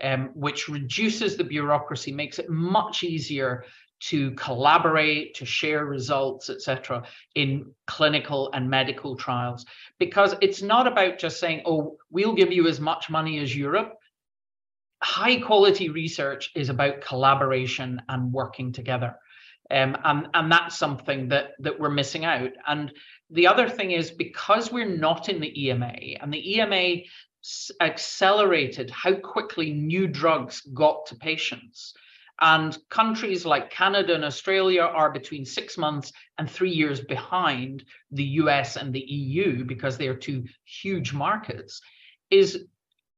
Um, 0.04 0.32
which 0.34 0.68
reduces 0.68 1.38
the 1.38 1.44
bureaucracy, 1.44 2.12
makes 2.12 2.40
it 2.40 2.50
much 2.50 3.04
easier 3.04 3.66
to 4.02 4.32
collaborate, 4.32 5.36
to 5.36 5.46
share 5.46 5.86
results, 5.86 6.50
etc., 6.50 7.04
in 7.36 7.72
clinical 7.86 8.50
and 8.54 8.68
medical 8.68 9.16
trials. 9.16 9.66
Because 10.00 10.36
it's 10.42 10.64
not 10.64 10.88
about 10.88 11.20
just 11.20 11.40
saying, 11.40 11.62
oh, 11.66 11.98
we'll 12.10 12.34
give 12.34 12.52
you 12.52 12.68
as 12.68 12.80
much 12.80 13.12
money 13.12 13.38
as 13.40 13.56
Europe. 13.56 13.94
High 15.04 15.40
quality 15.40 15.90
research 15.90 16.52
is 16.56 16.70
about 16.70 17.02
collaboration 17.02 18.02
and 18.10 18.34
working 18.34 18.72
together. 18.72 19.16
Um, 19.70 19.96
and, 20.04 20.28
and 20.34 20.52
that's 20.52 20.78
something 20.78 21.30
that, 21.30 21.52
that 21.60 21.80
we're 21.80 21.90
missing 21.90 22.26
out. 22.26 22.52
And 22.68 22.92
the 23.30 23.48
other 23.48 23.70
thing 23.70 23.92
is 23.92 24.10
because 24.10 24.72
we're 24.72 24.98
not 24.98 25.30
in 25.30 25.40
the 25.40 25.68
EMA, 25.68 25.94
and 26.20 26.34
the 26.34 26.58
EMA 26.58 27.04
accelerated 27.80 28.90
how 28.90 29.14
quickly 29.14 29.72
new 29.74 30.08
drugs 30.08 30.62
got 30.74 31.06
to 31.08 31.16
patients 31.16 31.94
and 32.42 32.76
countries 32.90 33.46
like 33.46 33.70
Canada 33.70 34.16
and 34.16 34.26
Australia 34.26 34.82
are 34.82 35.12
between 35.12 35.46
six 35.46 35.78
months 35.78 36.12
and 36.40 36.50
three 36.50 36.72
years 36.72 37.00
behind 37.00 37.86
the 38.10 38.24
US 38.42 38.78
and 38.78 38.92
the 38.92 39.00
EU 39.00 39.64
because 39.64 39.98
they 39.98 40.08
are 40.08 40.16
two 40.16 40.46
huge 40.66 41.14
markets. 41.14 41.82
Is, 42.32 42.66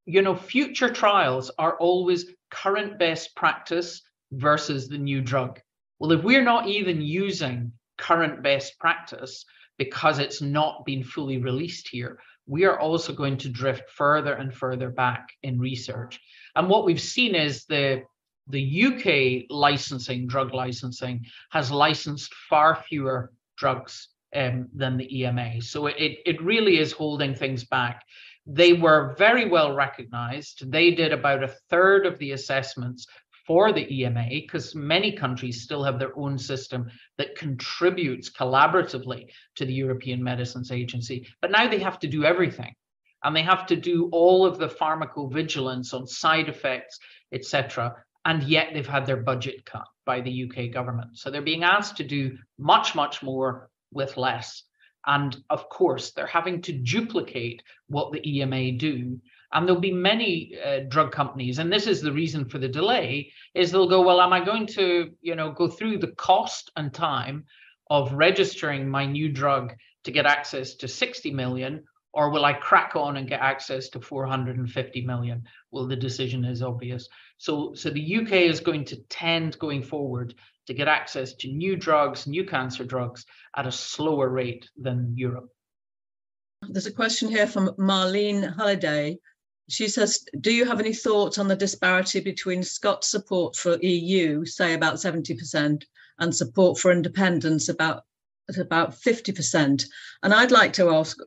you 0.06 0.22
know, 0.22 0.36
future 0.36 0.90
trials 0.90 1.50
are 1.58 1.78
always 1.78 2.26
current 2.52 3.00
best 3.00 3.34
practice 3.36 4.02
versus 4.34 4.90
the 4.90 4.98
new 4.98 5.22
drug. 5.22 5.62
Well, 6.00 6.12
if 6.12 6.24
we're 6.24 6.44
not 6.44 6.68
even 6.68 7.02
using 7.02 7.72
current 7.98 8.44
best 8.44 8.78
practice 8.78 9.46
because 9.78 10.20
it's 10.20 10.42
not 10.42 10.86
been 10.86 11.04
fully 11.04 11.38
released 11.38 11.88
here, 11.88 12.20
we 12.46 12.66
are 12.66 12.80
also 12.80 13.14
going 13.14 13.38
to 13.38 13.50
drift 13.50 13.89
further 13.89 14.34
and 14.34 14.54
further 14.54 14.89
back 14.89 15.30
in 15.44 15.60
research. 15.60 16.20
And 16.56 16.70
what 16.70 16.86
we've 16.86 17.02
seen 17.02 17.36
is 17.36 17.66
the 17.66 18.04
the 18.50 18.84
UK 18.84 19.46
licensing, 19.50 20.28
drug 20.28 20.54
licensing, 20.54 21.26
has 21.52 21.72
licensed 21.72 22.34
far 22.50 22.76
fewer 22.76 23.32
drugs 23.58 24.10
um, 24.36 24.68
than 24.76 24.98
the 24.98 25.22
EMA. 25.22 25.62
So 25.62 25.88
it, 25.88 26.20
it 26.26 26.41
really 26.41 26.78
is 26.78 26.91
holding 26.91 27.36
things 27.36 27.64
back. 27.64 28.02
They 28.46 28.74
were 28.74 29.16
very 29.18 29.48
well 29.48 29.74
recognized. 29.74 30.70
They 30.70 30.91
did 30.91 31.14
about 31.14 31.44
a 31.44 31.56
third 31.70 32.06
of 32.06 32.20
the 32.20 32.32
assessments 32.32 33.08
for 33.46 33.72
the 33.72 34.02
EMA 34.02 34.28
because 34.30 34.74
many 34.74 35.12
countries 35.12 35.62
still 35.62 35.84
have 35.84 36.00
their 36.00 36.18
own 36.18 36.38
system 36.38 36.89
that 37.18 37.36
contributes 37.36 38.30
collaboratively 38.30 39.28
to 39.56 39.66
the 39.66 39.74
European 39.74 40.24
Medicines 40.24 40.72
Agency. 40.72 41.28
But 41.41 41.52
now 41.52 41.68
they 41.68 41.80
have 41.80 42.00
to 42.00 42.08
do 42.08 42.24
everything 42.24 42.74
and 43.24 43.36
they 43.36 43.44
have 43.44 43.66
to 43.68 43.76
do 43.76 44.10
all 44.12 44.46
of 44.46 44.58
the 44.58 44.68
pharmacovigilance 44.68 45.94
on 45.94 46.08
side 46.08 46.50
effects, 46.50 47.00
etc 47.32 47.96
and 48.26 48.44
yet 48.44 48.70
they've 48.74 48.88
had 48.88 49.06
their 49.06 49.18
budget 49.18 49.66
cut 49.66 49.88
by 50.06 50.22
the 50.22 50.50
UK 50.50 50.72
government. 50.72 51.18
So 51.18 51.30
they're 51.30 51.41
being 51.41 51.64
asked 51.64 51.98
to 51.98 52.04
do 52.04 52.38
much, 52.58 52.96
much 52.96 53.22
more 53.22 53.70
with 53.91 54.18
less. 54.18 54.64
And 55.06 55.36
of 55.50 55.68
course, 55.68 56.12
they're 56.12 56.26
having 56.26 56.62
to 56.64 56.72
duplicate 56.72 57.62
what 57.88 58.14
the 58.14 58.38
EMA 58.38 58.74
do. 58.74 59.20
And 59.54 59.68
there'll 59.68 59.82
be 59.82 59.93
many 59.93 60.58
uh, 60.66 60.80
drug 60.89 61.12
companies, 61.12 61.60
and 61.60 61.72
this 61.72 61.88
is 61.88 62.01
the 62.01 62.12
reason 62.12 62.45
for 62.45 62.58
the 62.58 62.68
delay, 62.68 63.32
is 63.54 63.72
they'll 63.72 63.88
go, 63.88 64.01
well, 64.01 64.20
am 64.20 64.34
I 64.34 64.43
going 64.43 64.66
to, 64.68 65.12
you 65.22 65.36
know, 65.36 65.51
go 65.51 65.68
through 65.68 65.99
the 65.99 66.14
cost 66.14 66.72
and 66.76 66.93
time 66.93 67.45
of 67.89 68.14
registering 68.14 68.89
my 68.89 69.06
new 69.06 69.30
drug 69.30 69.74
to 70.04 70.12
get 70.12 70.26
access 70.26 70.76
to 70.76 70.88
60 70.88 71.32
million, 71.32 71.84
or 72.14 72.30
will 72.30 72.45
I 72.45 72.54
crack 72.54 72.95
on 72.95 73.18
and 73.18 73.28
get 73.28 73.41
access 73.41 73.89
to 73.89 74.01
450 74.01 75.06
million? 75.06 75.43
Well, 75.72 75.88
the 75.88 75.95
decision 75.95 76.45
is 76.45 76.62
obvious. 76.62 77.08
So, 77.38 77.74
so 77.76 77.89
the 77.89 78.18
UK 78.18 78.32
is 78.34 78.60
going 78.60 78.86
to 78.86 78.97
tend 79.10 79.58
going 79.60 79.84
forward 79.84 80.36
to 80.68 80.74
get 80.74 80.88
access 80.88 81.34
to 81.36 81.47
new 81.47 81.76
drugs, 81.76 82.28
new 82.28 82.45
cancer 82.45 82.86
drugs 82.86 83.26
at 83.56 83.68
a 83.68 83.72
slower 83.72 84.30
rate 84.30 84.70
than 84.78 85.14
Europe. 85.16 85.49
There's 86.70 86.86
a 86.86 86.93
question 86.93 87.30
here 87.30 87.47
from 87.47 87.70
Marlene 87.78 88.56
Halliday. 88.56 89.18
She 89.70 89.88
says, 89.88 90.26
Do 90.39 90.53
you 90.53 90.66
have 90.66 90.80
any 90.80 90.93
thoughts 90.93 91.38
on 91.38 91.47
the 91.47 91.55
disparity 91.55 92.20
between 92.20 92.64
Scots 92.64 93.09
support 93.09 93.55
for 93.55 93.78
EU, 93.82 94.45
say 94.45 94.74
about 94.74 94.95
70%, 94.95 95.84
and 96.20 96.36
support 96.36 96.78
for 96.78 96.91
independence 96.91 97.70
about 97.70 98.03
at 98.49 98.57
about 98.57 98.91
50%? 98.91 99.86
And 100.22 100.34
I'd 100.34 100.51
like 100.51 100.74
to 100.74 100.89
ask, 100.89 101.18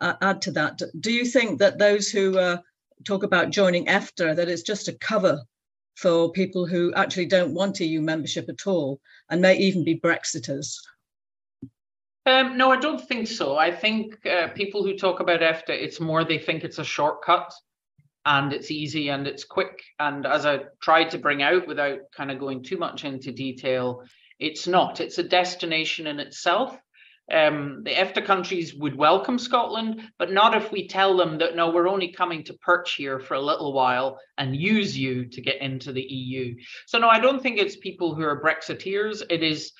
uh, 0.00 0.14
add 0.20 0.42
to 0.42 0.52
that, 0.52 0.80
do 1.00 1.10
you 1.10 1.24
think 1.24 1.58
that 1.58 1.78
those 1.78 2.10
who 2.10 2.38
uh, 2.38 2.58
talk 3.04 3.22
about 3.22 3.50
joining 3.50 3.86
EFTA, 3.86 4.36
that 4.36 4.48
it's 4.48 4.62
just 4.62 4.88
a 4.88 4.92
cover 4.98 5.42
for 5.94 6.30
people 6.30 6.66
who 6.66 6.92
actually 6.94 7.26
don't 7.26 7.54
want 7.54 7.80
EU 7.80 8.02
membership 8.02 8.48
at 8.50 8.66
all 8.66 9.00
and 9.30 9.40
may 9.40 9.56
even 9.56 9.84
be 9.84 9.98
Brexiters? 9.98 10.76
Um, 12.26 12.58
no, 12.58 12.72
I 12.72 12.76
don't 12.76 13.00
think 13.00 13.28
so. 13.28 13.56
I 13.56 13.70
think 13.70 14.26
uh, 14.26 14.48
people 14.48 14.82
who 14.82 14.98
talk 14.98 15.20
about 15.20 15.40
EFTA, 15.40 15.70
it's 15.70 16.00
more 16.00 16.24
they 16.24 16.38
think 16.38 16.64
it's 16.64 16.78
a 16.78 16.84
shortcut. 16.84 17.54
And 18.26 18.52
it's 18.52 18.72
easy 18.72 19.08
and 19.08 19.26
it's 19.26 19.44
quick. 19.44 19.82
And 20.00 20.26
as 20.26 20.44
I 20.44 20.64
tried 20.82 21.10
to 21.10 21.18
bring 21.18 21.42
out 21.42 21.66
without 21.66 22.00
kind 22.14 22.30
of 22.30 22.40
going 22.40 22.64
too 22.64 22.76
much 22.76 23.04
into 23.04 23.32
detail, 23.32 24.02
it's 24.38 24.66
not. 24.66 25.00
It's 25.00 25.18
a 25.18 25.22
destination 25.22 26.08
in 26.08 26.18
itself. 26.18 26.76
Um, 27.32 27.82
the 27.84 27.90
EFTA 27.90 28.24
countries 28.24 28.74
would 28.74 28.96
welcome 28.96 29.38
Scotland, 29.38 30.02
but 30.18 30.32
not 30.32 30.54
if 30.54 30.70
we 30.70 30.86
tell 30.86 31.16
them 31.16 31.38
that 31.38 31.56
no, 31.56 31.70
we're 31.70 31.88
only 31.88 32.12
coming 32.12 32.44
to 32.44 32.54
perch 32.54 32.94
here 32.94 33.18
for 33.18 33.34
a 33.34 33.40
little 33.40 33.72
while 33.72 34.18
and 34.38 34.54
use 34.54 34.96
you 34.96 35.26
to 35.26 35.40
get 35.40 35.60
into 35.60 35.92
the 35.92 36.02
EU. 36.02 36.54
So 36.86 36.98
no, 36.98 37.08
I 37.08 37.18
don't 37.18 37.42
think 37.42 37.58
it's 37.58 37.76
people 37.76 38.14
who 38.14 38.22
are 38.22 38.40
Brexiteers. 38.40 39.22
It 39.28 39.42
is 39.42 39.72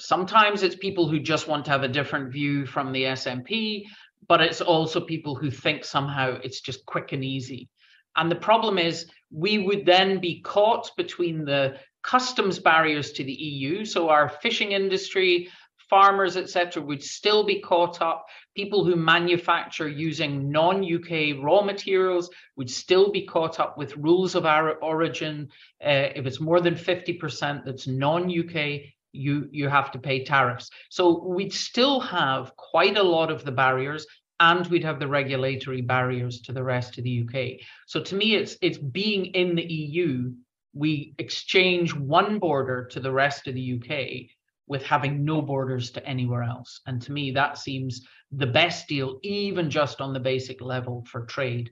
sometimes 0.00 0.62
it's 0.62 0.76
people 0.76 1.08
who 1.08 1.18
just 1.18 1.48
want 1.48 1.64
to 1.66 1.70
have 1.70 1.82
a 1.82 1.88
different 1.88 2.32
view 2.32 2.66
from 2.66 2.92
the 2.92 3.04
SNP, 3.04 3.84
but 4.28 4.40
it's 4.40 4.60
also 4.60 5.00
people 5.00 5.34
who 5.34 5.50
think 5.50 5.84
somehow 5.84 6.38
it's 6.42 6.60
just 6.60 6.84
quick 6.86 7.12
and 7.12 7.24
easy. 7.24 7.68
And 8.16 8.30
the 8.30 8.36
problem 8.36 8.78
is 8.78 9.10
we 9.30 9.58
would 9.58 9.84
then 9.84 10.20
be 10.20 10.40
caught 10.40 10.90
between 10.96 11.44
the 11.44 11.76
customs 12.02 12.58
barriers 12.58 13.12
to 13.12 13.24
the 13.24 13.32
EU. 13.32 13.84
So 13.84 14.08
our 14.08 14.28
fishing 14.28 14.72
industry, 14.72 15.50
farmers, 15.90 16.36
etc., 16.36 16.82
would 16.82 17.02
still 17.02 17.44
be 17.44 17.60
caught 17.60 18.00
up. 18.00 18.26
People 18.54 18.84
who 18.84 18.96
manufacture 18.96 19.88
using 19.88 20.50
non-UK 20.50 21.42
raw 21.42 21.62
materials 21.62 22.30
would 22.56 22.70
still 22.70 23.12
be 23.12 23.26
caught 23.26 23.60
up 23.60 23.76
with 23.76 23.96
rules 23.96 24.34
of 24.34 24.46
origin. 24.46 25.48
Uh, 25.84 26.08
if 26.14 26.26
it's 26.26 26.40
more 26.40 26.60
than 26.60 26.74
50% 26.74 27.64
that's 27.64 27.86
non-UK, 27.86 28.80
you 29.16 29.48
you 29.50 29.68
have 29.68 29.90
to 29.92 29.98
pay 29.98 30.24
tariffs. 30.24 30.70
So 30.90 31.24
we'd 31.24 31.52
still 31.52 32.00
have 32.00 32.54
quite 32.56 32.96
a 32.98 33.02
lot 33.02 33.30
of 33.30 33.44
the 33.44 33.52
barriers 33.52 34.06
and 34.38 34.66
we'd 34.66 34.84
have 34.84 35.00
the 35.00 35.08
regulatory 35.08 35.80
barriers 35.80 36.40
to 36.42 36.52
the 36.52 36.62
rest 36.62 36.98
of 36.98 37.04
the 37.04 37.24
UK. 37.24 37.66
So 37.86 38.02
to 38.02 38.14
me, 38.14 38.34
it's 38.34 38.56
it's 38.60 38.78
being 38.78 39.26
in 39.26 39.54
the 39.54 39.64
EU. 39.64 40.32
We 40.74 41.14
exchange 41.18 41.94
one 41.94 42.38
border 42.38 42.86
to 42.92 43.00
the 43.00 43.12
rest 43.12 43.48
of 43.48 43.54
the 43.54 43.80
UK 43.80 44.30
with 44.66 44.82
having 44.82 45.24
no 45.24 45.40
borders 45.40 45.90
to 45.92 46.06
anywhere 46.06 46.42
else. 46.42 46.80
And 46.86 47.00
to 47.02 47.12
me, 47.12 47.30
that 47.32 47.56
seems 47.56 48.06
the 48.32 48.46
best 48.46 48.88
deal, 48.88 49.18
even 49.22 49.70
just 49.70 50.00
on 50.00 50.12
the 50.12 50.20
basic 50.20 50.60
level 50.60 51.06
for 51.10 51.24
trade. 51.24 51.70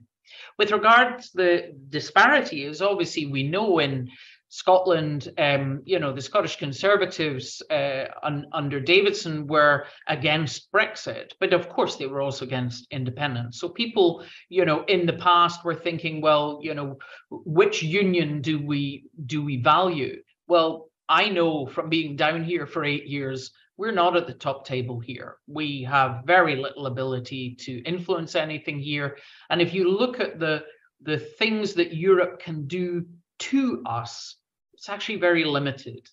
With 0.57 0.71
regards 0.71 1.31
to 1.31 1.37
the 1.37 1.75
disparity, 1.89 2.63
is 2.63 2.81
obviously 2.81 3.25
we 3.25 3.43
know 3.43 3.79
in 3.79 4.09
Scotland, 4.49 5.29
um, 5.37 5.81
you 5.85 5.99
know, 5.99 6.13
the 6.13 6.21
Scottish 6.21 6.57
Conservatives 6.57 7.61
uh, 7.69 8.05
un, 8.23 8.45
under 8.53 8.79
Davidson 8.79 9.47
were 9.47 9.85
against 10.07 10.71
Brexit, 10.71 11.31
but 11.39 11.53
of 11.53 11.67
course 11.67 11.95
they 11.95 12.05
were 12.05 12.21
also 12.21 12.45
against 12.45 12.87
independence. 12.91 13.59
So 13.59 13.69
people, 13.69 14.23
you 14.49 14.65
know, 14.65 14.83
in 14.85 15.05
the 15.05 15.13
past 15.13 15.65
were 15.65 15.75
thinking, 15.75 16.21
well, 16.21 16.59
you 16.61 16.73
know, 16.73 16.97
which 17.29 17.81
union 17.83 18.41
do 18.41 18.63
we 18.63 19.05
do 19.25 19.43
we 19.43 19.57
value? 19.57 20.21
Well, 20.47 20.89
I 21.09 21.29
know 21.29 21.65
from 21.65 21.89
being 21.89 22.15
down 22.15 22.43
here 22.43 22.65
for 22.65 22.83
eight 22.83 23.07
years, 23.07 23.51
we're 23.77 23.91
not 23.91 24.15
at 24.15 24.27
the 24.27 24.33
top 24.33 24.65
table 24.65 24.99
here. 24.99 25.37
We 25.47 25.83
have 25.83 26.23
very 26.25 26.55
little 26.55 26.87
ability 26.87 27.55
to 27.61 27.79
influence 27.83 28.35
anything 28.35 28.79
here. 28.79 29.17
And 29.49 29.61
if 29.61 29.73
you 29.73 29.89
look 29.89 30.19
at 30.19 30.39
the 30.39 30.63
the 31.01 31.19
things 31.19 31.73
that 31.73 31.93
Europe 31.93 32.39
can 32.39 32.67
do 32.67 33.05
to 33.39 33.81
us 33.85 34.37
it's 34.75 34.89
actually 34.89 35.19
very 35.19 35.45
limited. 35.45 36.07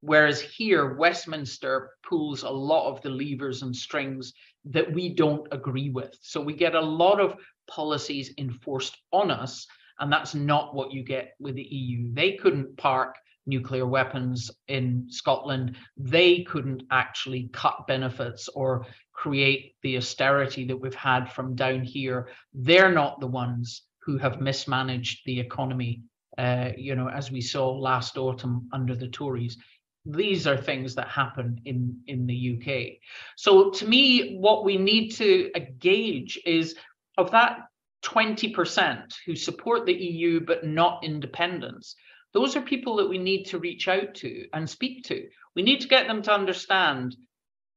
Whereas 0.00 0.40
here, 0.40 0.94
Westminster 0.94 1.90
pulls 2.02 2.42
a 2.42 2.50
lot 2.50 2.90
of 2.90 3.00
the 3.02 3.10
levers 3.10 3.62
and 3.62 3.74
strings 3.74 4.32
that 4.64 4.92
we 4.92 5.14
don't 5.14 5.46
agree 5.52 5.90
with. 5.90 6.16
So 6.20 6.40
we 6.40 6.54
get 6.54 6.74
a 6.74 6.80
lot 6.80 7.20
of 7.20 7.36
policies 7.68 8.34
enforced 8.36 8.96
on 9.12 9.30
us, 9.30 9.66
and 10.00 10.12
that's 10.12 10.34
not 10.34 10.74
what 10.74 10.92
you 10.92 11.04
get 11.04 11.34
with 11.38 11.54
the 11.54 11.62
EU. 11.62 12.12
They 12.12 12.32
couldn't 12.32 12.76
park 12.76 13.14
nuclear 13.46 13.86
weapons 13.86 14.50
in 14.68 15.06
Scotland. 15.08 15.76
They 15.96 16.42
couldn't 16.42 16.82
actually 16.90 17.48
cut 17.52 17.86
benefits 17.86 18.48
or 18.48 18.86
create 19.12 19.76
the 19.82 19.96
austerity 19.96 20.64
that 20.66 20.76
we've 20.76 20.94
had 20.94 21.30
from 21.32 21.54
down 21.54 21.84
here. 21.84 22.28
They're 22.52 22.92
not 22.92 23.20
the 23.20 23.26
ones 23.26 23.82
who 24.02 24.18
have 24.18 24.40
mismanaged 24.40 25.20
the 25.26 25.40
economy 25.40 26.02
uh, 26.40 26.72
you 26.78 26.94
know, 26.94 27.08
as 27.08 27.30
we 27.30 27.42
saw 27.42 27.70
last 27.70 28.16
autumn 28.16 28.66
under 28.72 28.94
the 28.94 29.08
Tories. 29.08 29.58
These 30.06 30.46
are 30.46 30.56
things 30.56 30.94
that 30.94 31.08
happen 31.08 31.60
in, 31.66 32.00
in 32.06 32.26
the 32.26 32.56
UK. 32.56 33.02
So 33.36 33.70
to 33.72 33.86
me, 33.86 34.38
what 34.38 34.64
we 34.64 34.78
need 34.78 35.10
to 35.16 35.50
gauge 35.78 36.40
is 36.46 36.76
of 37.18 37.32
that 37.32 37.58
20% 38.04 39.12
who 39.26 39.36
support 39.36 39.84
the 39.84 39.92
EU 39.92 40.40
but 40.40 40.64
not 40.64 41.04
independence, 41.04 41.94
those 42.32 42.56
are 42.56 42.62
people 42.62 42.96
that 42.96 43.10
we 43.10 43.18
need 43.18 43.44
to 43.44 43.58
reach 43.58 43.86
out 43.88 44.14
to 44.14 44.46
and 44.54 44.68
speak 44.68 45.04
to. 45.04 45.28
We 45.54 45.60
need 45.60 45.82
to 45.82 45.88
get 45.88 46.06
them 46.06 46.22
to 46.22 46.32
understand 46.32 47.16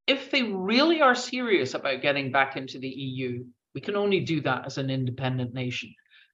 if 0.08 0.32
they 0.32 0.44
really 0.44 1.02
are 1.02 1.16
serious 1.16 1.74
about 1.74 2.02
getting 2.02 2.32
back 2.32 2.56
into 2.56 2.80
the 2.80 2.88
EU, 2.88 3.44
we 3.76 3.82
can 3.82 3.98
only 3.98 4.22
do 4.22 4.40
that 4.42 4.66
as 4.66 4.78
an 4.78 4.90
independent 4.90 5.54
nation. 5.54 5.94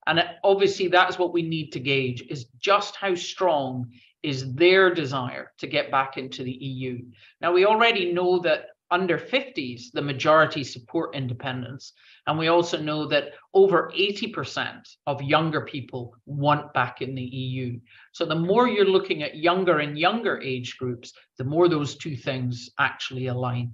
And 0.09 0.23
obviously, 0.43 0.87
that's 0.87 1.19
what 1.19 1.33
we 1.33 1.43
need 1.43 1.71
to 1.73 1.79
gauge 1.79 2.23
is 2.29 2.45
just 2.59 2.95
how 2.95 3.13
strong 3.13 3.91
is 4.23 4.55
their 4.55 4.91
desire 4.91 5.51
to 5.59 5.67
get 5.67 5.91
back 5.91 6.17
into 6.17 6.43
the 6.43 6.51
EU. 6.51 7.03
Now, 7.41 7.53
we 7.53 7.65
already 7.65 8.11
know 8.11 8.39
that 8.39 8.69
under 8.89 9.19
50s, 9.19 9.91
the 9.93 10.01
majority 10.01 10.63
support 10.63 11.13
independence. 11.13 11.93
And 12.25 12.39
we 12.39 12.47
also 12.47 12.81
know 12.81 13.05
that 13.09 13.33
over 13.53 13.91
80% 13.95 14.81
of 15.05 15.21
younger 15.21 15.61
people 15.61 16.15
want 16.25 16.73
back 16.73 17.03
in 17.03 17.13
the 17.13 17.21
EU. 17.21 17.79
So 18.11 18.25
the 18.25 18.33
more 18.33 18.67
you're 18.67 18.85
looking 18.85 19.21
at 19.21 19.37
younger 19.37 19.77
and 19.77 19.95
younger 19.95 20.41
age 20.41 20.77
groups, 20.79 21.13
the 21.37 21.43
more 21.43 21.69
those 21.69 21.97
two 21.97 22.15
things 22.15 22.71
actually 22.79 23.27
align. 23.27 23.73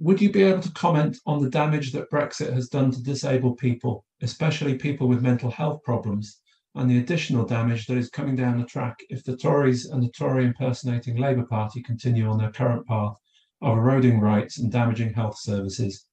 Would 0.00 0.20
you 0.20 0.30
be 0.30 0.42
able 0.42 0.62
to 0.62 0.72
comment 0.72 1.18
on 1.24 1.42
the 1.42 1.50
damage 1.50 1.92
that 1.92 2.10
Brexit 2.10 2.52
has 2.52 2.68
done 2.68 2.90
to 2.90 3.02
disabled 3.02 3.58
people, 3.58 4.04
especially 4.22 4.76
people 4.76 5.08
with 5.08 5.22
mental 5.22 5.50
health 5.50 5.82
problems, 5.84 6.40
and 6.74 6.90
the 6.90 6.98
additional 6.98 7.44
damage 7.44 7.86
that 7.86 7.96
is 7.96 8.10
coming 8.10 8.34
down 8.34 8.58
the 8.58 8.66
track 8.66 8.98
if 9.08 9.22
the 9.22 9.36
Tories 9.36 9.86
and 9.86 10.02
the 10.02 10.10
Tory 10.10 10.44
impersonating 10.44 11.16
Labour 11.16 11.44
Party 11.44 11.80
continue 11.80 12.28
on 12.28 12.38
their 12.38 12.50
current 12.50 12.86
path 12.86 13.14
of 13.62 13.78
eroding 13.78 14.20
rights 14.20 14.58
and 14.58 14.72
damaging 14.72 15.12
health 15.14 15.38
services, 15.38 16.06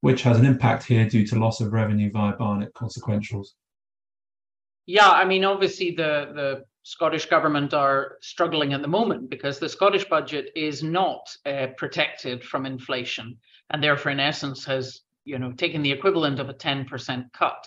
which 0.00 0.22
has 0.22 0.38
an 0.38 0.46
impact 0.46 0.84
here 0.84 1.08
due 1.08 1.26
to 1.26 1.38
loss 1.38 1.60
of 1.60 1.72
revenue 1.72 2.10
via 2.12 2.36
Barnett 2.36 2.72
consequentials? 2.74 3.48
Yeah, 4.86 5.10
I 5.10 5.24
mean, 5.24 5.44
obviously 5.44 5.90
the 5.90 6.30
the 6.34 6.64
Scottish 6.84 7.26
government 7.26 7.72
are 7.72 8.18
struggling 8.20 8.74
at 8.74 8.82
the 8.82 8.88
moment 8.88 9.30
because 9.30 9.58
the 9.58 9.70
Scottish 9.70 10.04
budget 10.04 10.50
is 10.54 10.82
not 10.82 11.34
uh, 11.46 11.68
protected 11.78 12.44
from 12.44 12.66
inflation, 12.66 13.38
and 13.70 13.82
therefore, 13.82 14.12
in 14.12 14.20
essence, 14.20 14.66
has 14.66 15.00
you 15.24 15.38
know 15.38 15.52
taken 15.52 15.82
the 15.82 15.92
equivalent 15.92 16.38
of 16.38 16.50
a 16.50 16.54
10% 16.54 17.32
cut. 17.32 17.66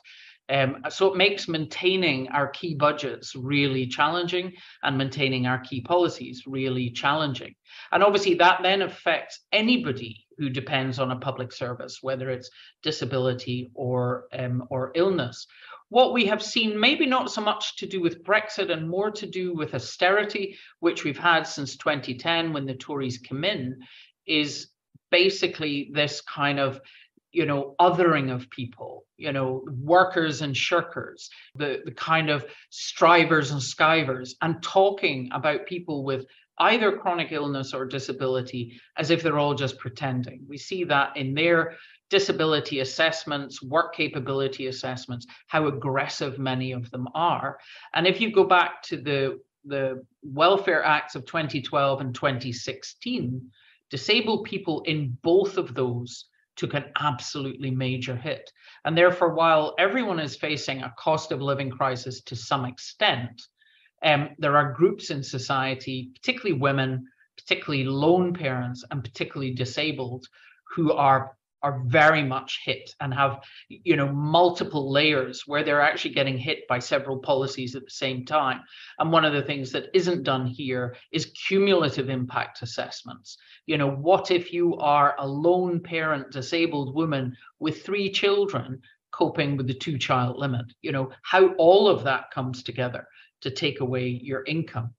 Um, 0.50 0.84
so 0.90 1.12
it 1.12 1.18
makes 1.18 1.48
maintaining 1.48 2.30
our 2.30 2.48
key 2.48 2.76
budgets 2.76 3.36
really 3.36 3.88
challenging 3.88 4.54
and 4.84 4.98
maintaining 4.98 5.48
our 5.48 5.60
key 5.60 5.82
policies 5.82 6.44
really 6.46 6.92
challenging. 6.92 7.56
And 7.92 8.04
obviously, 8.04 8.36
that 8.36 8.60
then 8.62 8.84
affects 8.84 9.42
anybody 9.52 10.26
who 10.38 10.50
depends 10.50 11.00
on 11.00 11.12
a 11.12 11.20
public 11.20 11.52
service, 11.52 12.00
whether 12.04 12.30
it's 12.30 12.52
disability 12.84 13.72
or 13.74 14.28
um, 14.32 14.64
or 14.70 14.92
illness 14.94 15.48
what 15.90 16.14
we 16.14 16.26
have 16.26 16.44
seen, 16.44 16.80
maybe 16.80 17.06
not 17.06 17.32
so 17.32 17.42
much 17.42 17.78
to 17.78 17.86
do 17.86 18.02
with 18.02 18.24
Brexit 18.24 18.72
and 18.72 18.90
more 18.90 19.12
to 19.12 19.26
do 19.26 19.54
with 19.54 19.74
austerity, 19.74 20.58
which 20.80 21.04
we've 21.04 21.18
had 21.18 21.44
since 21.44 21.78
2010 21.78 22.54
when 22.54 22.66
the 22.66 22.74
Tories 22.74 23.18
came 23.18 23.44
in, 23.44 23.80
is 24.26 24.68
basically 25.12 25.90
this 25.94 26.22
kind 26.22 26.60
of 26.60 26.82
you 27.32 27.46
know 27.46 27.76
othering 27.80 28.34
of 28.34 28.50
people 28.50 29.06
you 29.18 29.32
know 29.34 29.64
workers 29.82 30.42
and 30.42 30.56
shirkers 30.56 31.30
the 31.56 31.82
the 31.84 31.92
kind 31.92 32.30
of 32.30 32.46
strivers 32.70 33.52
and 33.52 33.62
skivers 33.62 34.32
and 34.42 34.64
talking 34.64 35.30
about 35.34 35.66
people 35.66 36.06
with 36.06 36.26
either 36.60 36.98
chronic 36.98 37.32
illness 37.32 37.74
or 37.74 37.86
disability 37.86 38.80
as 38.98 39.12
if 39.12 39.22
they're 39.22 39.38
all 39.38 39.54
just 39.54 39.78
pretending. 39.78 40.46
We 40.48 40.58
see 40.58 40.84
that 40.86 41.16
in 41.16 41.34
their 41.34 41.76
disability 42.10 42.80
assessments, 42.80 43.62
work 43.62 43.94
capability 43.94 44.68
assessments, 44.68 45.28
how 45.48 45.68
aggressive 45.68 46.40
many 46.40 46.72
of 46.72 46.90
them 46.92 47.08
are. 47.14 47.58
And 47.94 48.08
if 48.08 48.22
you 48.22 48.32
go 48.32 48.44
back 48.44 48.82
to 48.84 48.98
the, 48.98 49.40
the 49.66 50.06
Welfare 50.24 50.84
Acts 50.84 51.16
of 51.16 51.26
2012 51.26 52.02
and 52.02 52.16
2016, 52.16 53.50
disabled 53.90 54.46
people 54.46 54.82
in 54.84 55.18
both 55.22 55.58
of 55.58 55.74
those 55.74 56.26
took 56.56 56.74
an 56.74 56.86
absolutely 57.00 57.72
major 57.72 58.16
hit. 58.16 58.52
And 58.84 58.98
therefore, 58.98 59.34
while 59.34 59.76
everyone 59.78 60.20
is 60.20 60.36
facing 60.36 60.82
a 60.82 60.94
cost 60.98 61.32
of 61.32 61.42
living 61.42 61.70
crisis 61.70 62.22
to 62.24 62.36
some 62.36 62.66
extent, 62.66 63.42
um, 64.04 64.30
there 64.40 64.58
are 64.58 64.74
groups 64.74 65.10
in 65.10 65.24
society, 65.24 66.12
particularly 66.16 66.60
women, 66.60 67.06
particularly 67.38 67.84
lone 67.84 68.34
parents, 68.34 68.84
and 68.90 69.04
particularly 69.04 69.54
disabled, 69.54 70.26
who 70.76 70.92
are 70.94 71.37
are 71.64 71.82
very 71.86 72.24
much 72.24 72.62
hit 72.64 72.94
and 73.00 73.14
have 73.14 73.40
you 73.70 73.96
know 73.96 74.12
multiple 74.12 74.92
layers 74.92 75.44
where 75.48 75.64
they're 75.64 75.82
actually 75.82 76.14
getting 76.14 76.38
hit 76.38 76.68
by 76.68 76.80
several 76.80 77.18
policies 77.20 77.76
at 77.76 77.84
the 77.84 77.92
same 77.92 78.26
time. 78.26 78.62
And 79.00 79.12
one 79.12 79.26
of 79.26 79.34
the 79.34 79.42
things 79.42 79.72
that 79.72 79.90
isn't 79.94 80.24
done 80.24 80.46
here 80.46 80.96
is 81.12 81.34
cumulative 81.48 82.10
impact 82.10 82.62
assessments. 82.62 83.38
You 83.66 83.78
know 83.78 83.90
what 83.90 84.32
if 84.32 84.54
you 84.54 84.76
are 84.78 85.16
a 85.20 85.28
lone 85.28 85.82
parent 85.82 86.32
disabled 86.32 86.96
woman 86.96 87.36
with 87.60 87.84
three 87.84 88.12
children 88.12 88.82
coping 89.12 89.58
with 89.58 89.68
the 89.68 89.74
two 89.74 89.98
child 89.98 90.38
limit? 90.38 90.66
You 90.82 90.92
know 90.92 91.12
how 91.24 91.54
all 91.54 91.88
of 91.88 92.04
that 92.04 92.32
comes 92.32 92.64
together 92.64 93.08
to 93.42 93.52
take 93.52 93.80
away 93.80 94.08
your 94.08 94.44
income 94.46 94.94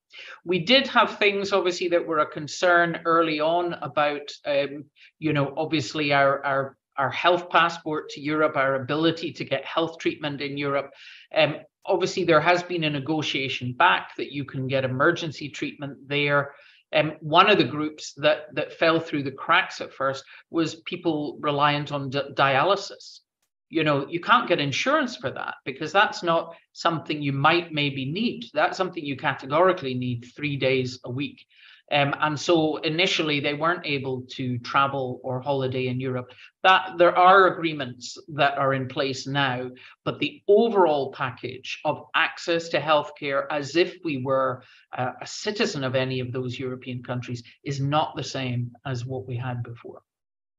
we 0.44 0.58
did 0.60 0.86
have 0.88 1.18
things, 1.18 1.52
obviously, 1.52 1.88
that 1.88 2.06
were 2.06 2.20
a 2.20 2.26
concern 2.26 3.00
early 3.04 3.40
on 3.40 3.74
about, 3.74 4.30
um, 4.46 4.84
you 5.18 5.32
know, 5.32 5.52
obviously 5.56 6.12
our 6.12 6.44
our 6.44 6.76
our 6.96 7.10
health 7.10 7.48
passport 7.50 8.08
to 8.10 8.20
Europe, 8.20 8.56
our 8.56 8.74
ability 8.74 9.32
to 9.32 9.44
get 9.44 9.64
health 9.64 9.98
treatment 9.98 10.40
in 10.40 10.58
Europe. 10.58 10.90
Um, 11.34 11.58
obviously, 11.86 12.24
there 12.24 12.40
has 12.40 12.62
been 12.62 12.84
a 12.84 12.90
negotiation 12.90 13.72
back 13.72 14.16
that 14.16 14.32
you 14.32 14.44
can 14.44 14.66
get 14.66 14.84
emergency 14.84 15.48
treatment 15.48 16.08
there. 16.08 16.54
Um, 16.92 17.12
one 17.20 17.50
of 17.50 17.58
the 17.58 17.64
groups 17.64 18.14
that 18.14 18.54
that 18.54 18.72
fell 18.72 18.98
through 18.98 19.24
the 19.24 19.30
cracks 19.30 19.80
at 19.80 19.92
first 19.92 20.24
was 20.50 20.76
people 20.86 21.36
reliant 21.40 21.92
on 21.92 22.10
dialysis 22.10 23.20
you 23.68 23.84
know 23.84 24.06
you 24.08 24.20
can't 24.20 24.48
get 24.48 24.60
insurance 24.60 25.16
for 25.16 25.30
that 25.30 25.54
because 25.64 25.92
that's 25.92 26.22
not 26.22 26.54
something 26.72 27.22
you 27.22 27.32
might 27.32 27.72
maybe 27.72 28.10
need. 28.10 28.44
That's 28.54 28.76
something 28.76 29.04
you 29.04 29.16
categorically 29.16 29.94
need 29.94 30.26
three 30.36 30.56
days 30.56 31.00
a 31.04 31.10
week. 31.10 31.44
Um, 31.90 32.14
and 32.20 32.38
so 32.38 32.76
initially 32.78 33.40
they 33.40 33.54
weren't 33.54 33.86
able 33.86 34.22
to 34.32 34.58
travel 34.58 35.20
or 35.24 35.40
holiday 35.40 35.88
in 35.88 36.00
europe. 36.00 36.30
That 36.62 36.98
there 36.98 37.16
are 37.16 37.54
agreements 37.54 38.18
that 38.34 38.58
are 38.58 38.74
in 38.74 38.88
place 38.88 39.26
now 39.26 39.70
but 40.04 40.18
the 40.18 40.42
overall 40.48 41.12
package 41.12 41.80
of 41.84 42.04
access 42.14 42.68
to 42.70 42.80
healthcare 42.80 43.46
as 43.50 43.74
if 43.76 43.96
we 44.04 44.22
were 44.22 44.62
uh, 44.96 45.12
a 45.22 45.26
citizen 45.26 45.82
of 45.82 45.94
any 45.94 46.20
of 46.20 46.32
those 46.32 46.58
european 46.58 47.02
countries 47.02 47.42
is 47.64 47.80
not 47.80 48.16
the 48.16 48.24
same 48.24 48.72
as 48.84 49.06
what 49.06 49.26
we 49.26 49.36
had 49.36 49.62
before 49.62 50.02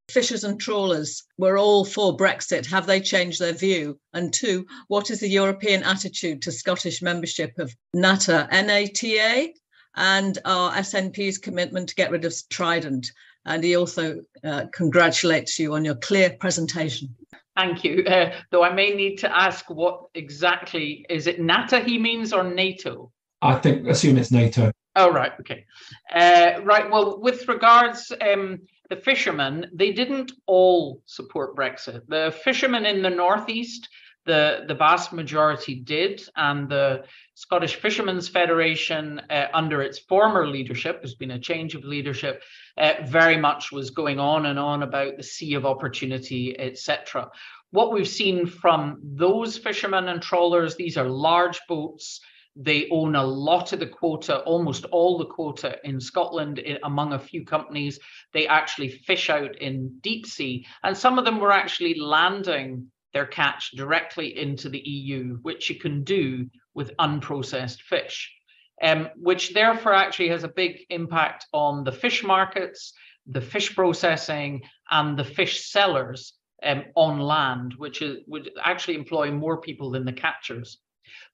fishers 0.09 0.43
and 0.43 0.59
trawlers 0.59 1.23
were 1.37 1.57
all 1.57 1.85
for 1.85 2.15
Brexit. 2.15 2.65
Have 2.67 2.87
they 2.87 2.99
changed 2.99 3.39
their 3.39 3.53
view? 3.53 3.99
And 4.13 4.33
two, 4.33 4.65
what 4.87 5.09
is 5.09 5.19
the 5.19 5.29
European 5.29 5.83
attitude 5.83 6.41
to 6.43 6.51
Scottish 6.51 7.01
membership 7.01 7.57
of 7.59 7.75
NATA, 7.93 8.47
NATA, 8.51 9.53
and 9.95 10.37
our 10.45 10.71
SNP's 10.73 11.37
commitment 11.37 11.89
to 11.89 11.95
get 11.95 12.11
rid 12.11 12.25
of 12.25 12.33
Trident? 12.49 13.11
And 13.45 13.63
he 13.63 13.75
also 13.75 14.21
uh, 14.43 14.65
congratulates 14.73 15.57
you 15.57 15.73
on 15.73 15.85
your 15.85 15.95
clear 15.95 16.31
presentation. 16.39 17.15
Thank 17.55 17.83
you. 17.83 18.03
Uh, 18.05 18.31
though 18.51 18.63
I 18.63 18.73
may 18.73 18.91
need 18.91 19.17
to 19.17 19.37
ask 19.37 19.69
what 19.69 20.03
exactly 20.13 21.05
is 21.09 21.27
it 21.27 21.41
NATA 21.41 21.79
he 21.79 21.97
means 21.97 22.31
or 22.31 22.43
NATO? 22.43 23.11
I 23.41 23.55
think 23.55 23.87
assume 23.87 24.17
it's 24.17 24.31
NATO. 24.31 24.71
Oh 24.95 25.11
right, 25.11 25.31
okay, 25.39 25.65
uh, 26.13 26.61
right. 26.63 26.89
Well, 26.89 27.19
with 27.19 27.47
regards 27.47 28.11
um, 28.21 28.61
the 28.89 28.95
fishermen, 28.95 29.67
they 29.73 29.91
didn't 29.91 30.31
all 30.47 31.01
support 31.05 31.55
Brexit. 31.55 32.01
The 32.07 32.35
fishermen 32.43 32.85
in 32.85 33.01
the 33.01 33.09
northeast, 33.09 33.87
the, 34.25 34.65
the 34.67 34.73
vast 34.73 35.13
majority 35.13 35.75
did, 35.75 36.21
and 36.35 36.67
the 36.67 37.03
Scottish 37.35 37.75
Fishermen's 37.75 38.27
Federation, 38.27 39.21
uh, 39.29 39.47
under 39.53 39.81
its 39.81 39.99
former 39.99 40.47
leadership, 40.47 41.01
there's 41.01 41.15
been 41.15 41.31
a 41.31 41.39
change 41.39 41.75
of 41.75 41.83
leadership, 41.83 42.41
uh, 42.77 42.93
very 43.05 43.37
much 43.37 43.71
was 43.71 43.91
going 43.91 44.19
on 44.19 44.45
and 44.45 44.59
on 44.59 44.83
about 44.83 45.17
the 45.17 45.23
sea 45.23 45.53
of 45.53 45.65
opportunity, 45.65 46.59
etc. 46.59 47.29
What 47.71 47.93
we've 47.93 48.07
seen 48.07 48.47
from 48.47 48.99
those 49.03 49.57
fishermen 49.57 50.07
and 50.07 50.21
trawlers, 50.21 50.75
these 50.75 50.97
are 50.97 51.07
large 51.07 51.61
boats 51.67 52.21
they 52.61 52.89
own 52.91 53.15
a 53.15 53.23
lot 53.23 53.71
of 53.71 53.79
the 53.79 53.87
quota, 53.87 54.39
almost 54.39 54.83
all 54.91 55.17
the 55.17 55.25
quota 55.25 55.77
in 55.85 56.01
Scotland, 56.01 56.61
among 56.83 57.13
a 57.13 57.19
few 57.19 57.45
companies. 57.45 57.99
They 58.33 58.47
actually 58.47 58.89
fish 58.89 59.29
out 59.29 59.55
in 59.55 59.97
deep 60.01 60.25
sea, 60.25 60.65
and 60.83 60.95
some 60.95 61.17
of 61.17 61.23
them 61.23 61.39
were 61.39 61.53
actually 61.53 61.97
landing 61.97 62.91
their 63.13 63.25
catch 63.25 63.71
directly 63.71 64.37
into 64.37 64.67
the 64.67 64.79
EU, 64.79 65.37
which 65.41 65.69
you 65.69 65.79
can 65.79 66.03
do 66.03 66.49
with 66.73 66.95
unprocessed 66.97 67.79
fish, 67.79 68.29
um, 68.83 69.07
which 69.15 69.53
therefore 69.53 69.93
actually 69.93 70.27
has 70.27 70.43
a 70.43 70.49
big 70.49 70.79
impact 70.89 71.47
on 71.53 71.85
the 71.85 71.93
fish 71.93 72.25
markets, 72.25 72.91
the 73.25 73.41
fish 73.41 73.73
processing, 73.73 74.61
and 74.91 75.17
the 75.17 75.23
fish 75.23 75.71
sellers 75.71 76.33
um, 76.61 76.83
on 76.95 77.19
land, 77.19 77.73
which 77.77 78.01
is, 78.01 78.17
would 78.27 78.51
actually 78.61 78.95
employ 78.95 79.31
more 79.31 79.61
people 79.61 79.91
than 79.91 80.03
the 80.03 80.11
catchers. 80.11 80.77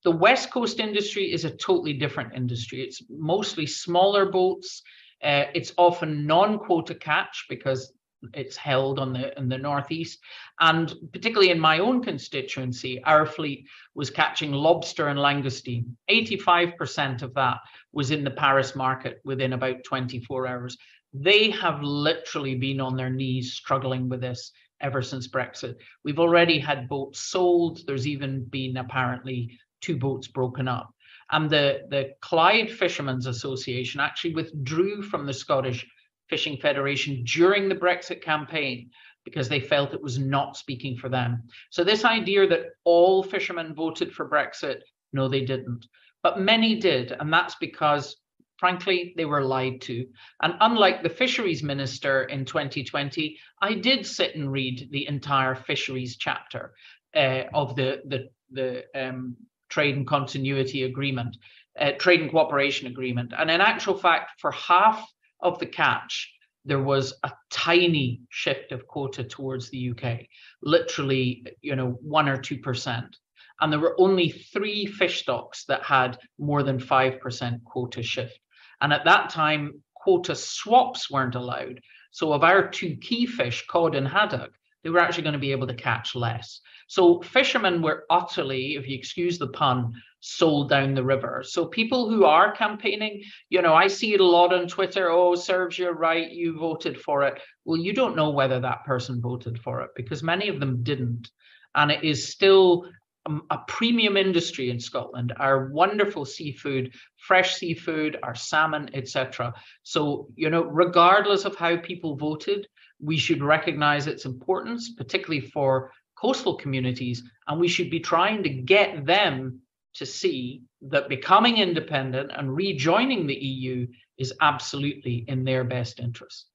The 0.04 0.12
West 0.12 0.52
Coast 0.52 0.80
industry 0.80 1.32
is 1.32 1.46
a 1.46 1.56
totally 1.56 1.94
different 1.94 2.34
industry. 2.34 2.82
It's 2.82 3.02
mostly 3.10 3.66
smaller 3.66 4.26
boats. 4.26 4.82
Uh, 5.24 5.46
it's 5.54 5.74
often 5.78 6.28
non-quota 6.28 6.96
catch 6.96 7.46
because 7.50 7.94
it's 8.34 8.56
held 8.56 9.00
on 9.00 9.14
the 9.14 9.38
in 9.38 9.50
the 9.50 9.58
northeast 9.58 10.20
and 10.60 10.94
particularly 11.12 11.52
in 11.52 11.60
my 11.60 11.80
own 11.80 12.02
constituency 12.04 13.04
our 13.04 13.26
fleet 13.26 13.68
was 13.94 14.10
catching 14.10 14.52
lobster 14.52 15.10
and 15.10 15.20
langoustine 15.20 15.86
85% 16.10 17.22
of 17.22 17.34
that 17.36 17.58
was 17.92 18.12
in 18.12 18.24
the 18.24 18.32
paris 18.32 18.76
market 18.76 19.22
within 19.26 19.54
about 19.54 19.84
24 19.84 20.48
hours 20.48 20.78
they 21.14 21.50
have 21.52 21.82
literally 21.82 22.56
been 22.56 22.82
on 22.82 22.96
their 22.96 23.10
knees 23.10 23.54
struggling 23.54 24.10
with 24.10 24.22
this 24.22 24.52
ever 24.82 25.02
since 25.02 25.28
brexit 25.28 25.76
we've 26.04 26.20
already 26.20 26.60
had 26.60 26.90
boats 26.90 27.20
sold 27.20 27.80
there's 27.88 28.08
even 28.08 28.44
been 28.46 28.78
apparently 28.78 29.58
two 29.86 29.98
boats 29.98 30.28
broken 30.28 30.68
up. 30.68 30.94
And 31.32 31.50
the, 31.50 31.82
the 31.90 32.14
Clyde 32.22 32.72
Fishermen's 32.72 33.28
Association 33.28 34.00
actually 34.00 34.36
withdrew 34.36 35.02
from 35.02 35.26
the 35.26 35.34
Scottish 35.34 35.86
Fishing 36.28 36.58
Federation 36.58 37.24
during 37.24 37.70
the 37.70 37.76
Brexit 37.76 38.22
campaign 38.22 38.90
because 39.24 39.50
they 39.50 39.60
felt 39.60 39.94
it 39.94 40.02
was 40.02 40.20
not 40.20 40.58
speaking 40.58 40.98
for 40.98 41.10
them. 41.10 41.44
So, 41.72 41.84
this 41.84 42.06
idea 42.06 42.48
that 42.48 42.68
all 42.84 43.24
fishermen 43.24 43.74
voted 43.74 44.12
for 44.12 44.30
Brexit, 44.30 44.82
no, 45.14 45.28
they 45.28 45.42
didn't. 45.42 45.88
But 46.22 46.40
many 46.40 46.80
did. 46.80 47.12
And 47.12 47.32
that's 47.32 47.56
because, 47.56 48.16
frankly, 48.58 49.14
they 49.18 49.26
were 49.26 49.44
lied 49.44 49.82
to. 49.82 50.08
And 50.42 50.56
unlike 50.60 51.04
the 51.04 51.10
fisheries 51.10 51.64
minister 51.64 52.24
in 52.24 52.46
2020, 52.46 53.38
I 53.62 53.74
did 53.74 54.06
sit 54.06 54.36
and 54.36 54.52
read 54.52 54.90
the 54.92 55.08
entire 55.08 55.56
fisheries 55.56 56.18
chapter 56.18 56.74
uh, 57.16 57.44
of 57.54 57.76
the, 57.76 58.02
the, 58.06 58.30
the 58.52 58.84
um, 58.96 59.36
trade 59.70 59.96
and 59.96 60.08
continuity 60.08 60.84
agreement, 60.84 61.38
uh, 61.80 61.92
trade 61.98 62.22
and 62.22 62.32
cooperation 62.32 62.88
agreement. 62.88 63.34
And 63.38 63.50
in 63.52 63.62
actual 63.62 63.98
fact, 63.98 64.40
for 64.40 64.52
half 64.52 65.06
of 65.42 65.60
the 65.60 65.66
catch, 65.66 66.32
there 66.66 66.82
was 66.82 67.14
a 67.24 67.32
tiny 67.52 68.22
shift 68.30 68.72
of 68.72 68.88
quota 68.88 69.24
towards 69.24 69.70
the 69.70 69.92
UK, 69.92 70.22
literally, 70.64 71.46
you 71.62 71.76
know, 71.76 71.92
one 72.02 72.28
or 72.28 72.38
two 72.38 72.58
percent. 72.58 73.16
And 73.62 73.72
there 73.72 73.80
were 73.80 73.96
only 74.00 74.30
three 74.30 74.86
fish 74.86 75.22
stocks 75.22 75.66
that 75.66 75.84
had 75.84 76.18
more 76.38 76.64
than 76.64 76.80
5% 76.80 77.64
quota 77.64 78.04
shift. 78.04 78.38
And 78.82 78.94
at 78.94 79.06
that 79.06 79.30
time, 79.30 79.82
quota 79.96 80.36
swaps 80.36 81.10
weren't 81.10 81.36
allowed. 81.36 81.82
So, 82.12 82.34
of 82.34 82.44
our 82.44 82.70
two 82.70 82.96
key 82.98 83.26
fish, 83.26 83.66
cod 83.68 83.96
and 83.96 84.08
haddock, 84.08 84.52
they 84.86 84.92
were 84.92 85.00
actually 85.00 85.24
going 85.24 85.34
to 85.34 85.40
be 85.40 85.52
able 85.52 85.66
to 85.68 85.74
catch 85.74 86.14
less. 86.14 86.62
So 86.88 87.20
fishermen 87.22 87.82
were 87.82 88.06
utterly, 88.12 88.76
if 88.76 88.88
you 88.88 88.96
excuse 88.96 89.40
the 89.40 89.48
pun, 89.48 89.94
sold 90.20 90.70
down 90.70 90.94
the 90.94 91.04
river. 91.04 91.44
So 91.44 91.66
people 91.66 92.08
who 92.08 92.26
are 92.26 92.56
campaigning, 92.56 93.24
you 93.50 93.64
know, 93.64 93.74
I 93.74 93.88
see 93.88 94.14
it 94.14 94.20
a 94.20 94.26
lot 94.26 94.54
on 94.54 94.68
Twitter. 94.68 95.10
Oh, 95.10 95.34
serves 95.34 95.80
you 95.80 95.90
right, 95.90 96.30
you 96.30 96.58
voted 96.58 97.02
for 97.02 97.24
it. 97.24 97.42
Well, 97.66 97.80
you 97.80 97.94
don't 97.94 98.16
know 98.16 98.30
whether 98.30 98.60
that 98.60 98.86
person 98.86 99.22
voted 99.22 99.60
for 99.60 99.82
it 99.82 99.90
because 99.96 100.22
many 100.22 100.50
of 100.50 100.60
them 100.60 100.84
didn't, 100.84 101.32
and 101.74 101.90
it 101.90 102.04
is 102.04 102.30
still 102.30 102.88
Um, 103.28 103.44
a 103.50 103.58
premium 103.68 104.18
industry 104.18 104.70
in 104.70 104.80
Scotland. 104.80 105.34
Our 105.38 105.68
wonderful 105.70 106.26
seafood, 106.26 106.94
fresh 107.18 107.56
seafood, 107.56 108.18
our 108.22 108.36
salmon, 108.36 108.90
etc. 108.94 109.54
So 109.84 110.28
you 110.36 110.50
know, 110.50 110.64
regardless 110.64 111.46
of 111.46 111.56
how 111.56 111.78
people 111.78 112.16
voted, 112.16 112.68
we 113.02 113.18
should 113.18 113.42
recognize 113.42 114.06
its 114.08 114.26
importance, 114.26 114.94
particularly 114.94 115.42
for 115.42 115.92
coastal 116.16 116.56
communities, 116.56 117.24
and 117.48 117.60
we 117.60 117.68
should 117.68 117.90
be 117.90 118.00
trying 118.00 118.44
to 118.44 118.50
get 118.50 119.06
them 119.06 119.62
to 119.96 120.06
see 120.06 120.62
that 120.82 121.10
becoming 121.10 121.58
independent 121.58 122.32
and 122.36 122.56
rejoining 122.56 123.26
the 123.26 123.34
EU 123.34 123.88
is 124.18 124.34
absolutely 124.42 125.26
in 125.28 125.44
their 125.44 125.64
best 125.64 126.00
interest. 126.00 126.48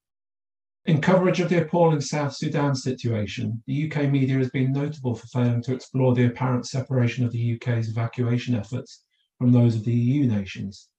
In 0.85 0.99
coverage 0.99 1.39
of 1.39 1.49
the 1.49 1.61
appalling 1.61 2.01
South 2.01 2.35
Sudan 2.35 2.75
situation, 2.75 3.61
the 3.67 3.91
UK 3.91 4.09
media 4.09 4.37
has 4.37 4.49
been 4.49 4.71
notable 4.73 5.13
for 5.13 5.27
failing 5.27 5.61
to 5.63 5.73
explore 5.73 6.15
the 6.15 6.25
apparent 6.25 6.65
separation 6.65 7.23
of 7.23 7.31
the 7.31 7.55
UK's 7.55 7.89
evacuation 7.89 8.55
efforts 8.55 9.03
from 9.37 9.51
those 9.51 9.75
of 9.75 9.85
the 9.85 9.93
EU 9.93 10.25
nations. 10.25 10.89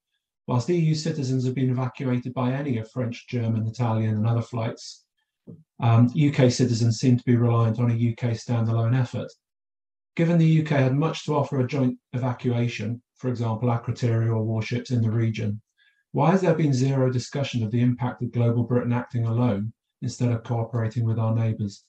Whilst 0.47 0.69
EU 0.69 0.95
citizens 0.95 1.45
have 1.45 1.55
been 1.55 1.71
evacuated 1.71 2.33
by 2.33 2.53
any 2.53 2.79
of 2.79 2.91
French, 2.91 3.27
German, 3.29 3.67
Italian, 3.67 4.15
and 4.15 4.27
other 4.27 4.43
flights 4.43 5.05
Um, 5.81 6.07
UK 6.17 6.51
citizens 6.51 7.01
seem 7.01 7.17
to 7.17 7.25
be 7.25 7.37
reliant 7.37 7.81
on 7.81 7.91
a 7.91 7.95
UK 7.95 8.37
standalone 8.37 8.99
effort. 8.99 9.33
Given 10.15 10.39
the 10.39 10.63
UK 10.63 10.69
had 10.69 10.95
much 10.95 11.25
to 11.25 11.35
offer 11.35 11.59
a 11.61 11.67
joint 11.67 11.99
evacuation, 12.13 13.03
for 13.17 13.29
example, 13.29 13.69
Akrotiri 13.69 14.29
or 14.29 14.43
warships 14.45 14.91
in 14.91 15.03
the 15.03 15.11
region, 15.11 15.61
why 16.13 16.31
has 16.31 16.43
there 16.43 16.55
been 16.55 16.73
zero 16.73 17.11
discussion 17.11 17.63
of 17.63 17.71
the 17.71 17.81
impact 17.81 18.23
of 18.23 18.33
global 18.33 18.65
Britain 18.65 18.93
acting 18.93 19.27
alone 19.27 19.73
instead 20.03 20.31
of 20.31 20.45
cooperating 20.45 21.05
with 21.05 21.19
our 21.19 21.35
neighbours? 21.35 21.85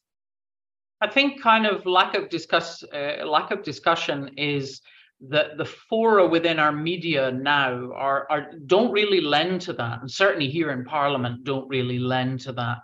I 1.01 1.09
think 1.09 1.41
kind 1.41 1.65
of 1.65 1.85
lack 1.85 2.15
of 2.15 2.29
discuss 2.29 2.81
uh, 2.83 3.25
lack 3.25 3.51
of 3.51 3.63
discussion 3.63 4.31
is 4.37 4.81
that 5.29 5.57
the 5.57 5.65
fora 5.65 6.25
within 6.27 6.59
our 6.59 6.71
media 6.71 7.31
now 7.31 7.91
are, 7.93 8.25
are 8.29 8.51
don't 8.65 8.91
really 8.91 9.21
lend 9.21 9.61
to 9.61 9.73
that, 9.73 9.99
and 10.01 10.09
certainly 10.09 10.49
here 10.49 10.71
in 10.71 10.85
Parliament 10.85 11.43
don't 11.43 11.67
really 11.67 11.99
lend 11.99 12.39
to 12.41 12.53
that. 12.53 12.77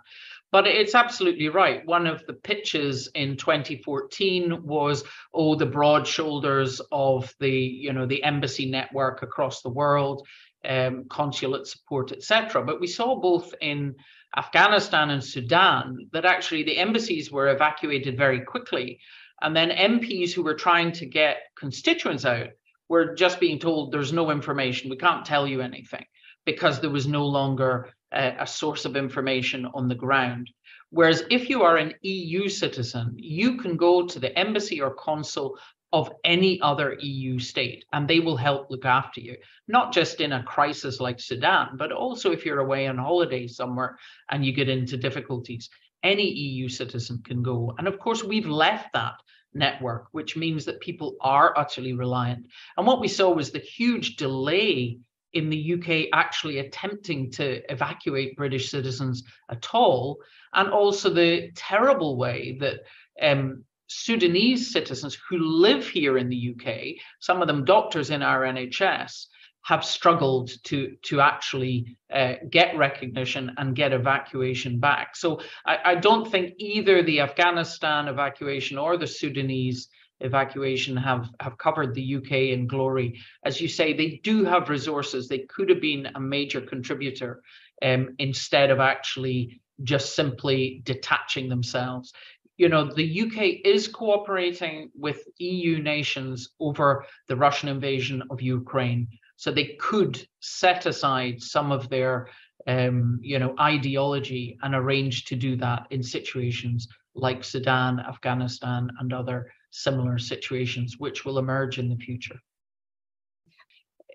But 0.52 0.66
it's 0.66 0.96
absolutely 0.96 1.48
right. 1.48 1.86
One 1.86 2.08
of 2.08 2.26
the 2.26 2.32
pitches 2.32 3.08
in 3.14 3.36
2014 3.36 4.64
was, 4.64 5.04
oh, 5.32 5.54
the 5.54 5.66
broad 5.66 6.06
shoulders 6.08 6.80
of 6.90 7.32
the, 7.38 7.50
you 7.50 7.92
know, 7.92 8.04
the 8.04 8.24
embassy 8.24 8.68
network 8.68 9.22
across 9.22 9.62
the 9.62 9.68
world, 9.70 10.26
um, 10.68 11.04
consulate 11.08 11.66
support, 11.66 12.12
etc. 12.12 12.62
But 12.62 12.80
we 12.80 12.86
saw 12.86 13.20
both 13.20 13.54
in 13.60 13.96
Afghanistan 14.36 15.10
and 15.10 15.24
Sudan 15.24 16.08
that 16.12 16.24
actually 16.24 16.62
the 16.62 16.78
embassies 16.78 17.32
were 17.32 17.48
evacuated 17.48 18.16
very 18.16 18.40
quickly. 18.40 19.00
And 19.42 19.56
then 19.56 19.70
MPs 19.70 20.32
who 20.32 20.42
were 20.42 20.54
trying 20.54 20.92
to 20.92 21.06
get 21.06 21.38
constituents 21.56 22.24
out 22.24 22.48
were 22.88 23.14
just 23.14 23.40
being 23.40 23.58
told 23.58 23.90
there's 23.92 24.12
no 24.12 24.30
information, 24.30 24.90
we 24.90 24.96
can't 24.96 25.24
tell 25.24 25.46
you 25.46 25.60
anything 25.60 26.04
because 26.44 26.80
there 26.80 26.90
was 26.90 27.06
no 27.06 27.26
longer 27.26 27.90
a, 28.12 28.34
a 28.40 28.46
source 28.46 28.84
of 28.84 28.96
information 28.96 29.66
on 29.74 29.88
the 29.88 29.94
ground. 29.94 30.50
Whereas 30.90 31.22
if 31.30 31.48
you 31.48 31.62
are 31.62 31.76
an 31.76 31.94
EU 32.02 32.48
citizen, 32.48 33.14
you 33.16 33.56
can 33.58 33.76
go 33.76 34.06
to 34.06 34.18
the 34.18 34.36
embassy 34.36 34.80
or 34.80 34.94
consul 34.94 35.56
of 35.92 36.12
any 36.24 36.60
other 36.60 36.96
EU 37.00 37.38
state, 37.38 37.84
and 37.92 38.06
they 38.06 38.20
will 38.20 38.36
help 38.36 38.70
look 38.70 38.84
after 38.84 39.20
you, 39.20 39.36
not 39.66 39.92
just 39.92 40.20
in 40.20 40.32
a 40.32 40.42
crisis 40.44 41.00
like 41.00 41.18
Sudan, 41.18 41.76
but 41.76 41.90
also 41.90 42.30
if 42.30 42.46
you're 42.46 42.60
away 42.60 42.86
on 42.86 42.96
holiday 42.96 43.46
somewhere 43.46 43.98
and 44.30 44.44
you 44.44 44.52
get 44.52 44.68
into 44.68 44.96
difficulties. 44.96 45.68
Any 46.02 46.30
EU 46.30 46.68
citizen 46.68 47.20
can 47.24 47.42
go. 47.42 47.74
And 47.76 47.88
of 47.88 47.98
course, 47.98 48.22
we've 48.22 48.46
left 48.46 48.92
that 48.94 49.14
network, 49.52 50.06
which 50.12 50.36
means 50.36 50.64
that 50.64 50.80
people 50.80 51.16
are 51.20 51.58
utterly 51.58 51.92
reliant. 51.92 52.46
And 52.76 52.86
what 52.86 53.00
we 53.00 53.08
saw 53.08 53.30
was 53.30 53.50
the 53.50 53.58
huge 53.58 54.16
delay 54.16 54.98
in 55.32 55.50
the 55.50 55.74
UK 55.74 56.08
actually 56.12 56.58
attempting 56.58 57.30
to 57.32 57.60
evacuate 57.70 58.36
British 58.36 58.70
citizens 58.70 59.24
at 59.50 59.68
all, 59.72 60.18
and 60.54 60.70
also 60.70 61.10
the 61.10 61.50
terrible 61.54 62.16
way 62.16 62.56
that 62.60 62.80
um, 63.20 63.64
Sudanese 63.92 64.72
citizens 64.72 65.18
who 65.28 65.38
live 65.38 65.88
here 65.88 66.16
in 66.16 66.28
the 66.28 66.54
UK, 66.54 67.02
some 67.18 67.42
of 67.42 67.48
them 67.48 67.64
doctors 67.64 68.10
in 68.10 68.22
our 68.22 68.42
NHS, 68.42 69.26
have 69.62 69.84
struggled 69.84 70.50
to 70.64 70.96
to 71.02 71.20
actually 71.20 71.96
uh, 72.12 72.34
get 72.48 72.76
recognition 72.76 73.52
and 73.58 73.74
get 73.74 73.92
evacuation 73.92 74.78
back. 74.78 75.16
So 75.16 75.40
I, 75.66 75.78
I, 75.84 75.94
don't 75.96 76.30
think 76.30 76.54
either 76.58 77.02
the 77.02 77.20
Afghanistan 77.20 78.06
evacuation 78.06 78.78
or 78.78 78.96
the 78.96 79.08
Sudanese 79.08 79.88
evacuation 80.20 80.96
have 80.96 81.28
have 81.40 81.58
covered 81.58 81.94
the 81.94 82.14
UK 82.16 82.32
in 82.54 82.68
glory. 82.68 83.20
As 83.44 83.60
you 83.60 83.66
say, 83.66 83.92
they 83.92 84.20
do 84.22 84.44
have 84.44 84.70
resources. 84.70 85.26
They 85.26 85.40
could 85.40 85.68
have 85.68 85.80
been 85.80 86.06
a 86.14 86.20
major 86.20 86.60
contributor 86.60 87.42
um, 87.82 88.14
instead 88.18 88.70
of 88.70 88.78
actually 88.78 89.60
just 89.82 90.14
simply 90.14 90.82
detaching 90.84 91.48
themselves. 91.48 92.12
You 92.60 92.68
know, 92.68 92.92
the 92.92 93.22
UK 93.22 93.64
is 93.64 93.88
cooperating 93.88 94.90
with 94.94 95.26
EU 95.38 95.82
nations 95.82 96.50
over 96.60 97.06
the 97.26 97.34
Russian 97.34 97.70
invasion 97.70 98.22
of 98.28 98.42
Ukraine. 98.42 99.08
So 99.36 99.50
they 99.50 99.78
could 99.80 100.22
set 100.40 100.84
aside 100.84 101.40
some 101.40 101.72
of 101.72 101.88
their 101.88 102.28
um, 102.66 103.18
you 103.22 103.38
know, 103.38 103.54
ideology 103.58 104.58
and 104.60 104.74
arrange 104.74 105.24
to 105.24 105.36
do 105.36 105.56
that 105.56 105.86
in 105.88 106.02
situations 106.02 106.86
like 107.14 107.44
Sudan, 107.44 107.98
Afghanistan, 107.98 108.90
and 109.00 109.10
other 109.14 109.50
similar 109.70 110.18
situations 110.18 110.98
which 110.98 111.24
will 111.24 111.38
emerge 111.38 111.78
in 111.78 111.88
the 111.88 111.96
future. 111.96 112.38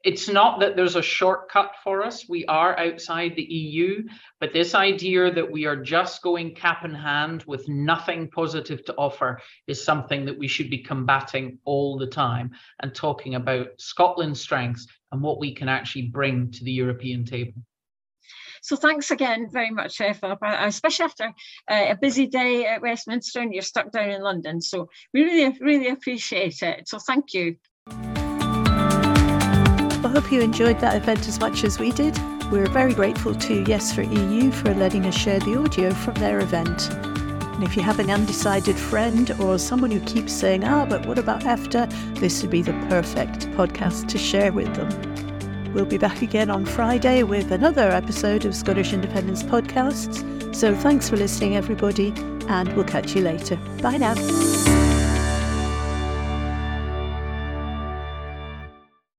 It's 0.06 0.30
not 0.30 0.60
that 0.60 0.76
there's 0.76 0.95
a 0.95 1.01
shortcut 1.01 1.72
for 1.84 2.03
us. 2.03 2.30
We 2.30 2.45
are 2.45 2.78
outside 2.78 3.36
the 3.36 3.41
EU, 3.41 4.03
but 4.39 4.53
this 4.53 4.76
idea 4.76 5.34
that 5.34 5.51
we 5.51 5.66
are 5.66 5.76
just 5.76 6.22
going 6.22 6.53
cap 6.53 6.86
in 6.86 6.93
hand 6.93 7.43
with 7.47 7.68
nothing 7.68 8.30
positive 8.30 8.86
to 8.86 8.93
offer 8.97 9.41
is 9.66 9.84
something 9.84 10.26
that 10.26 10.38
we 10.38 10.47
should 10.47 10.70
be 10.70 10.78
combating 10.78 11.58
all 11.66 11.97
the 11.97 12.06
time 12.06 12.51
and 12.84 12.93
talking 12.93 13.34
about 13.34 13.70
Scotland's 13.80 14.39
strengths 14.39 14.86
and 15.12 15.24
what 15.24 15.39
we 15.39 15.56
can 15.56 15.70
actually 15.70 16.03
bring 16.03 16.51
to 16.51 16.64
the 16.64 16.72
European 16.72 17.26
table. 17.26 17.64
So 18.62 18.76
thanks 18.76 19.10
again 19.10 19.49
very 19.51 19.72
much, 19.72 19.99
uh, 20.01 20.14
Philip, 20.14 20.39
especially 20.43 21.06
after 21.06 21.34
uh, 21.68 21.86
a 21.89 21.97
busy 21.99 22.28
day 22.28 22.68
at 22.68 22.84
Westminster 22.84 23.39
and 23.39 23.51
you're 23.51 23.64
stuck 23.64 23.91
down 23.91 24.12
in 24.12 24.22
London. 24.22 24.62
So 24.62 24.88
we 25.16 25.24
really, 25.24 25.58
really 25.60 25.89
appreciate 25.89 26.62
it. 26.62 26.88
So 26.88 26.99
thank 26.99 27.34
you. 27.34 27.56
I 30.06 30.10
hope 30.10 30.32
you 30.32 30.39
enjoyed 30.39 30.80
that 30.82 30.95
event 30.95 31.28
as 31.28 31.39
much 31.39 31.64
as 31.64 31.80
we 31.80 31.91
did. 31.91 32.16
We're 32.51 32.70
very 32.70 32.93
grateful 32.93 33.34
to 33.34 33.64
Yes 33.68 33.91
for 33.91 34.03
EU 34.03 34.51
for 34.51 34.72
letting 34.76 35.08
us 35.08 35.18
share 35.18 35.39
the 35.39 35.58
audio 35.58 35.91
from 35.91 36.14
their 36.16 36.39
event. 36.41 36.91
And 36.91 37.64
if 37.64 37.76
you 37.76 37.82
have 37.82 37.97
an 37.97 38.12
undecided 38.12 38.78
friend 38.78 39.32
or 39.39 39.58
someone 39.58 39.89
who 39.89 39.99
keeps 40.01 40.32
saying, 40.32 40.64
ah, 40.64 40.86
but 40.86 41.08
what 41.08 41.18
about 41.18 41.41
EFTA? 41.41 42.20
This 42.20 42.43
would 42.43 42.51
be 42.51 42.62
the 42.62 42.74
perfect 42.88 43.47
podcast 43.53 44.08
to 44.10 44.20
share 44.20 44.51
with 44.51 44.72
them. 44.76 45.74
We'll 45.74 45.86
be 45.86 45.97
back 45.97 46.22
again 46.22 46.51
on 46.51 46.68
Friday 46.68 47.24
with 47.24 47.51
another 47.51 47.89
episode 47.89 48.45
of 48.45 48.56
Scottish 48.56 48.93
Independence 48.93 49.41
Podcasts. 49.41 50.24
So 50.56 50.76
thanks 50.76 51.10
for 51.10 51.18
listening, 51.18 51.56
everybody, 51.56 52.14
and 52.47 52.72
we'll 52.76 52.86
catch 52.86 53.16
you 53.16 53.24
later. 53.24 53.56
Bye 53.82 53.97
now. 53.97 54.85